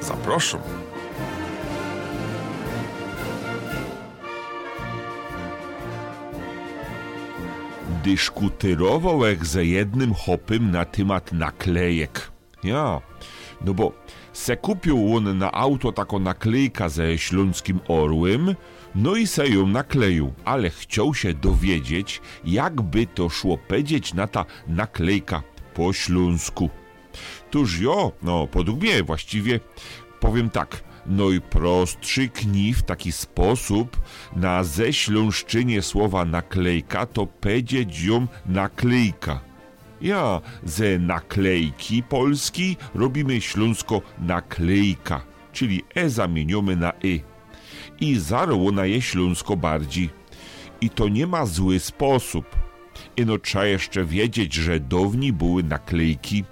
Zapraszam. 0.00 0.83
Dyskutyrował 8.04 9.20
ze 9.42 9.64
jednym 9.64 10.14
hopem 10.14 10.70
na 10.70 10.84
temat 10.84 11.32
naklejek. 11.32 12.30
Ja, 12.64 13.00
no 13.64 13.74
bo 13.74 13.92
se 14.32 14.56
kupił 14.56 15.16
on 15.16 15.38
na 15.38 15.52
auto 15.52 15.92
taką 15.92 16.18
naklejka 16.18 16.88
ze 16.88 17.18
śląskim 17.18 17.80
orłem, 17.88 18.54
no 18.94 19.16
i 19.16 19.26
se 19.26 19.48
ją 19.48 19.66
nakleił, 19.66 20.32
ale 20.44 20.70
chciał 20.70 21.14
się 21.14 21.34
dowiedzieć, 21.34 22.20
jakby 22.44 23.06
to 23.06 23.28
szło 23.28 23.58
powiedzieć 23.58 24.14
na 24.14 24.26
ta 24.26 24.44
naklejka 24.68 25.42
po 25.74 25.92
śląsku. 25.92 26.70
Tuż 27.50 27.80
jo, 27.80 28.12
no 28.22 28.46
podług 28.46 28.80
mnie 28.80 29.02
właściwie 29.02 29.60
powiem 30.20 30.50
tak, 30.50 30.84
no 31.06 31.30
i 31.30 31.40
prostszy 31.40 32.28
kni 32.28 32.74
w 32.74 32.82
taki 32.82 33.12
sposób 33.12 33.96
na 34.36 34.64
ześląszczynie 34.64 35.82
słowa 35.82 36.24
naklejka 36.24 37.06
to 37.06 37.26
powiedzieć 37.26 38.02
ją 38.02 38.26
naklejka. 38.46 39.40
Ja 40.00 40.40
ze 40.64 40.98
naklejki 40.98 42.02
polski 42.02 42.76
robimy 42.94 43.40
śląsko 43.40 44.02
naklejka, 44.18 45.24
czyli 45.52 45.82
e 45.94 46.10
zamieniamy 46.10 46.76
na 46.76 46.92
y. 47.04 47.20
I 48.00 48.18
zarło 48.18 48.72
na 48.72 48.86
je 48.86 49.02
śląsko 49.02 49.56
bardziej. 49.56 50.10
I 50.80 50.90
to 50.90 51.08
nie 51.08 51.26
ma 51.26 51.46
zły 51.46 51.80
sposób– 51.80 52.46
Ino 53.16 53.38
trzeba 53.38 53.66
jeszcze 53.66 54.04
wiedzieć, 54.04 54.54
że 54.54 54.80
dawniej 54.80 55.32
były 55.32 55.62
naklejki 55.62 56.44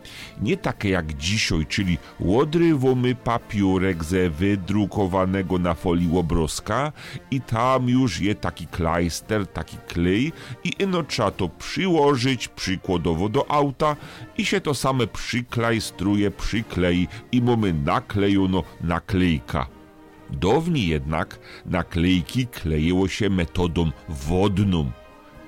nie 0.42 0.56
takie 0.56 0.88
jak 0.88 1.16
dzisiaj, 1.16 1.66
czyli 1.68 1.98
łodrywomy 2.20 3.14
papiurek 3.14 4.04
ze 4.04 4.30
wydrukowanego 4.30 5.58
na 5.58 5.74
folii 5.74 6.08
łobroska 6.08 6.92
i 7.30 7.40
tam 7.40 7.88
już 7.88 8.20
je 8.20 8.34
taki 8.34 8.66
klejster, 8.66 9.46
taki 9.46 9.76
klej 9.88 10.32
i 10.64 10.72
ino 10.78 11.02
trzeba 11.02 11.30
to 11.30 11.48
przyłożyć 11.48 12.48
przykładowo 12.48 13.28
do 13.28 13.50
auta 13.50 13.96
i 14.38 14.44
się 14.44 14.60
to 14.60 14.74
same 14.74 15.06
przyklejstruje, 15.06 16.30
przyklei 16.30 17.08
i 17.32 17.42
mamy 17.42 17.72
naklejono 17.72 18.64
naklejka. 18.80 19.66
Dawniej 20.30 20.86
jednak 20.88 21.38
naklejki 21.66 22.46
kleiło 22.46 23.08
się 23.08 23.30
metodą 23.30 23.90
wodną 24.08 24.90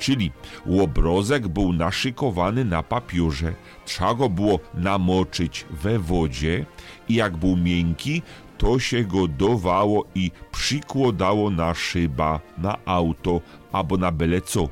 czyli 0.04 0.30
łobrozek 0.66 1.48
był 1.48 1.72
naszykowany 1.72 2.64
na 2.64 2.82
papiurze, 2.82 3.52
trzeba 3.84 4.14
go 4.14 4.28
było 4.28 4.60
namoczyć 4.74 5.66
we 5.70 5.98
wodzie 5.98 6.66
i 7.08 7.14
jak 7.14 7.36
był 7.36 7.56
miękki, 7.56 8.22
to 8.58 8.78
się 8.78 9.04
go 9.04 9.28
dowało 9.28 10.04
i 10.14 10.30
przykładało 10.52 11.50
na 11.50 11.74
szyba, 11.74 12.40
na 12.58 12.78
auto 12.84 13.40
albo 13.72 13.96
na 13.96 14.12
byle 14.12 14.40
co. 14.40 14.68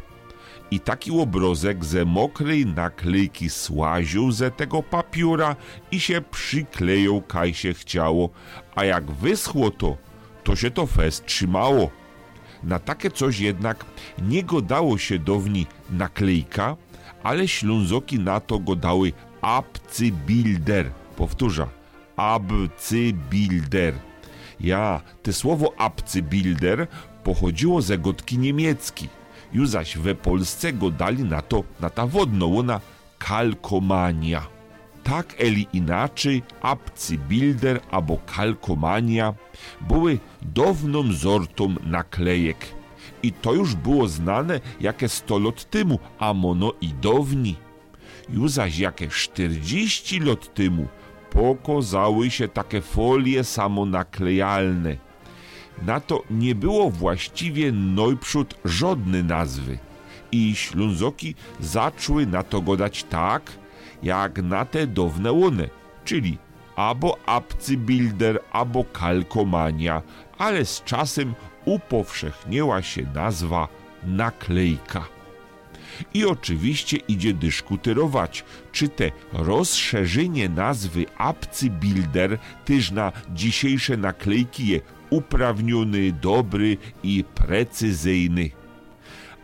I 0.71 0.81
taki 0.81 1.11
łobrozek 1.11 1.85
ze 1.85 2.05
mokrej 2.05 2.67
naklejki 2.67 3.51
słaził 3.51 4.33
ze 4.33 4.51
tego 4.51 4.83
papiura 4.83 5.57
i 5.91 6.01
się 6.01 6.21
przykleją, 6.21 7.23
kaj 7.23 7.55
się 7.55 7.75
chciało, 7.75 8.31
a 8.75 8.85
jak 8.85 9.11
wyschło 9.11 9.71
to, 9.71 9.97
to 10.45 10.57
się 10.57 10.71
to 10.71 10.87
fest 10.87 11.27
trzymało. 11.27 12.02
Na 12.65 12.79
takie 12.79 13.11
coś 13.11 13.39
jednak 13.39 13.85
nie 14.19 14.43
godało 14.43 14.99
się 14.99 15.19
downi 15.19 15.67
naklejka, 15.91 16.77
ale 17.23 17.49
ślązoki 17.49 18.19
na 18.19 18.41
to 18.41 18.59
godały 18.59 19.13
abcybilder. 19.41 20.91
Powtórzę, 21.17 21.67
abcybilder. 22.17 23.95
Ja, 24.61 25.01
te 25.23 25.33
słowo 25.33 25.73
abcybilder 25.79 26.87
pochodziło 27.25 27.83
ze 27.83 27.99
gotki 27.99 28.39
niemiecki. 28.39 29.09
Już 29.53 29.69
zaś 29.69 29.99
we 29.99 30.15
Polsce 30.15 30.73
godali 30.73 31.25
na 31.25 31.43
to, 31.43 31.65
na 31.81 31.91
ta 31.91 32.07
wodno, 32.07 32.47
ona 32.59 32.81
kalkomania. 33.19 34.47
Tak 35.05 35.35
eli 35.39 35.67
inaczej 35.73 36.43
abcybilder 36.63 37.81
albo 37.91 38.19
kalkomania 38.37 39.35
były 39.81 40.19
dawną 40.43 41.13
zortą 41.13 41.75
naklejek. 41.87 42.57
I 43.23 43.33
to 43.33 43.55
już 43.55 43.75
było 43.75 44.09
znane 44.09 44.61
jakie 44.81 45.09
100 45.09 45.39
lat 45.39 45.71
temu, 45.71 45.99
a 46.19 46.35
mono 46.35 46.73
i 46.81 46.89
dawni. 46.89 47.57
Już 48.29 48.51
zaś 48.51 48.79
jakie 48.79 49.09
40 49.09 50.21
lat 50.21 50.55
temu 50.55 50.89
pokazały 51.31 52.31
się 52.31 52.49
takie 52.49 52.81
folie 52.81 53.45
samonaklejalne. 53.45 54.97
Na 55.83 56.01
to 56.01 56.23
nie 56.31 56.55
było 56.55 56.91
właściwie 56.91 57.73
najprzód 57.73 58.55
żadnej 58.65 59.25
nazwy. 59.25 59.79
I 60.33 60.55
ślązoki 60.57 61.35
zaczęły 61.61 62.27
na 62.27 62.43
to 62.43 62.61
godać 62.61 63.05
tak, 63.05 63.53
jak 64.03 64.43
na 64.43 64.65
te 64.65 64.87
dawne 64.87 65.33
łone, 65.33 65.69
czyli 66.05 66.39
albo 66.77 67.19
abcybilder, 67.27 68.41
albo 68.53 68.85
kalkomania, 68.85 70.03
ale 70.39 70.65
z 70.65 70.85
czasem 70.85 71.35
upowszechniła 71.65 72.83
się 72.83 73.03
nazwa 73.15 73.69
naklejka. 74.05 75.05
I 76.15 76.25
oczywiście 76.25 76.97
idzie 76.97 77.35
dyskutyrować, 77.35 78.45
czy 78.73 78.89
te 78.89 79.11
rozszerzenie 79.33 80.49
nazwy 80.49 81.05
abcybilder 81.19 82.39
też 82.65 82.91
na 82.91 83.13
dzisiejsze 83.35 83.97
naklejki 83.97 84.67
je 84.67 84.81
uprawniony, 85.11 86.13
dobry 86.13 86.77
i 87.03 87.25
precyzyjny. 87.35 88.51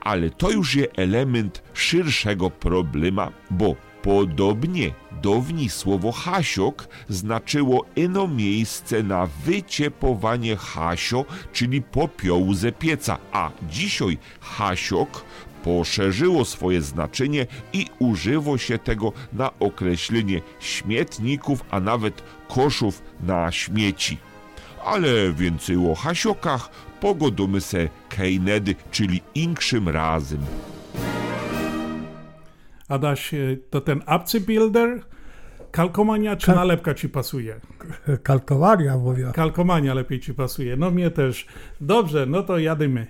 Ale 0.01 0.31
to 0.31 0.51
już 0.51 0.75
jest 0.75 0.93
element 0.97 1.63
szerszego 1.75 2.51
problema, 2.51 3.33
bo 3.51 3.77
Podobnie 4.03 4.93
dawniej 5.23 5.69
słowo 5.69 6.13
hasiok 6.13 6.89
znaczyło 7.09 7.85
ino 7.97 8.29
miejsce 8.29 9.03
na 9.03 9.29
wyciepowanie 9.45 10.57
hasio, 10.57 11.25
czyli 11.53 11.83
popiołu 11.83 12.55
ze 12.55 12.73
pieca, 12.73 13.19
a 13.33 13.51
dzisiaj 13.71 14.19
hasiok 14.41 15.25
poszerzyło 15.65 16.45
swoje 16.45 16.83
znaczenie 16.83 17.47
i 17.73 17.87
używa 17.99 18.59
się 18.59 18.79
tego 18.79 19.13
na 19.33 19.59
określenie 19.59 20.41
śmietników, 20.61 21.65
a 21.71 21.81
nawet 21.81 22.23
koszów 22.49 23.03
na 23.21 23.53
śmieci. 23.53 24.19
Ale 24.85 25.33
więcej 25.33 25.77
o 25.91 25.95
hasiokach 25.95 26.71
pogodumy 27.01 27.61
se 27.61 27.89
kejnedy, 28.09 28.75
czyli 28.91 29.23
inkszym 29.35 29.89
razem. 29.89 30.41
Adaś, 32.89 33.31
to 33.71 33.81
ten 33.81 34.03
Builder, 34.41 35.01
kalkomania 35.71 36.37
czy 36.37 36.47
Kal- 36.47 36.57
nalepka 36.57 36.95
ci 36.95 37.09
pasuje? 37.09 37.61
Kalkowania 38.23 38.97
mówię. 38.97 39.31
Kalkomania 39.35 39.95
lepiej 39.95 40.21
ci 40.21 40.35
pasuje. 40.35 40.77
No 40.77 40.91
mnie 40.91 41.11
też. 41.11 41.47
Dobrze, 41.81 42.27
no 42.27 42.43
to 42.43 42.59
jadymy. 42.59 43.07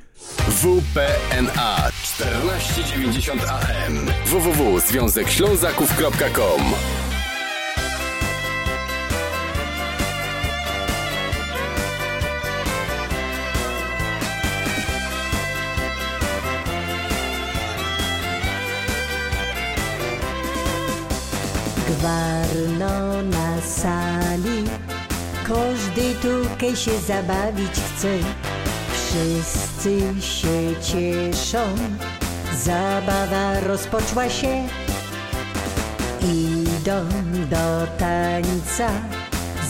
WPNA 0.49 1.77
1490 2.03 3.43
AM 3.51 3.97
www.związekślązaków.com 4.27 6.63
Gwarno 21.99 23.23
na 23.23 23.61
sali. 23.61 24.65
Każdy 25.45 26.15
tutaj 26.15 26.77
się 26.77 26.99
zabawić 26.99 27.71
chce. 27.71 28.19
Wszyscy 28.93 30.01
się 30.21 30.81
cieszą. 30.83 31.59
Zabawa 32.65 33.61
rozpoczęła 33.61 34.29
się. 34.29 34.69
Idą 36.23 37.09
do 37.51 37.87
tańca. 37.99 38.91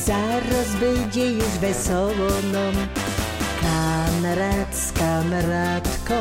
Zaraz 0.05 0.75
będzie 0.81 1.33
już 1.33 1.59
wesoło 1.61 2.31
nam. 2.53 2.75
Kamrat 3.61 4.77
z 4.77 4.93
kamratką. 4.93 6.15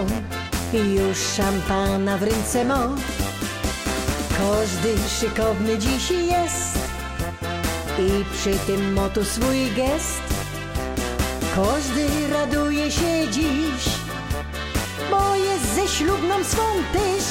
Już 0.73 1.17
szampana 1.17 2.17
w 2.17 2.23
ręce 2.23 2.65
ma 2.65 2.89
każdy 4.37 4.95
szykowny 5.19 5.77
dziś 5.77 6.11
jest 6.11 6.79
i 7.99 8.25
przy 8.33 8.59
tym 8.67 8.93
motu 8.93 9.25
swój 9.25 9.71
gest. 9.75 10.21
Każdy 11.55 12.07
raduje 12.33 12.91
się 12.91 13.31
dziś, 13.31 13.83
bo 15.11 15.35
jest 15.35 15.75
ze 15.75 15.87
ślubną 15.87 16.43
swą 16.43 16.63
też. 16.93 17.23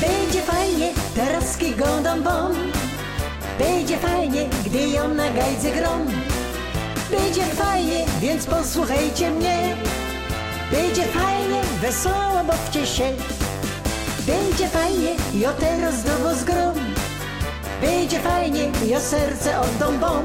Będzie 0.00 0.42
fajnie, 0.42 0.92
teraz 1.14 1.56
kigodą 1.56 2.22
bom. 2.22 2.52
Będzie 3.58 3.98
fajnie, 3.98 4.48
gdy 4.66 4.88
ją 4.88 5.08
na 5.08 5.30
gajdze 5.30 5.70
grom. 5.70 6.06
Będzie 7.10 7.44
fajnie, 7.44 8.04
więc 8.20 8.46
posłuchajcie 8.46 9.30
mnie. 9.30 9.76
Będzie 10.70 11.02
fajnie, 11.02 11.62
wesoło, 11.82 12.44
bawcie 12.44 12.86
się. 12.86 13.04
Będzie 14.26 14.68
fajnie, 14.68 15.16
jo 15.34 15.50
teraz 15.60 16.02
do 16.02 16.18
was 16.18 16.44
grom. 16.44 16.74
Będzie 17.80 18.20
fajnie, 18.20 18.70
jo 18.86 19.00
serce 19.00 19.60
oddam 19.60 19.98
wam. 20.00 20.24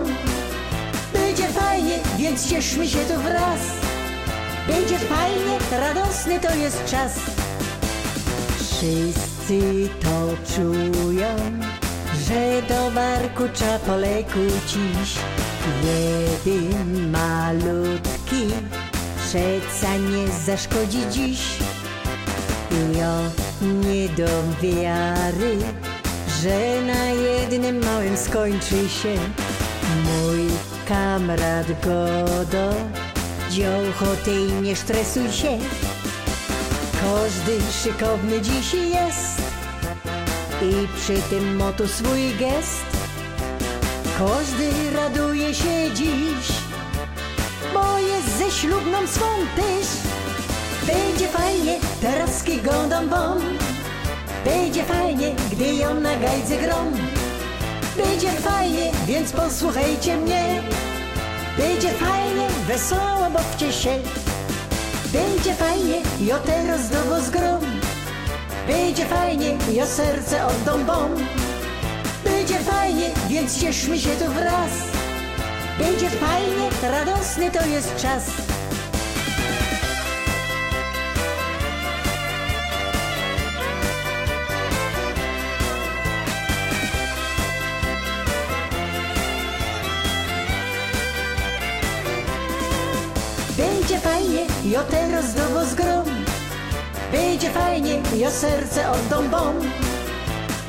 Będzie 1.14 1.48
fajnie, 1.48 2.00
więc 2.18 2.50
cieszmy 2.50 2.88
się 2.88 2.98
tu 3.00 3.22
wraz. 3.22 3.60
Będzie 4.68 5.00
fajnie, 5.00 5.58
radosny 5.72 6.40
to 6.40 6.56
jest 6.56 6.86
czas. 6.86 7.14
Wszyscy 8.58 9.90
to 10.02 10.54
czują, 10.56 11.28
że 12.28 12.62
do 12.62 12.92
barku 12.92 13.44
trzeba 13.54 13.80
polekucić. 13.80 15.20
Jeden 15.84 17.12
malutki, 17.12 18.48
przeca 19.18 19.98
nie 19.98 20.28
zaszkodzi 20.46 21.00
dziś. 21.12 21.40
Ja 22.98 23.49
nie 23.62 24.10
dam 24.10 24.56
wiary, 24.62 25.58
że 26.42 26.82
na 26.82 27.06
jednym 27.06 27.86
małym 27.86 28.18
skończy 28.18 28.90
się 28.90 29.16
mój 30.04 30.48
kamrat 30.88 31.68
Godo. 31.68 32.74
Dziołchoty 33.50 34.32
i 34.32 34.62
nie 34.62 34.76
stresuj 34.76 35.32
się, 35.32 35.58
każdy 37.02 37.72
szykowny 37.84 38.42
dziś 38.42 38.74
jest 38.74 39.42
i 40.62 40.88
przy 40.98 41.22
tym 41.30 41.56
motu 41.56 41.88
swój 41.88 42.36
gest. 42.40 42.86
Każdy 44.18 44.92
raduje 44.96 45.54
się 45.54 45.94
dziś, 45.96 46.48
bo 47.74 47.98
jest 47.98 48.38
ze 48.38 48.52
ślubną 48.52 49.08
swą 49.08 49.26
też. 49.56 50.09
Będzie 50.94 51.28
fajnie, 51.28 51.78
teraz 52.02 52.44
kigodą 52.44 53.10
wam. 53.10 53.40
Będzie 54.46 54.84
fajnie, 54.84 55.36
gdy 55.52 55.74
ją 55.74 56.00
na 56.00 56.16
gajdze 56.16 56.58
grom. 56.58 56.94
Będzie 57.98 58.32
fajnie, 58.32 58.92
więc 59.08 59.32
posłuchajcie 59.32 60.18
mnie. 60.18 60.62
Będzie 61.58 61.90
fajnie, 61.90 62.48
wesoło 62.68 63.30
bawcie 63.34 63.74
się. 63.74 63.90
Będzie 65.06 65.54
fajnie, 65.54 66.02
jo 66.20 66.36
teraz 66.46 66.90
do 66.90 67.04
was 67.10 67.30
grom. 67.30 67.62
Będzie 68.68 69.06
fajnie, 69.06 69.58
jo 69.72 69.86
serce 69.86 70.46
oddam 70.46 70.86
wam. 70.86 71.16
Będzie 72.24 72.60
fajnie, 72.60 73.10
więc 73.30 73.60
cieszmy 73.62 74.00
się 74.00 74.10
tu 74.10 74.32
wraz. 74.32 74.72
Będzie 75.80 76.10
fajnie, 76.10 76.70
radosny 76.92 77.52
to 77.52 77.66
jest 77.66 77.96
czas. 77.96 78.24
Jo 94.70 94.84
teraz 94.90 95.34
do 95.34 95.50
was 95.54 95.74
grom. 95.76 96.06
Będzie 97.12 97.50
fajnie, 97.50 98.02
jo 98.16 98.32
serce 98.32 98.92
oddam 98.92 99.30
wam. 99.30 99.56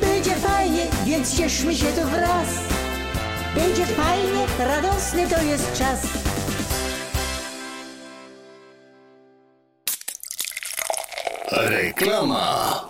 Będzie 0.01 0.35
fajnie, 0.35 0.87
więc 1.05 1.37
cieszmy 1.37 1.75
się 1.75 1.85
tu 1.85 2.07
wraz. 2.07 2.47
Będzie 3.55 3.85
fajnie, 3.85 4.45
radosny 4.59 5.27
to 5.27 5.41
jest 5.41 5.73
czas. 5.73 5.99
Reklama. 11.51 12.89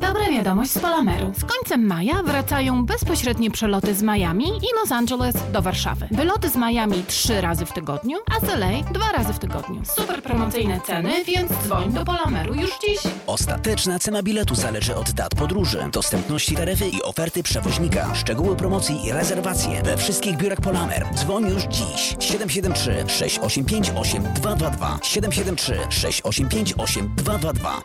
Dobra 0.00 0.30
wiadomość 0.30 0.70
z 0.70 0.78
Polameru. 0.78 1.32
Z 1.36 1.44
końcem 1.44 1.86
maja 1.86 2.22
wracają 2.22 2.86
bezpośrednie 2.86 3.50
przeloty 3.50 3.94
z 3.94 4.02
Miami 4.02 4.44
i 4.44 4.74
Los 4.80 4.92
Angeles 4.92 5.36
do 5.52 5.62
Warszawy. 5.62 6.08
Wyloty 6.10 6.48
z 6.48 6.56
Miami 6.56 7.04
trzy 7.06 7.40
razy 7.40 7.66
w 7.66 7.72
tygodniu, 7.72 8.18
a 8.36 8.46
z 8.46 8.48
LA 8.48 8.82
dwa 8.92 9.12
razy 9.12 9.32
w 9.32 9.38
tygodniu. 9.38 9.82
Super 9.84 10.22
promocyjne 10.22 10.80
ceny, 10.80 11.24
więc 11.24 11.52
dzwoń 11.64 11.92
do 11.92 12.04
Polameru 12.04 12.54
już 12.54 12.70
dziś. 12.70 12.98
Ostateczna 13.26 13.98
cena 13.98 14.22
biletu 14.22 14.54
zależy 14.54 14.96
od 14.96 15.10
dat 15.10 15.34
podróży, 15.34 15.88
dostępności 15.92 16.56
taryfy 16.56 16.88
i 16.88 17.02
oferty 17.02 17.42
przewoźnika. 17.42 18.14
Szczegóły 18.14 18.56
promocji 18.56 19.06
i 19.06 19.12
rezerwacje 19.12 19.82
we 19.82 19.96
wszystkich 19.96 20.36
biurach 20.36 20.60
Polamer. 20.60 21.06
Dzwoń 21.14 21.48
już 21.50 21.62
dziś. 21.62 22.16
773 22.20 23.04
685 23.08 23.90
8222 23.96 24.98
773 25.02 25.78
685 25.90 26.74
8222 26.76 27.82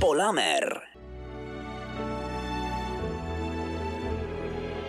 Polamer. 0.00 0.89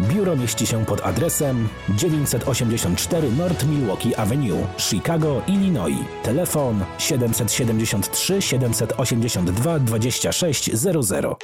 Biuro 0.00 0.36
mieści 0.36 0.66
się 0.66 0.84
pod 0.84 1.00
adresem 1.00 1.68
984 1.88 3.30
North 3.30 3.66
Milwaukee 3.66 4.14
Avenue, 4.16 4.66
Chicago, 4.78 5.42
Illinois. 5.46 6.04
Telefon 6.22 6.84
773 6.98 8.42
782 8.42 9.78
2600. 9.78 11.38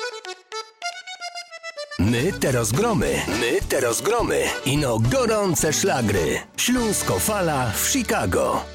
My 1.98 2.32
teraz 2.40 2.73
gromy, 2.73 3.23
my 3.40 3.59
teraz 3.69 4.01
gromy. 4.02 4.43
Ino 4.66 4.98
gorące 4.98 5.73
szlagry. 5.73 6.40
Śląsko 6.56 7.19
fala 7.19 7.70
w 7.70 7.89
Chicago. 7.89 8.73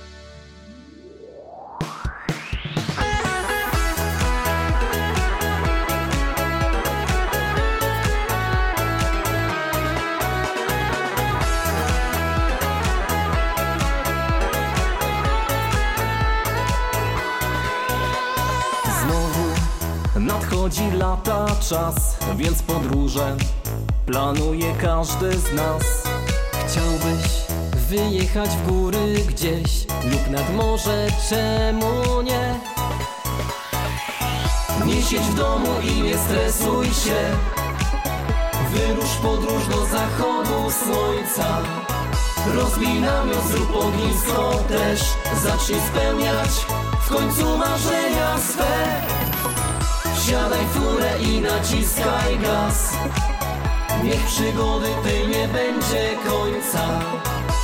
Czas, 21.70 22.18
więc 22.36 22.62
podróże 22.62 23.38
planuje 24.06 24.74
każdy 24.82 25.38
z 25.40 25.54
nas. 25.54 25.84
Chciałbyś 26.52 27.26
wyjechać 27.90 28.50
w 28.50 28.68
góry 28.68 29.16
gdzieś 29.28 29.86
lub 30.12 30.30
nad 30.30 30.56
morze, 30.56 31.08
czemu 31.30 32.22
nie? 32.22 32.60
Nie 34.86 35.02
siedź 35.02 35.22
w 35.22 35.36
domu 35.36 35.70
i 35.84 36.02
nie 36.02 36.18
stresuj 36.18 36.86
się. 36.86 37.38
Wyrusz 38.74 39.16
podróż 39.22 39.68
do 39.68 39.86
zachodu 39.86 40.72
słońca. 40.72 41.58
Rozbij 42.56 43.02
namiot, 43.02 43.48
zrób 43.52 43.76
ognisko 43.76 44.64
też. 44.68 45.02
Zacznij 45.44 45.80
spełniać 45.80 46.50
w 47.06 47.10
końcu 47.10 47.58
marzenia 47.58 48.38
swe. 48.38 49.19
Wsiadaj 50.30 50.66
furę 50.74 51.20
i 51.22 51.42
naciskaj 51.42 52.38
gaz. 52.40 52.94
Niech 54.04 54.26
przygody 54.26 54.88
tej 55.04 55.28
nie 55.28 55.48
będzie 55.48 56.16
końca. 56.30 57.00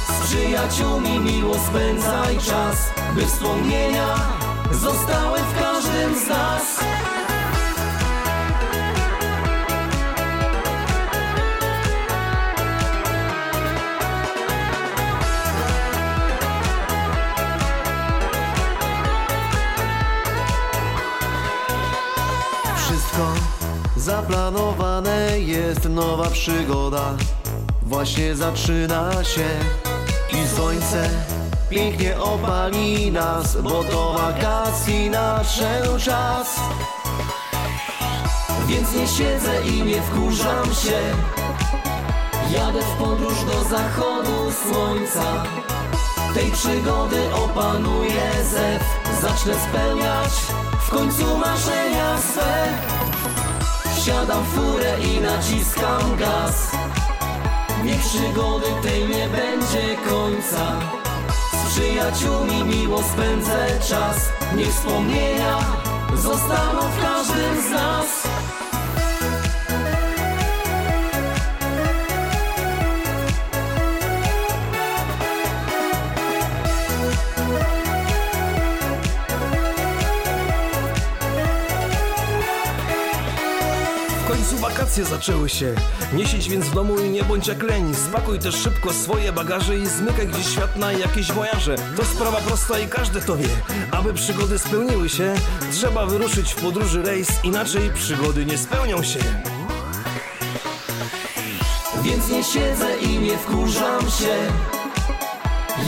Z 0.07 0.27
przyjaciółmi 0.27 1.19
miło 1.19 1.55
spędzaj 1.55 2.37
czas, 2.37 2.91
by 3.15 3.25
wspomnienia 3.25 4.15
zostały 4.71 5.39
w 5.39 5.59
każdym 5.59 6.15
z 6.15 6.27
nas. 6.27 6.79
Przygoda 26.35 27.17
Właśnie 27.81 28.35
zaczyna 28.35 29.23
się 29.23 29.45
I 30.33 30.47
słońce 30.55 31.09
pięknie 31.69 32.19
opali 32.19 33.11
nas 33.11 33.61
Bo 33.61 33.83
do 33.83 34.13
wakacji 34.13 35.09
nadszedł 35.09 35.99
czas. 35.99 36.59
Więc 38.67 38.93
nie 38.93 39.07
siedzę 39.07 39.65
i 39.65 39.83
nie 39.83 40.01
wkurzam 40.01 40.65
się. 40.65 40.99
Jadę 42.53 42.81
w 42.81 42.97
podróż 42.97 43.43
do 43.45 43.63
zachodu 43.63 44.51
słońca. 44.51 45.43
Tej 46.33 46.51
przygody 46.51 47.33
opanuje 47.35 48.43
zew. 48.43 48.83
Zacznę 49.21 49.53
spełniać 49.69 50.31
w 50.87 50.89
końcu 50.89 51.37
marzenia 51.37 52.17
swe 52.17 53.04
Wsiadam 54.05 54.43
w 54.43 54.47
furę 54.47 54.97
i 54.99 55.21
naciskam 55.21 56.17
gaz. 56.17 56.71
Niech 57.83 57.99
przygody 57.99 58.65
tej 58.83 59.07
nie 59.07 59.27
będzie 59.29 59.97
końca. 60.09 60.79
Z 61.53 61.71
przyjaciółmi 61.71 62.63
miło 62.63 63.03
spędzę 63.03 63.67
czas. 63.89 64.29
Niech 64.55 64.69
wspomnienia 64.69 65.57
zostaną 66.15 66.81
w 66.81 67.01
każdym 67.01 67.61
z 67.61 67.71
nas 67.71 68.34
wakacje 84.95 85.17
zaczęły 85.17 85.49
się. 85.49 85.75
Nie 86.13 86.27
siedź 86.27 86.49
więc 86.49 86.65
w 86.65 86.73
domu 86.73 86.99
i 86.99 87.09
nie 87.09 87.23
bądź 87.23 87.47
jak 87.47 87.63
leń. 87.63 87.95
Spakuj 87.95 88.39
też 88.39 88.55
szybko 88.55 88.93
swoje 88.93 89.33
bagaże 89.33 89.77
i 89.77 89.87
zmykaj 89.87 90.27
gdzieś 90.27 90.47
świat 90.47 90.75
na 90.75 90.91
jakieś 90.91 91.31
wojaże. 91.31 91.75
To 91.97 92.05
sprawa 92.05 92.37
prosta 92.37 92.79
i 92.79 92.87
każdy 92.87 93.21
to 93.21 93.37
wie. 93.37 93.47
Aby 93.91 94.13
przygody 94.13 94.59
spełniły 94.59 95.09
się, 95.09 95.35
trzeba 95.71 96.05
wyruszyć 96.05 96.53
w 96.53 96.55
podróży 96.55 97.01
rejs, 97.01 97.29
inaczej 97.43 97.91
przygody 97.93 98.45
nie 98.45 98.57
spełnią 98.57 99.03
się. 99.03 99.19
Więc 102.03 102.29
nie 102.29 102.43
siedzę 102.43 102.97
i 102.97 103.19
nie 103.19 103.37
wkurzam 103.37 104.01
się 104.01 104.35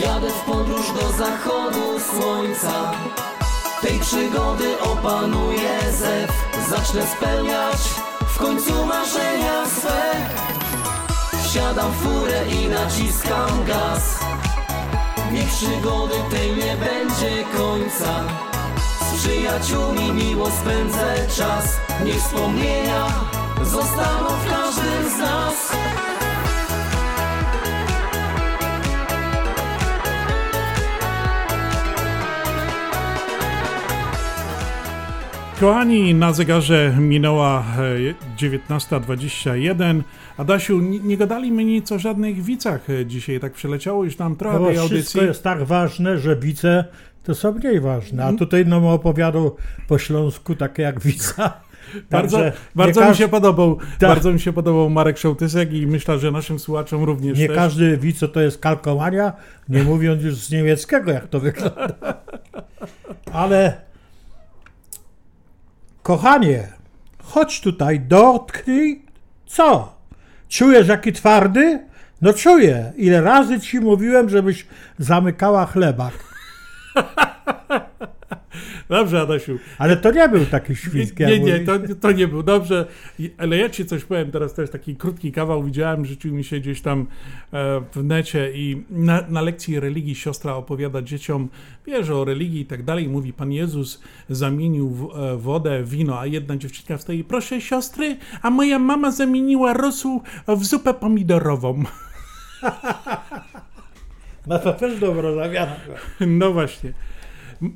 Jadę 0.01 0.29
w 0.29 0.45
podróż 0.45 0.85
do 1.01 1.11
zachodu 1.11 1.99
słońca 1.99 2.91
Tej 3.81 3.99
przygody 3.99 4.81
opanuje 4.81 5.79
zew 5.91 6.31
Zacznę 6.69 7.07
spełniać 7.17 8.06
w 8.37 8.39
końcu 8.39 8.85
marzenia 8.85 9.65
swe. 9.65 10.01
Wsiadam 11.43 11.91
w 11.91 11.95
furę 11.95 12.45
i 12.49 12.67
naciskam 12.67 13.65
gaz. 13.65 14.19
Niech 15.31 15.47
przygody 15.47 16.15
tej 16.31 16.49
nie 16.49 16.77
będzie 16.77 17.43
końca. 17.57 18.23
Z 19.11 19.19
przyjaciółmi 19.19 20.11
miło 20.13 20.51
spędzę 20.51 21.27
czas. 21.35 21.77
Niech 22.05 22.21
wspomnienia 22.21 23.05
zostaną 23.63 24.27
w 24.45 24.49
każdym 24.49 25.09
z 25.15 25.17
nas 25.17 25.71
Kochani, 35.59 36.13
na 36.13 36.33
zegarze 36.33 36.95
minęła 36.99 37.59
e, 37.59 38.37
19.21. 38.37 40.01
Adasiu, 40.37 40.79
nie, 40.81 40.99
nie 40.99 41.17
gadali 41.17 41.51
my 41.51 41.65
nic 41.65 41.91
o 41.91 41.99
żadnych 41.99 42.43
wicach 42.43 42.89
e, 42.89 43.05
dzisiaj, 43.05 43.39
tak 43.39 43.53
przeleciało 43.53 44.03
już 44.03 44.17
nam 44.17 44.35
trochę 44.35 44.59
No 44.59 44.65
tej 44.65 44.75
wszystko 44.75 44.93
audycji. 44.93 45.21
jest 45.21 45.43
tak 45.43 45.63
ważne, 45.63 46.17
że 46.17 46.35
wice 46.35 46.85
to 47.23 47.35
są 47.35 47.51
mniej 47.51 47.79
ważne. 47.79 48.23
Mm. 48.23 48.35
A 48.35 48.37
tutaj 48.37 48.65
no 48.65 48.93
opowiadał 48.93 49.55
po 49.87 49.97
śląsku 49.97 50.55
takie 50.55 50.83
jak 50.83 50.99
wica. 51.01 51.53
Bardzo, 52.11 52.39
bardzo 52.75 53.09
mi 53.09 53.15
się 53.15 53.27
podobał, 53.27 53.77
Tak. 53.99 54.09
bardzo 54.09 54.33
mi 54.33 54.39
się 54.39 54.53
podobał 54.53 54.89
Marek 54.89 55.17
Szołtysek 55.17 55.73
i 55.73 55.87
myślę, 55.87 56.19
że 56.19 56.31
naszym 56.31 56.59
słuchaczom 56.59 57.03
również 57.03 57.39
Nie 57.39 57.47
też. 57.47 57.55
każdy 57.55 57.97
wie, 57.97 58.13
co 58.13 58.27
to 58.27 58.41
jest 58.41 58.59
kalkomania, 58.59 59.33
nie 59.69 59.83
mówiąc 59.83 60.23
już 60.23 60.35
z 60.35 60.51
niemieckiego, 60.51 61.11
jak 61.11 61.27
to 61.27 61.39
wygląda. 61.39 61.93
Ale 63.33 63.86
kochanie, 66.07 66.67
chodź 67.23 67.61
tutaj, 67.61 67.99
dotknij. 67.99 69.05
Co? 69.45 69.95
Czujesz, 70.49 70.87
jaki 70.87 71.13
twardy? 71.13 71.79
No 72.21 72.33
czuję. 72.33 72.93
Ile 72.97 73.21
razy 73.21 73.59
ci 73.59 73.79
mówiłem, 73.79 74.29
żebyś 74.29 74.67
zamykała 74.99 75.65
chlebak. 75.65 76.13
Dobrze, 78.89 79.21
Adasiu. 79.21 79.59
Ale 79.77 79.97
to 79.97 80.11
nie 80.11 80.29
był 80.29 80.45
taki 80.45 80.75
świsk, 80.75 81.19
jak 81.19 81.29
Nie, 81.29 81.39
nie, 81.39 81.59
to, 81.59 81.73
to 82.01 82.11
nie 82.11 82.27
był. 82.27 82.43
Dobrze, 82.43 82.85
ale 83.37 83.57
ja 83.57 83.69
ci 83.69 83.85
coś 83.85 84.03
powiem, 84.03 84.31
teraz 84.31 84.53
też 84.53 84.69
taki 84.69 84.95
krótki 84.95 85.31
kawał 85.31 85.63
widziałem, 85.63 86.05
rzucił 86.05 86.33
mi 86.33 86.43
się 86.43 86.59
gdzieś 86.59 86.81
tam 86.81 87.07
e, 87.53 87.81
w 87.95 88.03
necie 88.03 88.51
i 88.53 88.83
na, 88.89 89.23
na 89.29 89.41
lekcji 89.41 89.79
religii 89.79 90.15
siostra 90.15 90.55
opowiada 90.55 91.01
dzieciom, 91.01 91.49
wie, 91.87 92.13
o 92.13 92.25
religii 92.25 92.61
i 92.61 92.65
tak 92.65 92.83
dalej, 92.83 93.09
mówi, 93.09 93.33
Pan 93.33 93.51
Jezus 93.51 94.01
zamienił 94.29 94.89
w, 94.89 95.17
e, 95.17 95.37
wodę 95.37 95.83
wino, 95.83 96.19
a 96.19 96.25
jedna 96.25 96.57
dziewczynka 96.57 96.97
wstaje, 96.97 97.23
proszę 97.23 97.61
siostry, 97.61 98.17
a 98.41 98.49
moja 98.49 98.79
mama 98.79 99.11
zamieniła 99.11 99.73
rosół 99.73 100.21
w 100.47 100.65
zupę 100.65 100.93
pomidorową. 100.93 101.83
No 104.47 104.59
to 104.59 104.73
też 104.73 104.99
dobra 104.99 105.33
zamiana. 105.33 105.75
No 106.27 106.53
właśnie. 106.53 106.93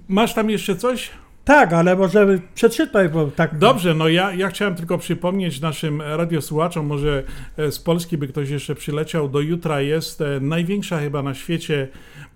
Masz 0.08 0.34
tam 0.34 0.50
jeszcze 0.50 0.76
coś? 0.76 1.12
Tak, 1.46 1.74
ale 1.74 1.96
może 1.96 2.40
przeczytaj, 2.56 3.10
bo 3.10 3.28
tak... 3.28 3.58
Dobrze, 3.58 3.94
no 3.94 4.08
ja, 4.08 4.34
ja 4.34 4.50
chciałem 4.50 4.76
tylko 4.76 4.98
przypomnieć 4.98 5.62
naszym 5.62 6.02
radiosłuchaczom, 6.02 6.86
może 6.86 7.24
e, 7.58 7.72
z 7.72 7.80
Polski 7.80 8.18
by 8.18 8.28
ktoś 8.28 8.50
jeszcze 8.50 8.76
przyleciał, 8.76 9.30
do 9.30 9.40
jutra 9.40 9.82
jest 9.82 10.22
e, 10.22 10.40
największa 10.40 11.00
chyba 11.00 11.24
na 11.24 11.34
świecie 11.34 11.88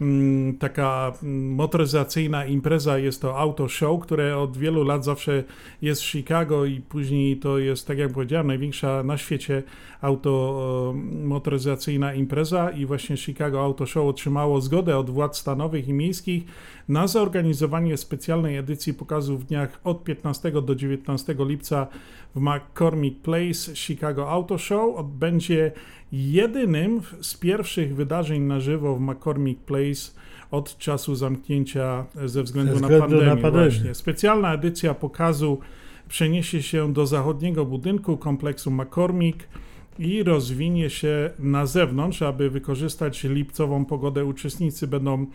mm, 0.01 0.57
taka 0.57 1.13
mm, 1.23 1.53
motoryzacyjna 1.53 2.45
impreza, 2.45 2.97
jest 2.97 3.21
to 3.21 3.39
Auto 3.39 3.67
Show, 3.67 4.01
które 4.01 4.37
od 4.37 4.57
wielu 4.57 4.83
lat 4.83 5.05
zawsze 5.05 5.43
jest 5.81 6.01
w 6.01 6.05
Chicago 6.05 6.65
i 6.65 6.81
później 6.81 7.37
to 7.37 7.57
jest, 7.57 7.87
tak 7.87 7.97
jak 7.97 8.13
powiedziałem, 8.13 8.47
największa 8.47 9.03
na 9.03 9.17
świecie 9.17 9.63
auto 10.01 10.93
motoryzacyjna 11.23 12.13
impreza. 12.13 12.69
I 12.69 12.85
właśnie 12.85 13.17
Chicago 13.17 13.63
Auto 13.63 13.85
Show 13.85 14.07
otrzymało 14.07 14.61
zgodę 14.61 14.97
od 14.97 15.09
władz 15.09 15.37
stanowych 15.37 15.87
i 15.87 15.93
miejskich 15.93 16.43
na 16.89 17.07
zorganizowanie 17.07 17.97
specjalnej 17.97 18.57
edycji 18.57 18.93
pokazu 18.93 19.37
w 19.37 19.43
dniach 19.43 19.79
od 19.83 20.03
15 20.03 20.51
do 20.51 20.75
19 20.75 21.35
lipca 21.39 21.87
w 22.35 22.39
McCormick 22.39 23.21
Place 23.21 23.75
Chicago 23.75 24.31
Auto 24.31 24.57
Show. 24.57 24.95
Odbędzie 24.95 25.71
jedynym 26.11 27.01
z 27.21 27.37
pierwszych 27.37 27.95
wydarzeń 27.95 28.41
na 28.41 28.59
żywo 28.59 28.95
w 28.95 29.01
McCormick 29.01 29.61
Place 29.61 30.11
od 30.51 30.77
czasu 30.77 31.15
zamknięcia 31.15 32.05
ze 32.25 32.43
względu, 32.43 32.75
Ze 32.75 32.81
na, 32.81 32.87
względu 32.87 33.15
na 33.15 33.21
pandemię, 33.21 33.41
pandemię. 33.41 33.69
Właśnie. 33.69 33.93
Specjalna 33.93 34.53
edycja 34.53 34.93
pokazu 34.93 35.59
przeniesie 36.09 36.63
się 36.63 36.93
do 36.93 37.07
zachodniego 37.07 37.65
budynku 37.65 38.17
kompleksu 38.17 38.71
McCormick 38.71 39.47
i 39.99 40.23
rozwinie 40.23 40.89
się 40.89 41.31
na 41.39 41.65
zewnątrz, 41.65 42.21
aby 42.21 42.49
wykorzystać 42.49 43.23
lipcową 43.23 43.85
pogodę. 43.85 44.25
Uczestnicy 44.25 44.87
będą 44.87 45.25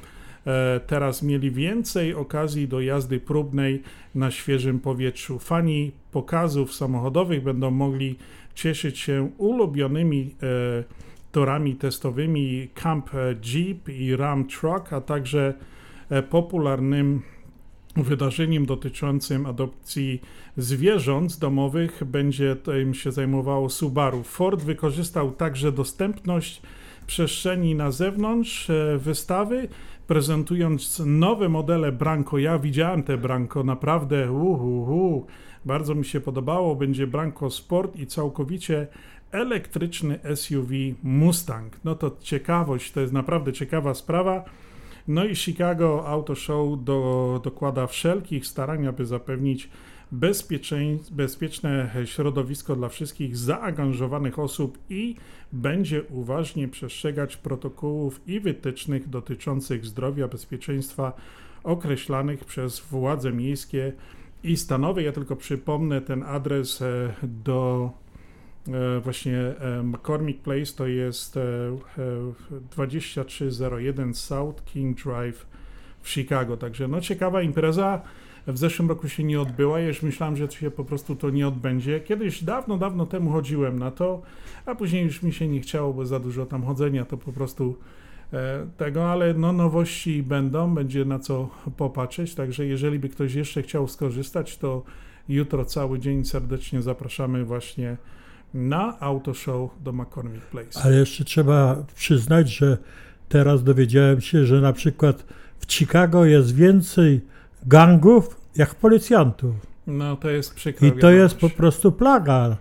teraz 0.86 1.22
mieli 1.22 1.50
więcej 1.50 2.14
okazji 2.14 2.68
do 2.68 2.80
jazdy 2.80 3.20
próbnej 3.20 3.82
na 4.14 4.30
świeżym 4.30 4.80
powietrzu. 4.80 5.38
Fani 5.38 5.92
pokazów 6.12 6.74
samochodowych 6.74 7.42
będą 7.42 7.70
mogli 7.70 8.16
cieszyć 8.54 8.98
się 8.98 9.30
ulubionymi 9.38 10.34
e, 10.42 10.84
torami 11.32 11.76
testowymi 11.76 12.68
Camp 12.74 13.10
Jeep 13.42 13.88
i 13.88 14.16
Ram 14.16 14.44
Truck, 14.44 14.92
a 14.92 15.00
także 15.00 15.54
e, 16.10 16.22
popularnym 16.22 17.22
wydarzeniem 17.96 18.66
dotyczącym 18.66 19.46
adopcji 19.46 20.20
zwierząt 20.56 21.38
domowych 21.38 22.02
będzie 22.04 22.56
tym 22.56 22.94
się 22.94 23.12
zajmowało 23.12 23.70
Subaru. 23.70 24.22
Ford 24.22 24.62
wykorzystał 24.62 25.32
także 25.32 25.72
dostępność 25.72 26.62
przestrzeni 27.06 27.74
na 27.74 27.90
zewnątrz 27.90 28.70
e, 28.70 28.98
wystawy, 28.98 29.68
prezentując 30.10 31.02
nowe 31.06 31.48
modele 31.48 31.92
Branco. 31.92 32.38
Ja 32.38 32.58
widziałem 32.58 33.02
te 33.02 33.18
Branco, 33.18 33.64
naprawdę 33.64 34.32
uhuhu, 34.32 35.26
bardzo 35.64 35.94
mi 35.94 36.04
się 36.04 36.20
podobało. 36.20 36.76
Będzie 36.76 37.06
Branco 37.06 37.50
Sport 37.50 37.96
i 37.96 38.06
całkowicie 38.06 38.86
elektryczny 39.32 40.18
SUV 40.34 40.74
Mustang. 41.02 41.84
No 41.84 41.94
to 41.94 42.16
ciekawość, 42.20 42.92
to 42.92 43.00
jest 43.00 43.12
naprawdę 43.12 43.52
ciekawa 43.52 43.94
sprawa. 43.94 44.44
No 45.08 45.24
i 45.24 45.36
Chicago 45.36 46.08
Auto 46.08 46.34
Show 46.34 46.84
do, 46.84 47.40
dokłada 47.44 47.86
wszelkich 47.86 48.46
starań, 48.46 48.86
aby 48.86 49.06
zapewnić 49.06 49.68
bezpieczne 51.10 51.90
środowisko 52.04 52.76
dla 52.76 52.88
wszystkich 52.88 53.36
zaangażowanych 53.36 54.38
osób 54.38 54.78
i 54.90 55.16
będzie 55.52 56.02
uważnie 56.02 56.68
przestrzegać 56.68 57.36
protokołów 57.36 58.20
i 58.26 58.40
wytycznych 58.40 59.08
dotyczących 59.08 59.86
zdrowia, 59.86 60.28
bezpieczeństwa 60.28 61.12
określanych 61.64 62.44
przez 62.44 62.80
władze 62.80 63.32
miejskie 63.32 63.92
i 64.44 64.56
stanowe. 64.56 65.02
Ja 65.02 65.12
tylko 65.12 65.36
przypomnę 65.36 66.00
ten 66.00 66.22
adres 66.22 66.82
e, 66.82 67.14
do 67.22 67.90
e, 68.68 69.00
właśnie 69.00 69.38
e, 69.38 69.82
McCormick 69.82 70.42
Place 70.42 70.72
to 70.76 70.86
jest 70.86 71.36
e, 71.36 71.40
e, 71.40 72.32
2301 72.70 74.14
South 74.14 74.64
King 74.64 75.02
Drive 75.04 75.46
w 76.02 76.10
Chicago. 76.10 76.56
Także 76.56 76.88
no 76.88 77.00
ciekawa 77.00 77.42
impreza. 77.42 78.02
W 78.46 78.58
zeszłym 78.58 78.88
roku 78.88 79.08
się 79.08 79.24
nie 79.24 79.40
odbyła, 79.40 79.80
ja 79.80 79.88
już 79.88 80.02
myślałem, 80.02 80.36
że 80.36 80.50
się 80.50 80.70
po 80.70 80.84
prostu 80.84 81.16
to 81.16 81.30
nie 81.30 81.48
odbędzie. 81.48 82.00
Kiedyś 82.00 82.44
dawno, 82.44 82.78
dawno 82.78 83.06
temu 83.06 83.30
chodziłem 83.30 83.78
na 83.78 83.90
to, 83.90 84.22
a 84.66 84.74
później 84.74 85.04
już 85.04 85.22
mi 85.22 85.32
się 85.32 85.48
nie 85.48 85.60
chciało, 85.60 85.92
bo 85.92 86.06
za 86.06 86.20
dużo 86.20 86.46
tam 86.46 86.62
chodzenia, 86.64 87.04
to 87.04 87.16
po 87.16 87.32
prostu 87.32 87.76
e, 88.32 88.66
tego, 88.76 89.10
ale 89.12 89.34
no 89.34 89.52
nowości 89.52 90.22
będą, 90.22 90.74
będzie 90.74 91.04
na 91.04 91.18
co 91.18 91.48
popatrzeć, 91.76 92.34
także 92.34 92.66
jeżeli 92.66 92.98
by 92.98 93.08
ktoś 93.08 93.34
jeszcze 93.34 93.62
chciał 93.62 93.88
skorzystać, 93.88 94.58
to 94.58 94.82
jutro 95.28 95.64
cały 95.64 95.98
dzień 95.98 96.24
serdecznie 96.24 96.82
zapraszamy 96.82 97.44
właśnie 97.44 97.96
na 98.54 99.00
Auto 99.00 99.34
Show 99.34 99.70
do 99.80 99.92
McCormick 99.92 100.46
Place. 100.46 100.80
Ale 100.84 100.96
jeszcze 100.96 101.24
trzeba 101.24 101.84
przyznać, 101.94 102.48
że 102.48 102.78
teraz 103.28 103.64
dowiedziałem 103.64 104.20
się, 104.20 104.46
że 104.46 104.60
na 104.60 104.72
przykład 104.72 105.24
w 105.58 105.72
Chicago 105.72 106.24
jest 106.24 106.54
więcej 106.54 107.20
gangów 107.66 108.40
jak 108.56 108.74
policjantów. 108.74 109.54
No 109.86 110.16
to 110.16 110.30
jest 110.30 110.54
przykre. 110.54 110.88
I 110.88 110.92
to 110.92 111.10
jest 111.10 111.36
po 111.36 111.50
prostu 111.50 111.92
plaga. 111.92 112.56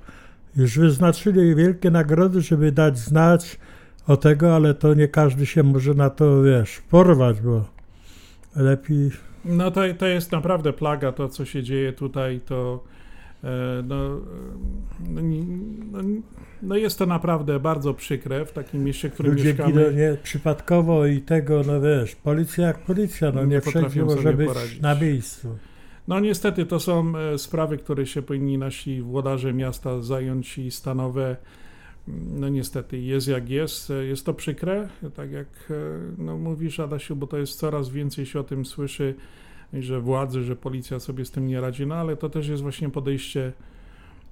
Już 0.55 0.79
wyznaczyli 0.79 1.55
wielkie 1.55 1.91
nagrody, 1.91 2.41
żeby 2.41 2.71
dać 2.71 2.97
znać 2.97 3.59
o 4.07 4.17
tego, 4.17 4.55
ale 4.55 4.73
to 4.73 4.93
nie 4.93 5.07
każdy 5.07 5.45
się 5.45 5.63
może 5.63 5.93
na 5.93 6.09
to, 6.09 6.43
wiesz, 6.43 6.81
porwać, 6.89 7.41
bo 7.41 7.65
lepiej... 8.55 9.11
No 9.45 9.71
to, 9.71 9.81
to 9.97 10.05
jest 10.05 10.31
naprawdę 10.31 10.73
plaga, 10.73 11.11
to 11.11 11.29
co 11.29 11.45
się 11.45 11.63
dzieje 11.63 11.93
tutaj, 11.93 12.41
to 12.45 12.83
no, 13.83 13.95
e, 13.95 14.19
no, 15.09 15.21
no, 15.91 15.99
no 16.61 16.75
jest 16.75 16.99
to 16.99 17.05
naprawdę 17.05 17.59
bardzo 17.59 17.93
przykre 17.93 18.45
w 18.45 18.51
takim 18.51 18.83
mieście, 18.83 19.09
w 19.09 19.13
którym 19.13 19.31
Ludzie 19.31 19.53
giną 19.53 19.65
mieszkamy. 19.67 19.93
nie, 19.95 20.17
przypadkowo 20.23 21.05
i 21.05 21.21
tego, 21.21 21.61
no 21.67 21.81
wiesz, 21.81 22.15
policja 22.15 22.67
jak 22.67 22.79
policja, 22.79 23.31
no 23.31 23.41
Nie 23.45 23.47
nie, 23.55 23.61
wszędzie 23.61 24.03
może 24.05 24.33
być 24.33 24.47
poradzić. 24.47 24.81
na 24.81 24.95
miejscu. 24.95 25.57
No 26.07 26.19
niestety 26.19 26.65
to 26.65 26.79
są 26.79 27.17
e, 27.17 27.37
sprawy, 27.37 27.77
które 27.77 28.05
się 28.05 28.21
powinni 28.21 28.57
nasi 28.57 29.01
włodarze 29.01 29.53
miasta 29.53 30.01
zająć 30.01 30.57
i 30.57 30.71
stanowe. 30.71 31.35
No 32.39 32.49
niestety 32.49 32.97
jest 32.97 33.27
jak 33.27 33.49
jest. 33.49 33.91
E, 33.91 34.05
Jest 34.05 34.25
to 34.25 34.33
przykre, 34.33 34.89
tak 35.15 35.31
jak 35.31 35.47
e, 35.69 35.73
no, 36.17 36.37
mówisz 36.37 36.79
Adasiu, 36.79 37.15
bo 37.15 37.27
to 37.27 37.37
jest 37.37 37.59
coraz 37.59 37.89
więcej 37.89 38.25
się 38.25 38.39
o 38.39 38.43
tym 38.43 38.65
słyszy, 38.65 39.15
że 39.73 40.01
władzy, 40.01 40.43
że 40.43 40.55
policja 40.55 40.99
sobie 40.99 41.25
z 41.25 41.31
tym 41.31 41.47
nie 41.47 41.61
radzi, 41.61 41.87
no 41.87 41.95
ale 41.95 42.17
to 42.17 42.29
też 42.29 42.47
jest 42.47 42.63
właśnie 42.63 42.89
podejście 42.89 43.53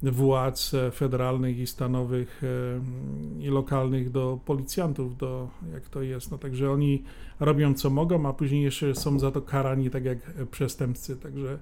władz 0.04 0.72
federalnych 0.94 1.60
i 1.60 1.68
stanowych 1.68 2.42
e, 2.44 3.46
i 3.46 3.50
lokalnych 3.50 4.12
do 4.12 4.40
policjantów, 4.46 5.18
do 5.18 5.50
jak 5.74 5.90
to 5.90 6.02
jest. 6.02 6.32
No 6.32 6.38
także 6.38 6.72
oni 6.72 7.04
robią 7.40 7.74
co 7.74 7.90
mogą, 7.90 8.30
a 8.30 8.34
później 8.34 8.64
jeszcze 8.64 8.96
są 8.96 9.20
za 9.20 9.32
to 9.32 9.42
karani 9.42 9.90
tak 9.90 10.06
jak 10.06 10.18
przestępcy. 10.52 11.16
Także 11.16 11.60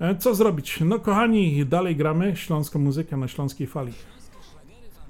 e, 0.00 0.16
co 0.16 0.34
zrobić? 0.34 0.80
No 0.80 0.98
kochani, 0.98 1.66
dalej 1.66 1.96
gramy 1.96 2.36
śląską 2.36 2.78
muzykę 2.78 3.16
na 3.16 3.28
śląskiej 3.28 3.66
fali. 3.66 3.92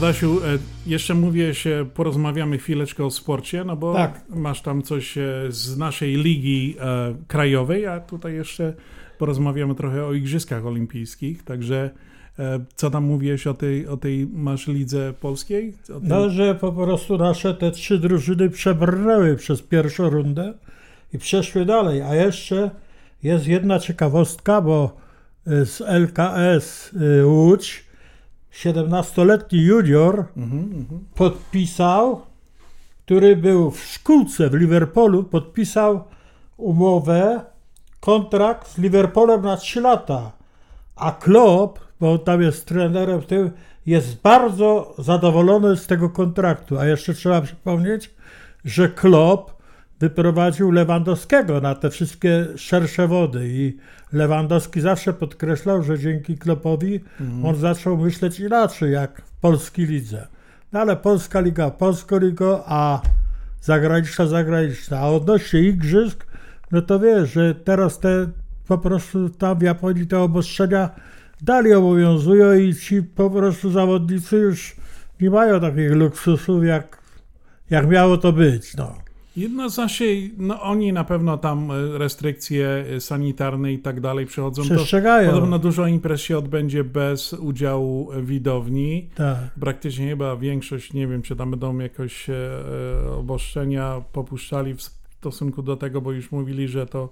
Adasiu, 0.00 0.40
e, 0.44 0.58
jeszcze 0.86 1.14
mówię 1.14 1.54
się, 1.54 1.86
porozmawiamy 1.94 2.58
chwileczkę 2.58 3.04
o 3.04 3.10
sporcie, 3.10 3.64
no 3.64 3.76
bo 3.76 3.94
tak. 3.94 4.20
masz 4.28 4.62
tam 4.62 4.82
coś 4.82 5.18
e, 5.18 5.22
z 5.48 5.78
naszej 5.78 6.16
ligi 6.16 6.76
e, 6.80 7.14
krajowej, 7.28 7.86
a 7.86 8.00
tutaj 8.00 8.34
jeszcze 8.34 8.74
porozmawiamy 9.18 9.74
trochę 9.74 10.06
o 10.06 10.12
Igrzyskach 10.12 10.66
Olimpijskich, 10.66 11.42
także 11.42 11.90
co 12.74 12.90
tam 12.90 13.04
mówisz 13.04 13.46
o 13.46 13.54
tej, 13.54 13.86
o 13.86 13.96
tej 13.96 14.26
masz 14.26 14.66
lidze 14.66 15.12
polskiej? 15.20 15.74
No, 16.02 16.30
że 16.30 16.54
po 16.54 16.72
prostu 16.72 17.18
nasze 17.18 17.54
te 17.54 17.70
trzy 17.70 17.98
drużyny 17.98 18.50
przebrnęły 18.50 19.36
przez 19.36 19.62
pierwszą 19.62 20.10
rundę 20.10 20.54
i 21.12 21.18
przeszły 21.18 21.64
dalej. 21.64 22.02
A 22.02 22.14
jeszcze 22.14 22.70
jest 23.22 23.46
jedna 23.46 23.78
ciekawostka, 23.78 24.60
bo 24.60 24.96
z 25.46 25.80
LKS 25.80 26.92
y, 26.92 27.26
Łódź 27.26 27.89
17-letni 28.52 29.58
junior 29.58 30.24
podpisał, 31.14 32.20
który 33.04 33.36
był 33.36 33.70
w 33.70 33.84
szkółce 33.84 34.50
w 34.50 34.54
Liverpoolu, 34.54 35.24
podpisał 35.24 36.04
umowę, 36.56 37.40
kontrakt 38.00 38.68
z 38.68 38.78
Liverpoolem 38.78 39.42
na 39.42 39.56
3 39.56 39.80
lata. 39.80 40.32
A 40.96 41.12
Klopp, 41.12 41.78
bo 42.00 42.12
on 42.12 42.18
tam 42.18 42.42
jest 42.42 42.66
trenerem 42.66 43.20
w 43.20 43.26
tym, 43.26 43.50
jest 43.86 44.20
bardzo 44.22 44.94
zadowolony 44.98 45.76
z 45.76 45.86
tego 45.86 46.10
kontraktu. 46.10 46.78
A 46.78 46.86
jeszcze 46.86 47.14
trzeba 47.14 47.40
przypomnieć, 47.40 48.10
że 48.64 48.88
Klopp 48.88 49.59
wyprowadził 50.00 50.70
Lewandowskiego 50.70 51.60
na 51.60 51.74
te 51.74 51.90
wszystkie 51.90 52.46
szersze 52.56 53.08
wody 53.08 53.48
i 53.48 53.76
Lewandowski 54.12 54.80
zawsze 54.80 55.12
podkreślał, 55.12 55.82
że 55.82 55.98
dzięki 55.98 56.38
Kloppowi 56.38 57.00
Mhm. 57.20 57.44
on 57.46 57.56
zaczął 57.56 57.96
myśleć 57.96 58.40
inaczej, 58.40 58.92
jak 58.92 59.22
w 59.22 59.32
polskiej 59.40 59.86
lidze. 59.86 60.26
No 60.72 60.80
ale 60.80 60.96
Polska 60.96 61.40
Liga, 61.40 61.70
Polska 61.70 62.16
Liga, 62.18 62.62
a 62.66 63.00
zagraniczna, 63.60 64.26
zagraniczna. 64.26 64.98
A 64.98 65.08
odnośnie 65.08 65.60
igrzysk, 65.60 66.26
no 66.72 66.82
to 66.82 67.00
wiesz, 67.00 67.32
że 67.32 67.54
teraz 67.54 67.98
te 67.98 68.26
po 68.68 68.78
prostu 68.78 69.28
tam 69.28 69.58
w 69.58 69.62
Japonii 69.62 70.06
te 70.06 70.18
obostrzenia 70.18 70.90
dalej 71.40 71.74
obowiązują 71.74 72.54
i 72.54 72.74
ci 72.74 73.02
po 73.02 73.30
prostu 73.30 73.70
zawodnicy 73.70 74.36
już 74.36 74.76
nie 75.20 75.30
mają 75.30 75.60
takich 75.60 75.92
luksusów, 75.92 76.64
jak, 76.64 76.98
jak 77.70 77.88
miało 77.88 78.16
to 78.16 78.32
być. 78.32 78.76
No. 78.76 78.94
Jedno 79.36 79.68
znaczy, 79.68 80.30
no 80.38 80.62
oni 80.62 80.92
na 80.92 81.04
pewno 81.04 81.38
tam 81.38 81.70
e, 81.70 81.98
restrykcje 81.98 82.84
e, 82.96 83.00
sanitarne 83.00 83.72
i 83.72 83.78
tak 83.78 84.00
dalej 84.00 84.26
przechodzą. 84.26 84.62
To 84.62 84.74
Przestrzegają. 84.74 85.32
Podobno 85.32 85.58
dużo 85.58 85.86
imprez 85.86 86.20
się 86.20 86.38
odbędzie 86.38 86.84
bez 86.84 87.32
udziału 87.32 88.12
e, 88.12 88.22
widowni. 88.22 89.08
Tak. 89.14 89.38
Praktycznie 89.60 90.08
chyba 90.08 90.36
większość, 90.36 90.92
nie 90.92 91.06
wiem, 91.06 91.22
czy 91.22 91.36
tam 91.36 91.50
będą 91.50 91.78
jakoś 91.78 92.30
e, 92.30 92.34
obostrzenia 93.18 94.02
popuszczali 94.12 94.74
w 94.74 94.82
stosunku 94.82 95.62
do 95.62 95.76
tego, 95.76 96.00
bo 96.00 96.12
już 96.12 96.32
mówili, 96.32 96.68
że 96.68 96.86
to 96.86 97.08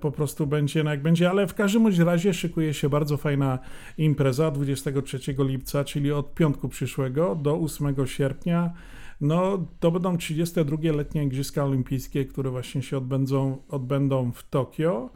po 0.00 0.12
prostu 0.12 0.46
będzie 0.46 0.84
no 0.84 0.90
jak 0.90 1.02
będzie, 1.02 1.30
ale 1.30 1.46
w 1.46 1.54
każdym 1.54 1.86
razie 2.04 2.34
szykuje 2.34 2.74
się 2.74 2.88
bardzo 2.88 3.16
fajna 3.16 3.58
impreza 3.98 4.50
23 4.50 5.18
lipca, 5.38 5.84
czyli 5.84 6.12
od 6.12 6.34
piątku 6.34 6.68
przyszłego 6.68 7.34
do 7.34 7.54
8 7.54 8.06
sierpnia. 8.06 8.74
No, 9.20 9.66
to 9.80 9.90
będą 9.90 10.18
32 10.18 10.76
letnie 10.92 11.24
Igrzyska 11.24 11.64
Olimpijskie, 11.64 12.24
które 12.24 12.50
właśnie 12.50 12.82
się 12.82 12.98
odbędą, 12.98 13.58
odbędą 13.68 14.32
w 14.32 14.42
Tokio. 14.42 15.10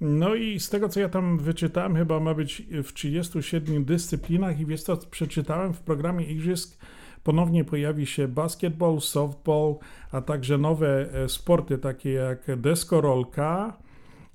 No 0.00 0.34
i 0.34 0.60
z 0.60 0.68
tego, 0.68 0.88
co 0.88 1.00
ja 1.00 1.08
tam 1.08 1.38
wyczytałem, 1.38 1.96
chyba 1.96 2.20
ma 2.20 2.34
być 2.34 2.62
w 2.84 2.92
37 2.92 3.84
dyscyplinach 3.84 4.60
i 4.60 4.66
wiesz 4.66 4.82
co, 4.82 4.96
przeczytałem 4.96 5.74
w 5.74 5.80
programie 5.80 6.24
Igrzysk 6.24 6.78
ponownie 7.24 7.64
pojawi 7.64 8.06
się 8.06 8.28
basketball, 8.28 9.00
softball, 9.00 9.74
a 10.12 10.20
także 10.20 10.58
nowe 10.58 11.12
e, 11.12 11.28
sporty 11.28 11.78
takie 11.78 12.12
jak 12.12 12.60
deskorolka, 12.60 13.76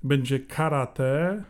będzie 0.02 0.40
karate, 0.40 1.42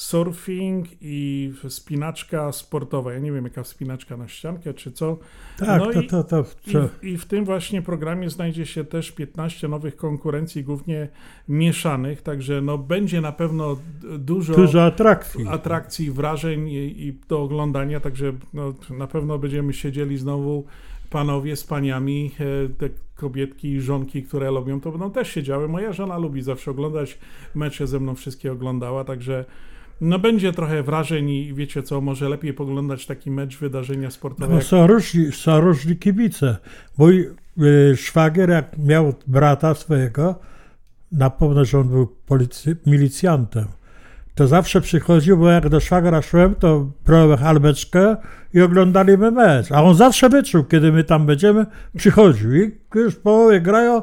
surfing 0.00 0.86
i 1.00 1.52
spinaczka 1.68 2.52
sportowa. 2.52 3.12
Ja 3.12 3.18
nie 3.18 3.32
wiem, 3.32 3.44
jaka 3.44 3.64
spinaczka 3.64 4.16
na 4.16 4.28
ściankę 4.28 4.74
czy 4.74 4.92
co. 4.92 5.18
Tak, 5.58 5.80
no 5.80 5.92
to- 5.92 6.00
i, 6.00 6.06
to- 6.06 6.24
to- 6.24 6.44
i, 6.66 6.72
co? 6.72 6.88
w- 6.88 7.04
I 7.04 7.18
w 7.18 7.24
tym 7.24 7.44
właśnie 7.44 7.82
programie 7.82 8.30
znajdzie 8.30 8.66
się 8.66 8.84
też 8.84 9.12
15 9.12 9.68
nowych 9.68 9.96
konkurencji, 9.96 10.64
głównie 10.64 11.08
mieszanych, 11.48 12.22
także 12.22 12.60
no 12.60 12.78
będzie 12.78 13.20
na 13.20 13.32
pewno 13.32 13.76
dużo, 14.18 14.54
Dużo 14.54 14.84
atrakcji. 14.84 15.46
atrakcji, 15.48 16.10
wrażeń 16.10 16.68
i, 16.68 17.06
i 17.06 17.12
do 17.28 17.42
oglądania, 17.42 18.00
także 18.00 18.32
no, 18.54 18.74
na 18.98 19.06
pewno 19.06 19.38
będziemy 19.38 19.72
siedzieli 19.72 20.18
znowu 20.18 20.64
panowie 21.10 21.56
z 21.56 21.64
paniami, 21.64 22.30
e, 22.40 22.68
te 22.68 22.88
kobietki 23.14 23.68
i 23.68 23.80
żonki, 23.80 24.22
które 24.22 24.50
lubią, 24.50 24.80
to 24.80 24.90
będą 24.90 25.10
też 25.10 25.28
siedziały. 25.30 25.68
Moja 25.68 25.92
żona 25.92 26.18
lubi 26.18 26.42
zawsze 26.42 26.70
oglądać 26.70 27.18
mecze, 27.54 27.86
ze 27.86 28.00
mną 28.00 28.14
wszystkie 28.14 28.52
oglądała, 28.52 29.04
także 29.04 29.44
no 30.00 30.18
będzie 30.18 30.52
trochę 30.52 30.82
wrażeń 30.82 31.30
i 31.30 31.54
wiecie 31.54 31.82
co, 31.82 32.00
może 32.00 32.28
lepiej 32.28 32.54
poglądać 32.54 33.06
taki 33.06 33.30
mecz, 33.30 33.58
wydarzenia 33.58 34.10
sportowe. 34.10 34.48
No, 34.48 34.54
jak- 34.54 34.64
są, 34.64 34.86
różni, 34.86 35.32
są 35.32 35.60
różni 35.60 35.96
kibice. 35.96 36.56
Mój 36.98 37.30
y, 37.62 37.96
szwagier, 37.96 38.50
jak 38.50 38.78
miał 38.78 39.14
brata 39.26 39.74
swojego, 39.74 40.38
napomnę, 41.12 41.64
że 41.64 41.78
on 41.78 41.88
był 41.88 42.06
policy, 42.26 42.76
milicjantem, 42.86 43.64
to 44.34 44.46
zawsze 44.46 44.80
przychodził, 44.80 45.36
bo 45.36 45.50
jak 45.50 45.68
do 45.68 45.80
szwagra 45.80 46.22
szłem, 46.22 46.54
to 46.54 46.90
brałem 47.06 47.38
halbeczkę 47.38 48.16
i 48.54 48.60
oglądaliśmy 48.60 49.30
mecz. 49.30 49.72
A 49.72 49.82
on 49.82 49.94
zawsze 49.94 50.28
wyczuł, 50.28 50.64
kiedy 50.64 50.92
my 50.92 51.04
tam 51.04 51.26
będziemy, 51.26 51.66
przychodził 51.96 52.54
i 52.54 52.70
już 52.94 53.14
w 53.14 53.20
połowie 53.20 53.60
grają, 53.60 54.02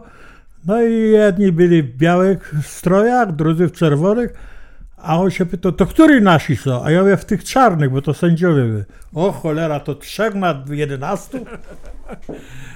no 0.66 0.84
i 0.84 0.94
jedni 1.12 1.52
byli 1.52 1.84
w 1.84 1.98
białych 1.98 2.54
strojach, 2.64 3.36
drudzy 3.36 3.68
w 3.68 3.72
czerwonych, 3.72 4.34
a 5.04 5.20
on 5.20 5.32
się 5.32 5.46
pytał, 5.46 5.72
to 5.72 5.86
którzy 5.86 6.22
nasi 6.22 6.56
są? 6.56 6.84
A 6.84 6.92
ja 6.92 7.02
mówię, 7.02 7.18
w 7.18 7.26
tych 7.26 7.44
czarnych, 7.44 7.90
bo 7.90 8.02
to 8.02 8.14
sędziowie 8.14 8.64
były. 8.66 8.86
O 9.14 9.32
cholera, 9.32 9.80
to 9.80 9.96
trzech 9.96 10.36
na 10.36 10.64
jedenastu? 10.70 11.38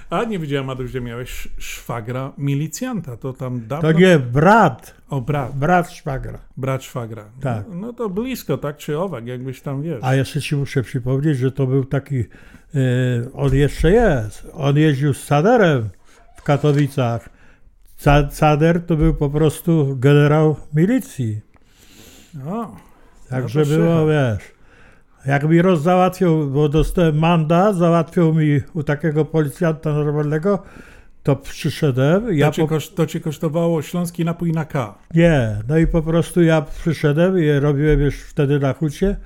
A 0.10 0.24
nie 0.24 0.40
wiedziałem, 0.40 0.70
Adu, 0.70 0.88
że 0.88 1.02
miałeś 1.02 1.30
sz- 1.30 1.54
szwagra 1.58 2.32
milicjanta, 2.38 3.18
to 3.18 3.34
tam 3.34 3.68
dawno... 3.68 3.92
To 3.94 4.00
nie, 4.00 4.20
brat. 4.20 4.96
O, 5.10 5.22
brat. 5.22 5.56
Brat 5.58 5.92
szwagra. 5.92 6.40
Brat 6.58 6.84
szwagra. 6.84 7.26
Tak. 7.42 7.66
No, 7.70 7.76
no 7.76 7.94
to 7.94 8.10
blisko, 8.10 8.58
tak 8.58 8.78
czy 8.78 9.00
owak, 9.00 9.28
jakbyś 9.28 9.62
tam 9.62 9.82
wiesz. 9.82 10.00
A 10.02 10.16
jeszcze 10.16 10.42
ci 10.42 10.56
muszę 10.56 10.84
przypomnieć, 10.84 11.38
że 11.38 11.52
to 11.52 11.68
był 11.68 11.86
taki, 11.86 12.20
e, 12.20 12.26
on 13.34 13.56
jeszcze 13.56 13.92
jest, 13.92 14.48
on 14.54 14.78
jeździł 14.78 15.14
z 15.14 15.24
Saderem 15.24 15.90
w 16.38 16.44
Katowicach. 16.44 17.30
Ca- 17.98 18.28
Cader 18.40 18.86
to 18.86 18.96
był 18.96 19.14
po 19.14 19.30
prostu 19.30 19.96
generał 20.00 20.56
milicji. 20.74 21.42
O, 22.48 22.76
Także 23.30 23.60
no 23.60 23.66
było, 23.66 24.08
wiesz, 24.08 24.52
jak 25.26 25.44
mi 25.44 25.62
rozzałatwił, 25.62 26.50
bo 26.50 26.70
dostałem 26.70 27.20
mandat, 27.20 27.76
załatwił 27.76 28.34
mi 28.34 28.62
u 28.74 28.84
takiego 28.84 29.26
policjanta 29.26 29.94
normalnego, 29.94 30.64
to 31.24 31.36
przyszedłem. 31.36 32.38
Ja 32.38 32.48
to, 32.48 32.54
ci 32.54 32.62
po, 32.62 32.68
koszt, 32.68 32.96
to 32.96 33.04
kosztowało 33.24 33.82
śląski 33.82 34.26
napój 34.26 34.52
na 34.52 34.66
K. 34.66 34.96
nie, 35.14 35.58
no 35.68 35.78
i 35.78 35.88
po 35.88 36.02
prostu 36.02 36.44
ja 36.44 36.62
przyszedłem 36.62 37.40
i 37.40 37.52
robiłem 37.60 38.02
już 38.02 38.16
wtedy 38.16 38.60
na 38.60 38.74
hucie. 38.74 39.18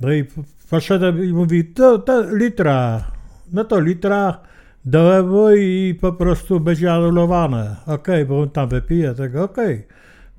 No 0.00 0.12
i 0.12 0.24
po- 0.24 0.42
poszedłem 0.70 1.24
i 1.24 1.32
mówi, 1.32 1.64
to, 1.64 1.98
to 1.98 2.34
litra. 2.34 3.04
No 3.52 3.64
to 3.64 3.80
litra 3.80 4.40
do 4.84 5.02
łebu 5.02 5.50
i 5.50 5.98
po 6.00 6.12
prostu 6.12 6.60
będzie 6.60 6.92
anulowane. 6.92 7.76
Okej, 7.86 8.26
bo 8.26 8.40
on 8.40 8.50
tam 8.50 8.68
wypije 8.68 9.14
tego, 9.14 9.44
okej. 9.44 9.86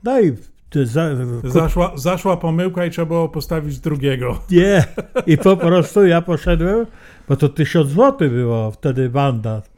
No 0.03 0.21
i 0.21 0.33
za, 0.83 1.09
Zaszła, 1.43 1.91
zaszła 1.95 2.37
pomyłka 2.37 2.85
i 2.85 2.89
trzeba 2.91 3.05
było 3.05 3.29
postawić 3.29 3.79
drugiego. 3.79 4.39
nie. 4.51 4.83
I 5.25 5.37
po 5.37 5.57
prostu 5.57 6.05
ja 6.05 6.21
poszedłem, 6.21 6.85
bo 7.29 7.35
to 7.35 7.49
tysiąc 7.49 7.89
złotych 7.89 8.31
było 8.31 8.71
wtedy 8.71 9.09
mandat. 9.09 9.69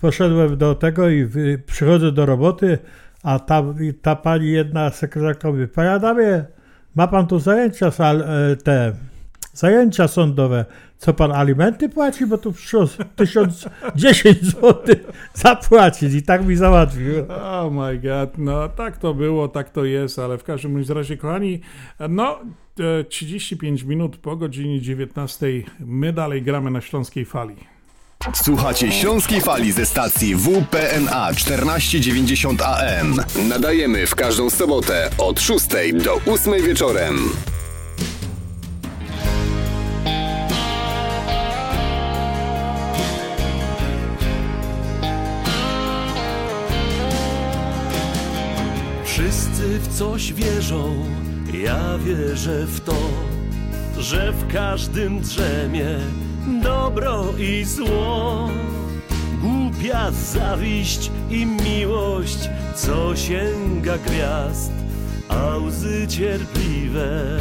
Poszedłem 0.00 0.56
do 0.56 0.74
tego 0.74 1.10
i 1.10 1.28
przychodzę 1.66 2.12
do 2.12 2.26
roboty, 2.26 2.78
a 3.22 3.38
ta, 3.38 3.62
ta 4.02 4.16
pani 4.16 4.50
jedna 4.50 4.90
sekretarka 4.90 5.48
mówi, 5.48 5.68
panie 5.68 5.92
Adamie, 5.92 6.44
ma 6.94 7.08
pan 7.08 7.26
tu 7.26 7.38
zajęcia, 7.38 7.90
sal, 7.90 8.22
e, 8.22 8.56
te 8.56 8.92
zajęcia 9.58 10.08
sądowe. 10.08 10.64
Co 10.98 11.14
pan 11.14 11.32
alimenty 11.32 11.88
płaci? 11.88 12.26
Bo 12.26 12.38
tu 12.38 12.52
przyszło 12.52 12.86
z 12.86 12.98
tysiąc 13.16 13.66
dziesięć 13.96 14.44
złotych 14.44 14.98
zapłacić 15.34 16.14
i 16.14 16.22
tak 16.22 16.46
mi 16.46 16.56
załatwił. 16.56 17.14
Oh 17.28 17.70
my 17.70 17.98
god, 17.98 18.38
no 18.38 18.68
tak 18.68 18.96
to 18.98 19.14
było, 19.14 19.48
tak 19.48 19.70
to 19.70 19.84
jest, 19.84 20.18
ale 20.18 20.38
w 20.38 20.44
każdym 20.44 20.84
razie, 20.88 21.16
kochani, 21.16 21.60
no 22.08 22.40
e, 23.00 23.04
35 23.04 23.82
minut 23.82 24.16
po 24.16 24.36
godzinie 24.36 24.80
19 24.80 25.46
my 25.80 26.12
dalej 26.12 26.42
gramy 26.42 26.70
na 26.70 26.80
Śląskiej 26.80 27.24
Fali. 27.24 27.56
Słuchacie 28.34 28.92
Śląskiej 28.92 29.40
Fali 29.40 29.72
ze 29.72 29.86
stacji 29.86 30.34
WPNA 30.34 31.32
1490 31.34 32.62
AM. 32.62 33.16
Nadajemy 33.48 34.06
w 34.06 34.14
każdą 34.14 34.50
sobotę 34.50 35.10
od 35.18 35.40
6 35.40 35.66
do 36.04 36.32
8 36.32 36.62
wieczorem. 36.62 37.18
W 49.82 49.98
coś 49.98 50.32
wierzą, 50.32 51.04
ja 51.52 51.98
wierzę 51.98 52.66
w 52.66 52.80
to, 52.80 52.96
że 53.98 54.32
w 54.32 54.52
każdym 54.52 55.20
drzemie 55.20 55.98
dobro 56.62 57.24
i 57.38 57.64
zło. 57.64 58.48
Głupia 59.42 60.10
zawiść 60.10 61.10
i 61.30 61.46
miłość, 61.46 62.48
co 62.76 63.16
sięga 63.16 63.98
gwiazd, 63.98 64.72
a 65.28 65.56
łzy 65.56 66.06
cierpliwe 66.08 67.38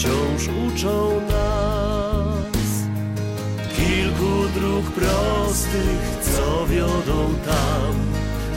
wciąż 0.00 0.48
uczą 0.66 1.20
nas. 1.20 2.70
Kilku 3.76 4.48
dróg 4.54 4.84
prostych, 4.90 6.18
co 6.22 6.66
wiodą 6.66 7.34
tam, 7.46 7.94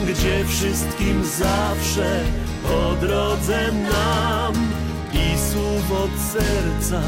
gdzie 0.08 0.44
wszystkim 0.44 1.24
zawsze 1.24 2.20
po 2.62 3.06
drodze 3.06 3.72
nam 3.72 4.54
i 5.12 5.38
słów 5.38 5.92
od 5.92 6.10
serca 6.32 7.02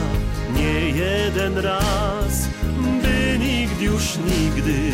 nie 0.55 0.91
jeden 0.91 1.59
raz, 1.59 2.49
by 3.03 3.39
nikt 3.39 3.81
już 3.81 4.17
nigdy 4.17 4.91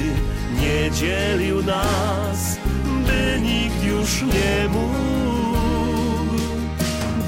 nie 0.61 0.91
dzielił 0.91 1.63
nas, 1.63 2.59
by 3.07 3.41
nikt 3.41 3.85
już 3.85 4.23
nie 4.23 4.69
mógł 4.69 6.39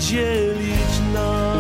dzielić 0.01 1.15
nas. 1.15 1.54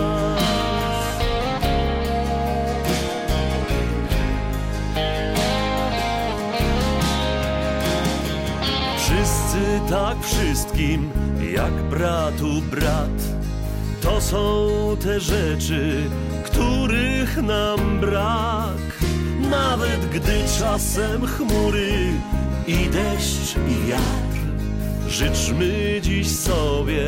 Tak 9.80 10.22
wszystkim, 10.22 11.10
jak 11.54 11.72
bratu 11.72 12.62
brat. 12.70 13.18
To 14.02 14.20
są 14.20 14.68
te 15.02 15.20
rzeczy, 15.20 16.10
których 16.44 17.42
nam 17.42 18.00
brak. 18.00 19.04
Nawet 19.50 20.10
gdy 20.10 20.44
czasem 20.58 21.26
chmury 21.26 22.12
i 22.66 22.88
deszcz 22.88 23.56
i 23.56 23.88
wiatr, 23.88 24.40
życzmy 25.08 26.00
dziś 26.02 26.36
sobie 26.36 27.06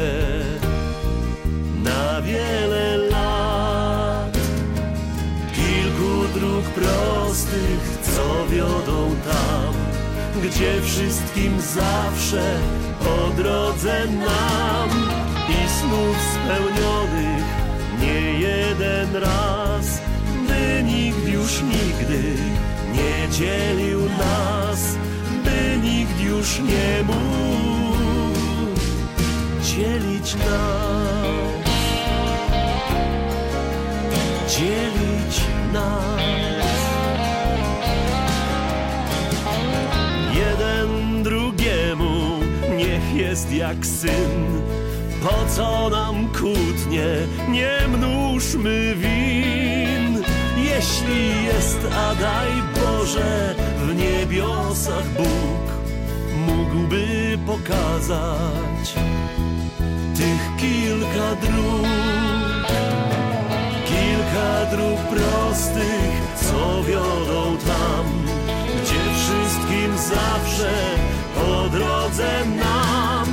na 1.85 2.23
wiele 2.23 2.97
lat. 2.97 4.39
Kilku 5.55 6.39
dróg 6.39 6.65
prostych, 6.65 7.99
co 8.03 8.47
wiodą 8.55 9.17
tam, 9.25 9.75
gdzie 10.43 10.83
wszystkim 10.83 11.61
zawsze 11.61 12.59
po 12.99 13.43
drodze 13.43 14.07
nam 14.07 14.91
i 15.49 15.69
snów 15.69 16.17
spełnionych 16.35 17.45
nie 18.01 18.41
jeden 18.41 19.17
raz, 19.17 20.01
by 20.49 20.83
nikt 20.83 21.29
już 21.29 21.63
nigdy 21.63 22.35
nie 22.93 23.29
dzielił 23.33 24.01
nas, 24.01 24.97
by 25.45 25.79
nikt 25.83 26.21
już 26.21 26.59
nie 26.59 27.03
mógł 27.03 27.57
dzielić 29.63 30.35
nas, 30.35 31.27
dzielić 34.49 35.41
nas. 35.73 36.56
Jeden 40.39 41.23
drugiemu 41.23 42.41
niech 42.77 43.15
jest 43.15 43.53
jak 43.53 43.87
syn. 43.87 44.63
Po 45.23 45.55
co 45.57 45.91
nam 45.91 46.29
kłótnie, 46.29 47.07
nie 47.49 47.79
mnóżmy 47.89 48.95
win. 48.95 50.23
Jeśli 50.57 51.45
jest, 51.45 51.79
a 51.97 52.15
daj 52.15 52.51
Boże, 52.75 53.55
w 53.87 53.95
niebiosach 53.95 55.09
Bóg 55.17 55.67
mógłby 56.47 57.39
pokazać 57.47 58.95
tych 60.17 60.57
kilka 60.57 61.35
dróg. 61.43 61.87
Kilka 63.87 64.77
dróg 64.77 65.01
prostych, 65.01 66.37
co 66.37 66.83
wiodą 66.83 67.57
tam, 67.57 68.36
zawsze 70.09 70.73
po 71.35 71.69
drodze 71.69 72.45
nam 72.47 73.27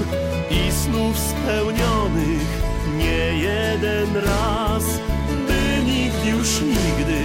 i 0.49 0.71
snów 0.71 1.19
spełnionych 1.19 2.63
nie 2.97 3.37
jeden 3.37 4.15
raz, 4.15 4.83
by 5.47 5.83
nikt 5.85 6.25
już 6.25 6.61
nigdy 6.61 7.21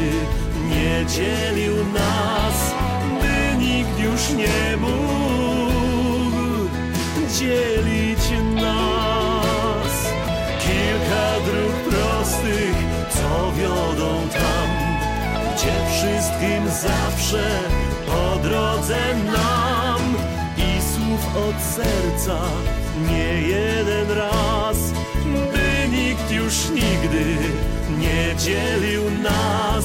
nie 0.70 1.06
dzielił 1.06 1.74
nas, 1.76 2.74
by 3.20 3.64
nikt 3.64 3.98
już 3.98 4.30
nie 4.30 4.76
mógł 4.76 5.68
dzielić 7.38 8.24
nas. 8.54 9.94
Kilka 10.60 11.26
dróg 11.46 11.74
prostych, 11.90 12.76
co 13.10 13.52
wiodą 13.52 14.28
tam, 14.28 14.68
gdzie 15.54 15.72
wszystkim 15.90 16.68
zawsze 16.68 17.60
po 18.08 18.48
drodze 18.48 19.14
nam 19.24 20.00
i 20.56 20.82
słów 20.82 21.36
od 21.36 21.62
serca 21.62 22.40
nie 23.10 23.48
jeden 23.48 24.10
raz, 24.10 24.78
by 25.52 25.88
nikt 25.96 26.30
już 26.30 26.68
nigdy 26.70 27.36
nie 27.98 28.36
dzielił 28.36 29.02
nas, 29.22 29.84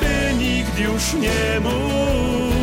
by 0.00 0.34
nikt 0.38 0.78
już 0.78 1.14
nie 1.14 1.60
mógł 1.60 2.54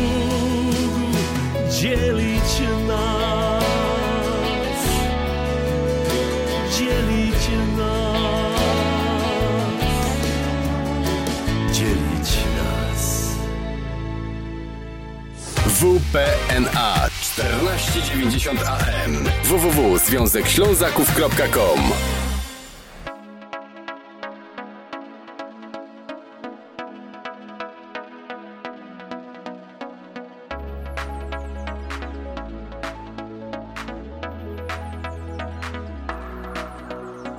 dzielić 1.80 2.50
nas, 2.88 3.35
WPNA 15.76 17.10
1490 17.10 18.68
AM 18.68 19.28
www.związekślązaków.com 19.44 21.80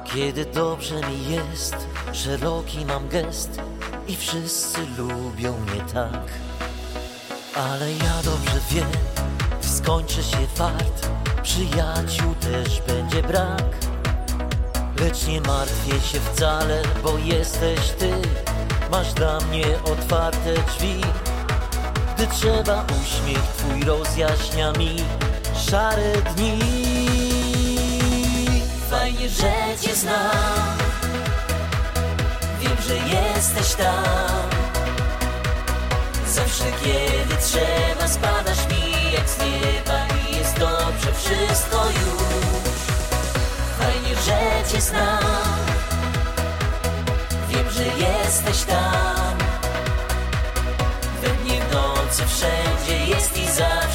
Kiedy 0.06 0.46
dobrze 0.46 0.96
mi 0.96 1.32
jest, 1.32 1.76
szeroki 2.14 2.86
mam 2.86 3.08
gest 3.08 3.62
i 4.08 4.16
wszyscy 4.16 4.80
lubią 4.98 5.60
mnie 5.60 5.82
tak. 5.94 6.22
Ale 7.58 7.92
ja 7.92 8.24
dobrze 8.24 8.60
wiem, 8.72 8.92
skończy 9.62 10.24
się 10.24 10.48
fart, 10.56 11.10
przyjaciół 11.44 12.36
też 12.36 12.82
będzie 12.88 13.24
brak. 13.24 13.64
Lecz 15.00 15.28
nie 15.28 15.42
martwię 15.42 16.02
się 16.02 16.20
wcale, 16.20 16.82
bo 17.04 17.18
jesteś 17.18 17.80
ty, 18.00 18.12
masz 18.92 19.14
dla 19.14 19.40
mnie 19.40 19.66
otwarte 19.84 20.54
drzwi. 20.54 21.02
Gdy 22.16 22.28
trzeba, 22.28 22.86
uśmiech 23.02 23.44
twój 23.58 23.84
rozjaśnia 23.84 24.72
mi 24.72 24.96
szare 25.70 26.14
dni. 26.36 26.60
Fajnie, 28.90 29.30
że 29.30 29.54
cię 29.82 29.96
znam 29.96 30.78
Wiem, 32.60 32.78
że 32.88 32.96
jesteś 32.96 33.76
tam 33.76 34.58
Zawsze 36.28 36.66
kiedy 36.84 37.17
trzeba 37.48 38.08
spadasz 38.08 38.68
mi 38.70 39.12
jak 39.14 39.30
z 39.30 39.38
nieba 39.38 40.08
I 40.30 40.36
jest 40.36 40.60
dobrze 40.60 41.14
wszystko 41.14 41.86
już. 41.86 42.74
Fajnie, 43.80 44.16
że 44.26 44.72
cię 44.72 44.82
znam. 44.82 45.58
Wiem, 47.50 47.70
że 47.72 47.84
jesteś 47.84 48.64
tam. 48.64 49.38
We 51.22 51.30
dnie 51.30 51.62
w 51.62 51.74
nocy 51.74 52.24
wszędzie 52.28 53.06
jest 53.06 53.38
i 53.38 53.46
zawsze 53.46 53.87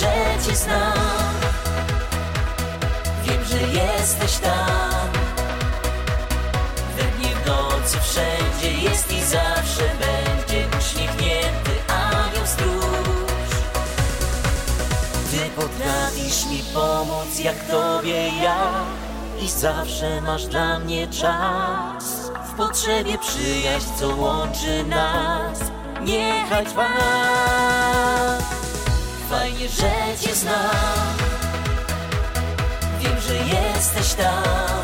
że 0.00 0.46
cię 0.46 0.56
znam. 0.56 1.34
Wiem, 3.24 3.44
że 3.44 3.80
jesteś 3.80 4.38
tam. 4.38 5.08
We 6.96 7.02
dnie 7.02 7.34
w 7.34 7.46
nocy 7.46 7.98
wszędzie 8.00 8.82
jest 8.82 9.12
i 9.12 9.24
zawsze 9.24 9.82
będzie 10.00 10.66
Uśmiechnięty 10.78 11.70
anioł 11.88 12.46
stróż. 12.46 13.50
Ty 15.30 15.50
potrafisz 15.56 16.46
mi 16.46 16.62
pomóc 16.74 17.38
jak 17.38 17.64
tobie 17.64 18.28
ja 18.42 18.84
I 19.42 19.48
zawsze 19.48 20.20
masz 20.20 20.46
dla 20.46 20.78
mnie 20.78 21.06
czas. 21.06 22.30
W 22.52 22.56
potrzebie 22.56 23.18
przyjaźń, 23.18 23.88
co 23.98 24.08
łączy 24.08 24.84
nas 24.84 25.58
Niechaj 26.04 26.66
trwa 26.66 26.88
Fajnie, 29.30 29.68
że 29.68 30.18
cię 30.20 30.34
znam. 30.34 31.16
Wiem, 33.00 33.20
że 33.20 33.34
jesteś 33.34 34.14
tam. 34.14 34.82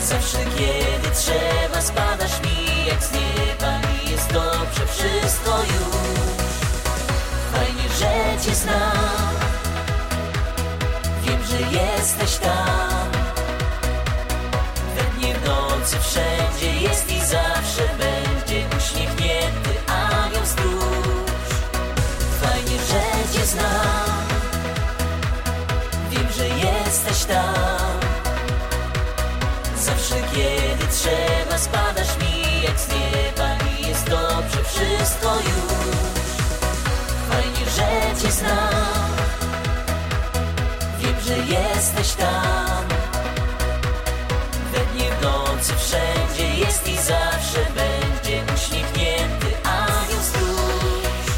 Zawsze 0.00 0.38
kiedy 0.38 1.10
trzeba 1.14 1.82
spadasz 1.82 2.40
mi 2.40 2.86
jak 2.86 3.02
z 3.04 3.12
nieba 3.12 3.80
I 4.04 4.10
jest 4.10 4.32
dobrze 4.32 4.86
wszystko 4.86 5.58
już. 5.58 6.32
Fajnie, 7.52 7.88
że 7.98 8.44
cię 8.44 8.54
znam. 8.54 9.34
Wiem, 11.22 11.44
że 11.44 11.60
jesteś 11.78 12.36
tam. 12.36 13.10
We 14.96 15.02
dnie 15.18 15.34
w 15.34 15.44
nocy 15.44 15.96
wszędzie 16.00 16.80
jest 16.80 17.01
cię 38.22 38.32
znam. 38.32 39.10
Wiem, 40.98 41.14
że 41.26 41.38
jesteś 41.38 42.12
tam. 42.12 42.84
We 44.72 44.78
dnie 44.78 45.10
w 45.10 45.22
nocy 45.22 45.72
wszędzie 45.76 46.58
jest 46.58 46.88
i 46.88 46.96
zawsze 46.96 47.66
będzie 47.74 48.42
Uśmiechnięty 48.54 49.46
anioł 49.64 50.22
stróż 50.22 51.32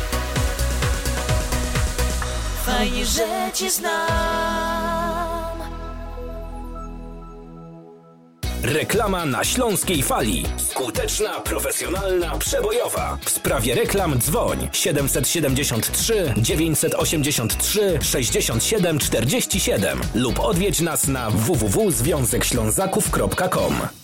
Fajnie, 2.66 3.06
że 3.06 3.50
cię 3.54 3.70
znam. 3.70 3.94
Reklama 8.62 9.24
na 9.24 9.44
Śląskiej 9.44 10.02
Fali. 10.02 10.46
Skuteczna, 10.74 11.40
profesjonalna, 11.40 12.38
przebojowa. 12.38 13.18
W 13.24 13.30
sprawie 13.30 13.74
reklam 13.74 14.18
dzwoń 14.18 14.68
773 14.72 16.34
983 16.36 17.98
67 18.02 18.98
47 18.98 20.00
lub 20.14 20.40
odwiedź 20.40 20.80
nas 20.80 21.08
na 21.08 21.30
www.związekślązaków.com. 21.30 24.03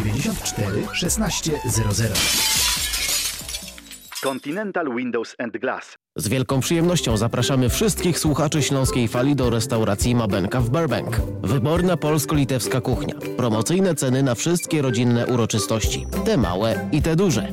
794 0.00 0.86
1600. 1.00 2.12
Continental 4.22 4.94
Windows 4.96 5.34
and 5.38 5.58
Glass. 5.58 5.96
Z 6.16 6.28
wielką 6.28 6.60
przyjemnością 6.60 7.16
zapraszamy 7.16 7.68
wszystkich 7.68 8.18
słuchaczy 8.18 8.62
Śląskiej 8.62 9.08
Fali 9.08 9.36
do 9.36 9.50
restauracji 9.50 10.14
Mabenka 10.14 10.60
w 10.60 10.70
Burbank. 10.70 11.20
Wyborna 11.42 11.96
polsko-litewska 11.96 12.80
kuchnia. 12.80 13.14
Promocyjne 13.36 13.94
ceny 13.94 14.22
na 14.22 14.34
wszystkie 14.34 14.82
rodzinne 14.82 15.26
uroczystości. 15.26 16.06
Te 16.24 16.36
małe 16.36 16.88
i 16.92 17.02
te 17.02 17.16
duże. 17.16 17.52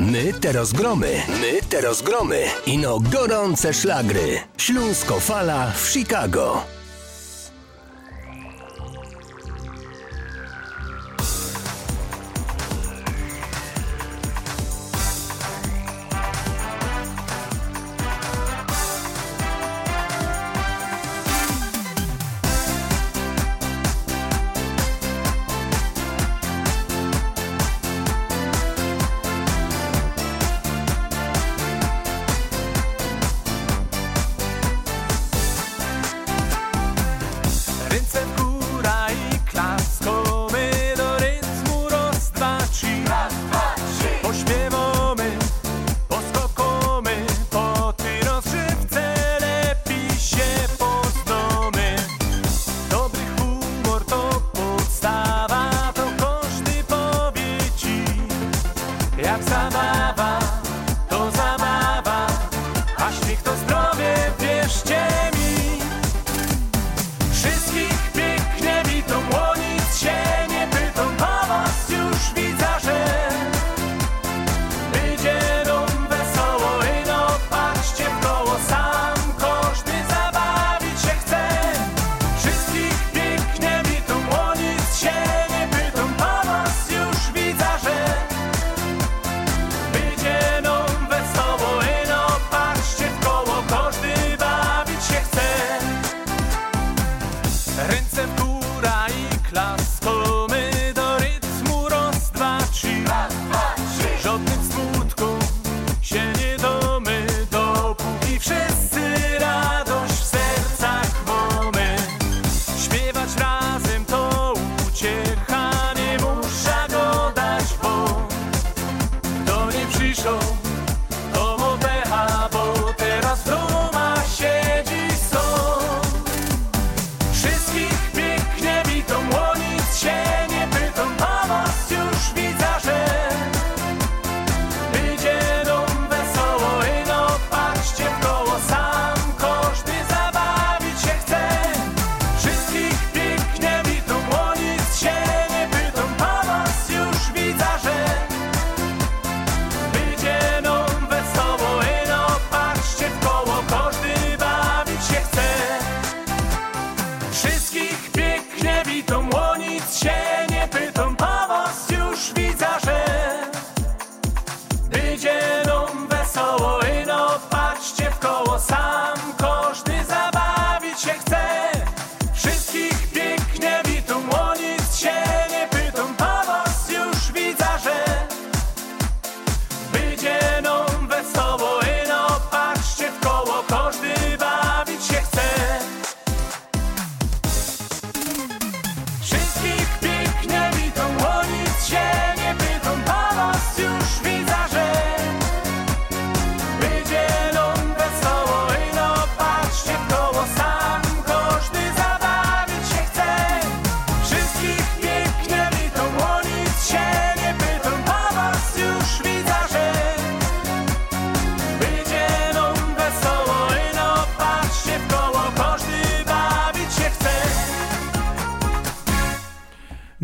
My 0.00 0.32
teraz 0.40 0.72
gromy, 0.72 1.22
my 1.28 1.60
teraz 1.68 2.02
gromy. 2.02 2.44
Ino 2.66 3.00
gorące 3.00 3.74
szlagry. 3.74 4.40
Śląsko 4.56 5.20
fala 5.20 5.72
w 5.76 5.88
Chicago. 5.88 6.73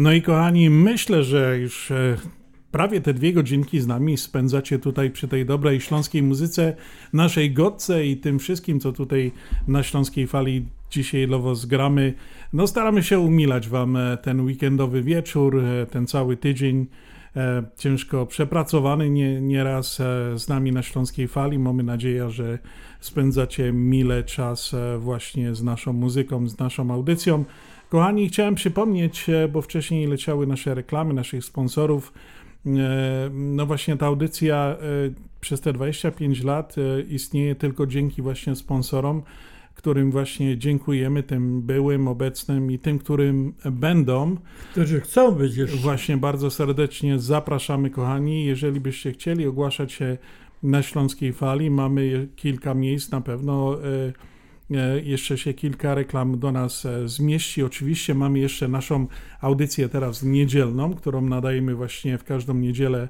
No 0.01 0.13
i 0.13 0.23
kochani, 0.23 0.71
myślę, 0.71 1.25
że 1.25 1.59
już 1.59 1.91
e, 1.91 2.17
prawie 2.71 3.01
te 3.01 3.15
dwie 3.15 3.33
godzinki 3.33 3.81
z 3.81 3.87
nami 3.87 4.17
spędzacie 4.17 4.79
tutaj 4.79 5.11
przy 5.11 5.29
tej 5.29 5.47
dobrej 5.47 5.81
śląskiej 5.81 6.23
muzyce, 6.23 6.77
naszej 7.13 7.53
godce 7.53 8.07
i 8.07 8.17
tym 8.17 8.39
wszystkim, 8.39 8.81
co 8.81 8.93
tutaj 8.93 9.33
na 9.69 9.83
śląskiej 9.83 10.27
fali 10.27 10.67
dzisiaj 10.91 11.27
lowo 11.27 11.55
zgramy. 11.55 12.15
No 12.53 12.67
staramy 12.67 13.03
się 13.03 13.19
umilać 13.19 13.69
wam 13.69 13.97
e, 13.97 14.17
ten 14.17 14.41
weekendowy 14.41 15.03
wieczór, 15.03 15.65
e, 15.65 15.87
ten 15.87 16.07
cały 16.07 16.37
tydzień 16.37 16.87
ciężko 17.77 18.27
przepracowany 18.27 19.11
nie, 19.11 19.41
nieraz 19.41 19.97
z 20.37 20.49
nami 20.49 20.73
na 20.73 20.83
Śląskiej 20.83 21.29
Fali. 21.29 21.59
Mamy 21.59 21.83
nadzieję, 21.83 22.31
że 22.31 22.59
spędzacie 23.01 23.73
mile 23.73 24.25
czas 24.25 24.75
właśnie 24.99 25.55
z 25.55 25.63
naszą 25.63 25.93
muzyką, 25.93 26.49
z 26.49 26.59
naszą 26.59 26.91
audycją. 26.91 27.45
Kochani, 27.91 28.29
chciałem 28.29 28.55
przypomnieć, 28.55 29.29
e, 29.29 29.49
bo 29.49 29.63
wcześniej 29.63 30.07
leciały 30.07 30.47
nasze 30.47 30.75
reklamy, 30.75 31.15
naszych 31.15 31.45
sponsorów. 31.45 32.13
E, 32.67 32.71
No 33.31 33.67
właśnie 33.67 33.97
ta 33.97 34.07
audycja 34.07 34.57
e, 34.57 34.77
przez 35.41 35.61
te 35.61 35.73
25 35.73 36.43
lat 36.43 36.77
istnieje 37.09 37.55
tylko 37.55 37.87
dzięki 37.87 38.23
właśnie 38.23 38.57
sponsorom, 38.57 39.23
którym 39.75 40.11
właśnie 40.11 40.59
dziękujemy, 40.59 41.23
tym 41.23 41.63
byłym, 41.63 42.09
obecnym 42.09 42.71
i 42.71 42.79
tym, 42.79 42.99
którym 42.99 43.55
będą. 43.71 44.37
Którzy 44.71 45.01
chcą 45.01 45.33
być 45.33 45.57
jeszcze. 45.57 45.77
Właśnie 45.77 46.17
bardzo 46.17 46.51
serdecznie 46.51 47.19
zapraszamy, 47.19 47.91
kochani. 47.91 48.45
Jeżeli 48.45 48.81
byście 48.81 49.13
chcieli 49.13 49.47
ogłaszać 49.47 49.93
się 49.93 50.19
na 50.63 50.83
Śląskiej 50.83 51.33
Fali, 51.33 51.71
mamy 51.71 52.29
kilka 52.37 52.75
miejsc 52.75 53.11
na 53.11 53.21
pewno. 53.21 53.77
E, 54.71 55.01
Jeszcze 55.01 55.39
się 55.39 55.55
kilka 55.55 55.95
reklam 55.95 56.39
do 56.39 56.53
nas 56.53 56.87
e, 56.87 57.09
zmieści. 57.09 57.63
Oczywiście 57.63 58.15
mamy 58.15 58.39
jeszcze 58.39 58.69
naszą 58.69 59.07
audycję 59.41 59.89
teraz 59.89 60.23
niedzielną, 60.23 60.95
którą 60.95 61.21
nadajemy 61.21 61.75
właśnie 61.75 62.19
w 62.19 62.25
każdą 62.25 62.55
niedzielę, 62.55 63.09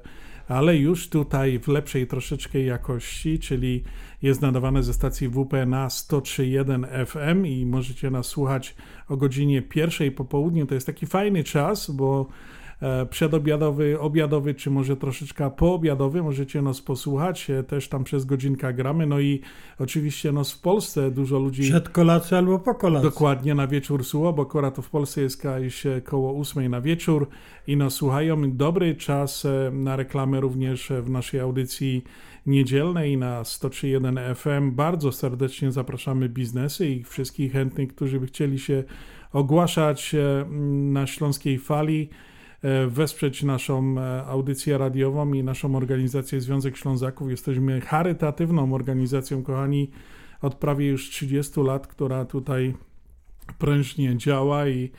ale 0.48 0.76
już 0.76 1.08
tutaj 1.08 1.58
w 1.58 1.68
lepszej 1.68 2.06
troszeczkę 2.06 2.60
jakości, 2.60 3.38
czyli 3.38 3.84
jest 4.22 4.42
nadawane 4.42 4.82
ze 4.82 4.94
stacji 4.94 5.28
WPNA 5.28 5.88
103.1 5.88 7.06
FM 7.06 7.46
i 7.46 7.66
możecie 7.66 8.10
nas 8.10 8.26
słuchać 8.26 8.74
o 9.08 9.16
godzinie 9.16 9.62
pierwszej 9.62 10.12
po 10.12 10.24
południu. 10.24 10.66
To 10.66 10.74
jest 10.74 10.86
taki 10.86 11.06
fajny 11.06 11.44
czas, 11.44 11.90
bo 11.90 12.26
przedobiadowy, 13.10 14.00
obiadowy, 14.00 14.54
czy 14.54 14.70
może 14.70 14.96
troszeczkę 14.96 15.50
poobiadowy. 15.50 16.22
Możecie 16.22 16.62
nas 16.62 16.80
posłuchać, 16.80 17.50
e, 17.50 17.62
też 17.62 17.88
tam 17.88 18.04
przez 18.04 18.24
godzinkę 18.24 18.74
gramy. 18.74 19.06
No 19.06 19.20
i 19.20 19.40
oczywiście 19.78 20.32
nos 20.32 20.52
w 20.52 20.60
Polsce 20.60 21.10
dużo 21.10 21.38
ludzi... 21.38 21.62
Przed 21.62 21.88
kolacją 21.88 22.38
albo 22.38 22.58
po 22.58 22.74
kolacji. 22.74 23.10
Dokładnie 23.10 23.54
na 23.54 23.66
wieczór 23.66 24.04
słucha, 24.04 24.32
bo 24.32 24.42
akurat 24.42 24.74
to 24.74 24.82
w 24.82 24.90
Polsce 24.90 25.20
jest 25.20 25.44
jakaś 25.44 25.86
e, 25.86 26.00
koło 26.00 26.40
8 26.40 26.70
na 26.70 26.80
wieczór 26.80 27.28
i 27.66 27.76
no 27.76 27.90
słuchają. 27.90 28.52
Dobry 28.52 28.94
czas 28.94 29.44
e, 29.44 29.70
na 29.72 29.96
reklamę 29.96 30.40
również 30.40 30.90
e, 30.90 31.02
w 31.02 31.10
naszej 31.10 31.40
audycji 31.40 32.04
niedzielnej 32.46 33.16
na 33.16 33.42
103.1 33.42 34.34
FM. 34.34 34.72
Bardzo 34.72 35.12
serdecznie 35.12 35.72
zapraszamy 35.72 36.28
biznesy 36.28 36.88
i 36.88 37.04
wszystkich 37.04 37.52
chętnych, 37.52 37.94
którzy 37.94 38.20
by 38.20 38.26
chcieli 38.26 38.58
się 38.58 38.84
ogłaszać 39.32 40.14
e, 40.14 40.46
na 40.92 41.06
Śląskiej 41.06 41.58
Fali 41.58 42.08
e, 42.26 42.29
wesprzeć 42.88 43.42
naszą 43.42 43.98
e, 43.98 44.24
audycję 44.24 44.78
radiową 44.78 45.32
i 45.32 45.42
naszą 45.42 45.76
organizację 45.76 46.40
Związek 46.40 46.76
Ślązaków. 46.76 47.30
Jesteśmy 47.30 47.80
charytatywną 47.80 48.74
organizacją, 48.74 49.42
kochani, 49.42 49.90
od 50.42 50.54
prawie 50.54 50.88
już 50.88 51.10
30 51.10 51.60
lat, 51.60 51.86
która 51.86 52.24
tutaj 52.24 52.74
prężnie 53.58 54.16
działa 54.16 54.68
i, 54.68 54.90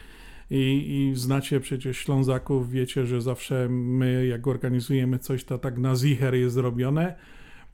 i, 0.50 1.10
i 1.10 1.16
znacie 1.16 1.60
przecież 1.60 1.98
Ślązaków, 1.98 2.70
wiecie, 2.70 3.06
że 3.06 3.22
zawsze 3.22 3.68
my 3.70 4.26
jak 4.26 4.48
organizujemy 4.48 5.20
coś, 5.20 5.44
to 5.44 5.58
tak 5.58 5.78
na 5.78 5.96
zicher 5.96 6.36
jest 6.36 6.56
zrobione. 6.56 7.16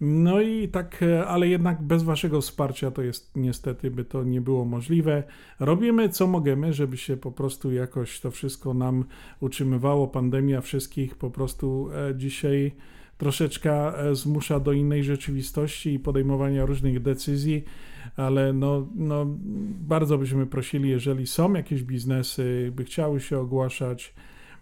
No 0.02 0.42
i 0.42 0.68
tak, 0.68 1.04
e, 1.04 1.28
ale 1.28 1.48
jednak 1.48 1.82
bez 1.82 2.04
waszego 2.04 2.42
wsparcia 2.42 2.92
to 2.92 3.02
jest 3.02 3.32
niestety 3.36 3.92
by 3.92 4.06
to 4.06 4.24
nie 4.24 4.42
było 4.42 4.66
możliwe. 4.66 5.24
Robimy 5.60 6.10
co 6.10 6.28
możemy, 6.28 6.74
żeby 6.74 6.98
się 6.98 7.18
po 7.18 7.32
prostu 7.32 7.72
jakoś 7.72 8.20
to 8.20 8.32
wszystko 8.32 8.74
nam 8.74 9.06
utrzymywało. 9.40 10.08
Pandemia 10.08 10.62
wszystkich 10.62 11.16
po 11.16 11.32
prostu 11.32 11.90
e, 12.10 12.16
dzisiaj 12.16 12.72
troszeczkę 13.18 14.00
e, 14.00 14.16
zmusza 14.16 14.60
do 14.60 14.72
innej 14.72 15.04
rzeczywistości 15.04 15.94
i 15.94 16.00
podejmowania 16.00 16.66
różnych 16.66 17.02
decyzji, 17.02 17.64
ale 18.16 18.54
no, 18.54 18.88
no 18.96 19.26
bardzo 19.80 20.18
byśmy 20.18 20.46
prosili, 20.46 20.90
jeżeli 20.90 21.28
są 21.28 21.54
jakieś 21.54 21.84
biznesy, 21.84 22.72
by 22.76 22.84
chciały 22.84 23.20
się 23.20 23.40
ogłaszać 23.40 24.14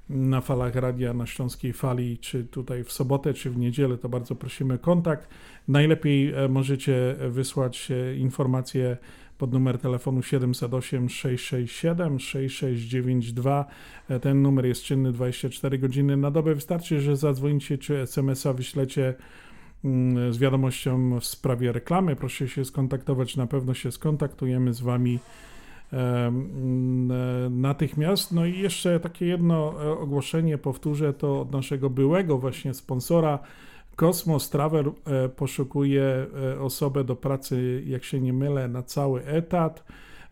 na 0.10 0.41
falach 0.41 0.76
radia 0.76 1.14
na 1.14 1.26
Śląskiej 1.26 1.73
Fali, 1.73 2.18
czy 2.18 2.44
tutaj 2.44 2.84
w 2.84 2.91
sobotę, 2.91 3.34
czy 3.34 3.49
w 3.49 3.57
niedzielę, 3.57 3.98
to 3.98 4.10
bardzo 4.10 4.36
prosimy 4.36 4.77
kontakt. 4.77 5.30
Najlepiej 5.68 6.34
e, 6.34 6.48
możecie 6.48 7.15
wysłać 7.30 7.91
e, 7.91 8.15
informacje 8.15 8.98
pod 9.38 9.53
numer 9.53 9.77
telefonu 9.77 10.22
708 10.23 11.10
667 11.10 12.19
6692. 12.19 13.65
E, 14.10 14.19
Ten 14.19 14.41
numer 14.41 14.65
jest 14.65 14.84
czynny 14.84 15.11
24 15.11 15.77
godziny 15.77 16.18
na 16.18 16.32
dobę. 16.32 16.56
Wystarczy, 16.56 17.02
że 17.02 17.15
zadzwonicie 17.15 17.77
czy 17.77 17.99
SMS-a 17.99 18.53
wyślecie 18.53 19.14
mm, 19.86 20.34
z 20.34 20.38
wiadomością 20.38 21.19
w 21.19 21.26
sprawie 21.26 21.72
reklamy. 21.72 22.15
Proszę 22.15 22.48
się 22.48 22.65
skontaktować, 22.65 23.38
na 23.38 23.48
pewno 23.48 23.73
się 23.73 23.91
skontaktujemy 23.91 24.73
z 24.73 24.82
Wami 24.82 25.19
natychmiast. 27.49 28.32
No 28.32 28.45
i 28.45 28.60
jeszcze 28.60 28.99
takie 28.99 29.26
jedno 29.26 29.84
e, 29.84 29.91
ogłoszenie, 29.91 30.57
powtórzę 30.57 31.14
to 31.14 31.41
od 31.41 31.52
naszego 31.52 31.90
byłego 31.90 32.38
właśnie 32.38 32.74
sponsora. 32.74 33.40
Kosmos 33.95 34.49
Travel 34.49 34.91
e, 35.06 35.30
poszukuje 35.30 36.03
e, 36.03 36.60
osobę 36.60 37.03
do 37.03 37.16
pracy, 37.16 37.84
jak 37.86 38.03
się 38.03 38.22
nie 38.22 38.34
mylę, 38.34 38.68
na 38.68 38.84
cały 38.84 39.26
etat. 39.26 39.84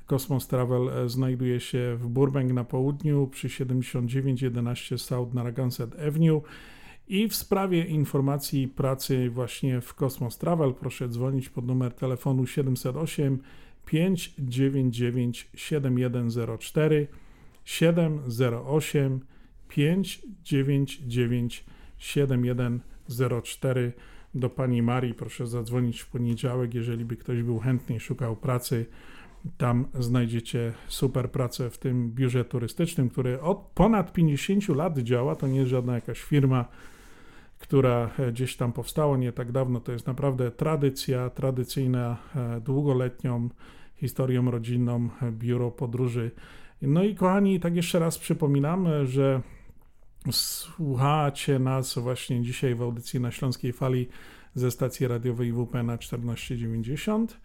Kosmos 0.06 0.48
Travel 0.48 1.10
znajduje 1.10 1.60
się 1.60 1.98
w 2.00 2.08
Burbank 2.08 2.52
na 2.52 2.64
południu 2.64 3.28
przy 3.28 3.50
7911 3.50 4.98
South 4.98 5.34
Narragansett 5.34 5.96
Avenue. 6.08 6.42
I 7.08 7.28
w 7.28 7.36
sprawie 7.36 7.86
informacji 7.86 8.68
pracy 8.68 9.30
właśnie 9.30 9.82
w 9.82 9.94
Kosmos 9.94 10.38
Travel 10.38 10.74
proszę 10.74 11.10
dzwonić 11.10 11.50
pod 11.50 11.68
numer 11.68 11.94
telefonu 11.94 12.46
708 12.46 13.40
599 13.86 15.50
7104 15.56 17.08
708 17.66 19.20
599 19.70 21.66
7104 21.98 23.94
do 24.36 24.50
pani 24.50 24.82
Marii 24.82 25.14
proszę 25.14 25.48
zadzwonić 25.48 26.02
w 26.02 26.08
poniedziałek, 26.08 26.74
jeżeli 26.74 27.06
by 27.06 27.18
ktoś 27.18 27.44
był 27.44 27.60
chętny 27.60 27.96
i 27.96 28.00
szukał 28.00 28.36
pracy. 28.36 28.86
Tam 29.58 29.86
znajdziecie 30.00 30.74
super 30.88 31.32
pracę 31.32 31.70
w 31.70 31.78
tym 31.78 32.12
biurze 32.12 32.46
turystycznym, 32.46 33.10
które 33.10 33.42
od 33.42 33.58
ponad 33.58 34.14
50 34.14 34.68
lat 34.70 34.98
działa. 35.00 35.36
To 35.36 35.48
nie 35.48 35.60
jest 35.60 35.72
żadna 35.72 35.96
jakaś 35.96 36.22
firma, 36.22 36.66
która 37.64 38.10
e, 38.20 38.32
gdzieś 38.32 38.56
tam 38.56 38.74
powstała 38.74 39.18
nie 39.18 39.32
tak 39.32 39.52
dawno. 39.52 39.80
To 39.80 39.92
jest 39.92 40.08
naprawdę 40.08 40.52
tradycja, 40.52 41.30
tradycyjna, 41.30 42.18
e, 42.36 42.62
długoletnią 42.62 43.50
historią 43.96 44.52
rodzinną, 44.52 45.10
e, 45.22 45.32
biuro 45.32 45.72
podróży. 45.72 46.32
No 46.82 47.04
i 47.04 47.16
kochani, 47.16 47.60
tak 47.60 47.76
jeszcze 47.76 48.00
raz 48.00 48.20
przypominam, 48.20 48.88
że 49.06 49.42
słuchacie 50.32 51.60
nas 51.60 51.98
właśnie 51.98 52.42
dzisiaj 52.42 52.76
w 52.76 52.82
audycji 52.82 53.20
na 53.20 53.32
Śląskiej 53.32 53.74
Fali 53.74 54.08
ze 54.56 54.72
stacji 54.72 55.08
radiowej 55.08 55.54
WP 55.54 55.84
na 55.84 55.98
1490 55.98 57.40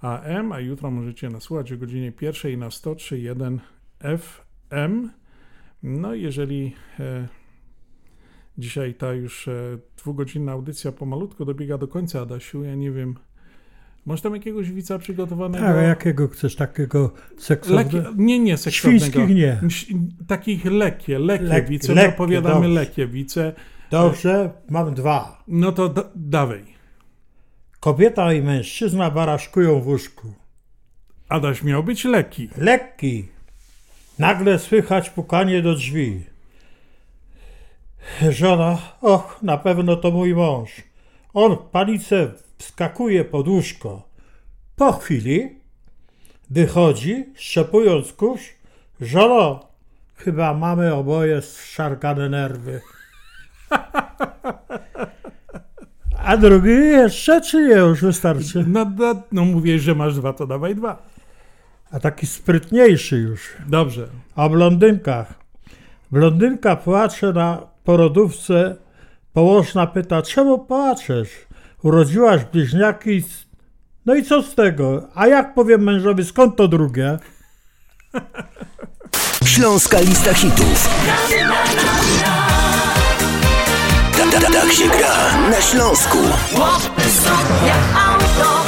AM, 0.00 0.52
a 0.52 0.60
jutro 0.60 0.90
możecie 0.90 1.28
nas 1.28 1.42
słuchać 1.42 1.72
o 1.72 1.76
godzinie 1.76 2.12
pierwszej 2.12 2.58
na 2.58 2.68
103.1 2.68 3.58
FM. 4.18 5.08
No 5.82 6.14
jeżeli 6.14 6.74
dzisiaj 8.60 8.94
ta 8.94 9.12
już 9.12 9.48
e, 9.48 9.78
dwugodzinna 9.98 10.52
audycja 10.52 10.92
pomalutko 10.92 11.44
dobiega 11.44 11.78
do 11.78 11.88
końca, 11.88 12.20
Adasiu, 12.20 12.64
ja 12.64 12.74
nie 12.74 12.90
wiem, 12.90 13.14
masz 14.06 14.20
tam 14.20 14.34
jakiegoś 14.34 14.70
wica 14.72 14.98
przygotowanego? 14.98 15.64
Tak, 15.66 15.76
a 15.76 15.82
jakiego 15.82 16.28
chcesz? 16.28 16.56
Takiego 16.56 17.12
seksownego? 17.38 17.98
Nie, 18.16 18.38
nie 18.38 18.56
seksownego. 18.56 19.04
Świńskich 19.04 19.36
nie. 19.36 19.60
Takich 20.26 20.64
lekkie, 20.64 21.18
lekkie 21.18 21.46
Lek- 21.46 21.68
wice, 21.68 21.94
lekkie, 21.94 22.14
opowiadamy 22.14 22.54
dobrze. 22.54 22.68
lekkie 22.68 23.06
wice. 23.06 23.52
Dobrze, 23.90 24.50
mam 24.70 24.94
dwa. 24.94 25.44
No 25.48 25.72
to 25.72 25.88
da- 25.88 26.10
dawaj. 26.14 26.64
Kobieta 27.80 28.32
i 28.32 28.42
mężczyzna 28.42 29.10
baraszkują 29.10 29.80
w 29.80 29.86
łóżku. 29.86 30.34
Adaś 31.28 31.62
miał 31.62 31.84
być 31.84 32.04
lekki. 32.04 32.48
Lekki. 32.56 33.28
Nagle 34.18 34.58
słychać 34.58 35.10
pukanie 35.10 35.62
do 35.62 35.74
drzwi. 35.74 36.24
Żona, 38.30 38.78
och, 39.00 39.38
na 39.42 39.56
pewno 39.56 39.96
to 39.96 40.10
mój 40.10 40.34
mąż. 40.34 40.70
On 41.34 41.56
w 41.56 41.58
panice 41.58 42.32
wskakuje 42.58 43.24
pod 43.24 43.48
łóżko. 43.48 44.02
Po 44.76 44.92
chwili 44.92 45.48
wychodzi, 46.50 47.24
szczepując 47.34 48.12
kurz. 48.12 48.42
Żono, 49.00 49.70
Chyba 50.24 50.54
mamy 50.54 50.94
oboje 50.94 51.42
szargane 51.42 52.28
nerwy. 52.28 52.80
A 56.24 56.36
drugi 56.36 56.70
jeszcze, 56.70 57.40
czy 57.40 57.68
nie? 57.68 57.74
Już 57.74 58.02
wystarczy. 58.02 58.64
No, 58.68 58.92
no, 58.98 59.22
no 59.32 59.44
mówię, 59.44 59.78
że 59.78 59.94
masz 59.94 60.14
dwa, 60.14 60.32
to 60.32 60.46
dawaj 60.46 60.74
dwa. 60.74 61.02
A 61.90 62.00
taki 62.00 62.26
sprytniejszy 62.26 63.16
już. 63.16 63.56
Dobrze. 63.66 64.08
O 64.36 64.50
blondynkach. 64.50 65.34
Blondynka 66.10 66.76
płacze 66.76 67.32
na 67.32 67.69
porodówce. 67.84 68.76
Położna 69.32 69.86
pyta, 69.86 70.22
czemu 70.22 70.58
płaczesz? 70.58 71.28
Urodziłaś 71.82 72.44
bliźniaki. 72.52 73.22
No 74.06 74.14
i 74.14 74.24
co 74.24 74.42
z 74.42 74.54
tego? 74.54 75.08
A 75.14 75.26
jak 75.26 75.54
powiem 75.54 75.82
mężowi, 75.82 76.24
skąd 76.24 76.56
to 76.56 76.68
drugie? 76.68 77.18
Śląska 79.44 80.00
lista 80.00 80.34
hitów. 80.34 80.88
Ta, 84.16 84.40
ta, 84.40 84.52
tak 84.52 84.72
się 84.72 84.88
gra 84.88 85.48
na 85.50 85.60
Śląsku. 85.60 86.18
Łapy 86.58 87.02
sobie 87.02 87.72
auto 88.06 88.64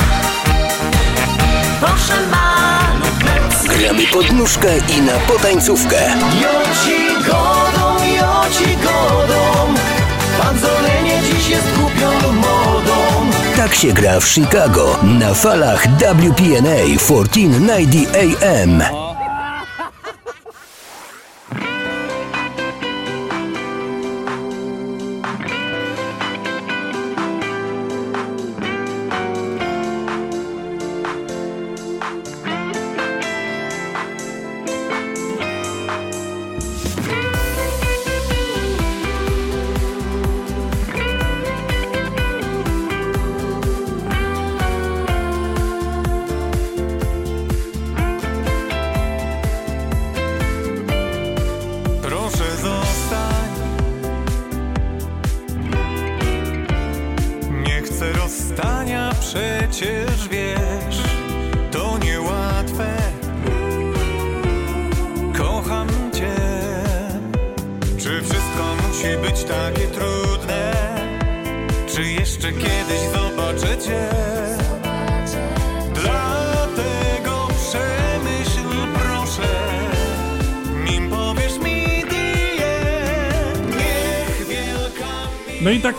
Proszę 1.81 2.27
maluch 2.31 3.79
Gramy 3.79 4.07
pod 4.13 4.33
nóżkę 4.33 4.79
i 4.97 5.01
na 5.01 5.13
potańcówkę. 5.13 6.15
Dziś 11.23 11.49
jest 11.49 11.67
modą 12.33 13.31
Tak 13.57 13.75
się 13.75 13.93
gra 13.93 14.21
w 14.21 14.29
Chicago 14.29 14.99
na 15.03 15.35
falach 15.35 15.87
WPNA 15.99 16.99
1490 16.99 18.43
AM. 18.43 19.12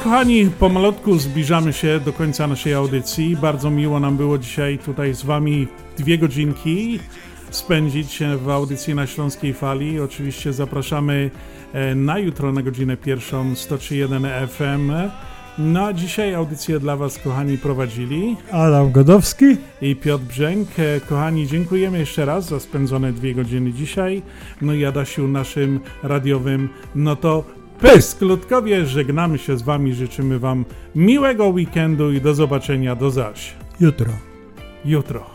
Kochani, 0.03 0.49
pomalutku 0.59 1.19
zbliżamy 1.19 1.73
się 1.73 1.99
do 1.99 2.13
końca 2.13 2.47
naszej 2.47 2.73
audycji. 2.73 3.37
Bardzo 3.37 3.71
miło 3.71 3.99
nam 3.99 4.17
było 4.17 4.37
dzisiaj 4.37 4.79
tutaj 4.79 5.13
z 5.13 5.23
Wami 5.23 5.67
dwie 5.97 6.17
godzinki 6.17 6.99
spędzić 7.49 8.19
w 8.43 8.49
audycji 8.49 8.95
na 8.95 9.07
Śląskiej 9.07 9.53
Fali. 9.53 9.99
Oczywiście 9.99 10.53
zapraszamy 10.53 11.31
e, 11.73 11.95
na 11.95 12.19
jutro 12.19 12.51
na 12.51 12.61
godzinę 12.61 12.97
pierwszą 12.97 13.53
103.1 13.53 14.47
FM. 14.47 14.91
No 15.57 15.85
a 15.85 15.93
dzisiaj 15.93 16.33
audycję 16.33 16.79
dla 16.79 16.97
Was, 16.97 17.19
kochani, 17.19 17.57
prowadzili 17.57 18.37
Adam 18.51 18.91
Godowski 18.91 19.45
i 19.81 19.95
Piotr 19.95 20.23
Brzęk. 20.23 20.69
E, 20.79 20.99
Kochani, 20.99 21.47
dziękujemy 21.47 21.99
jeszcze 21.99 22.25
raz 22.25 22.45
za 22.45 22.59
spędzone 22.59 23.13
dwie 23.13 23.35
godziny 23.35 23.73
dzisiaj. 23.73 24.21
No 24.61 24.73
i 24.73 24.85
Adasiu, 24.85 25.27
naszym 25.27 25.79
radiowym, 26.03 26.69
no 26.95 27.15
to 27.15 27.62
Pys, 27.83 28.15
Klutkowie, 28.15 28.85
żegnamy 28.85 29.37
się 29.37 29.57
z 29.57 29.61
Wami, 29.61 29.93
życzymy 29.93 30.39
Wam 30.39 30.65
miłego 30.95 31.47
weekendu 31.47 32.11
i 32.11 32.21
do 32.21 32.33
zobaczenia 32.33 32.95
do 32.95 33.11
zaś. 33.11 33.53
Jutro. 33.79 34.09
Jutro. 34.85 35.25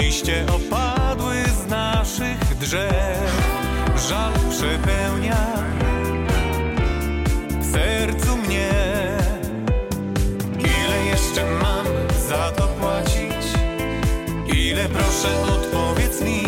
Liście 0.00 0.46
opadły 0.46 1.34
z 1.66 1.70
naszych 1.70 2.58
drzew, 2.60 3.50
żal 4.08 4.32
przepełnia 4.50 5.46
w 7.60 7.72
sercu 7.72 8.36
mnie. 8.36 8.70
Ile 10.58 11.06
jeszcze 11.10 11.44
mam 11.62 11.86
za 12.28 12.50
to 12.50 12.68
płacić? 12.68 13.27
Ile 14.68 14.88
proszę 14.88 15.28
odpowiedz 15.42 16.20
mi? 16.20 16.47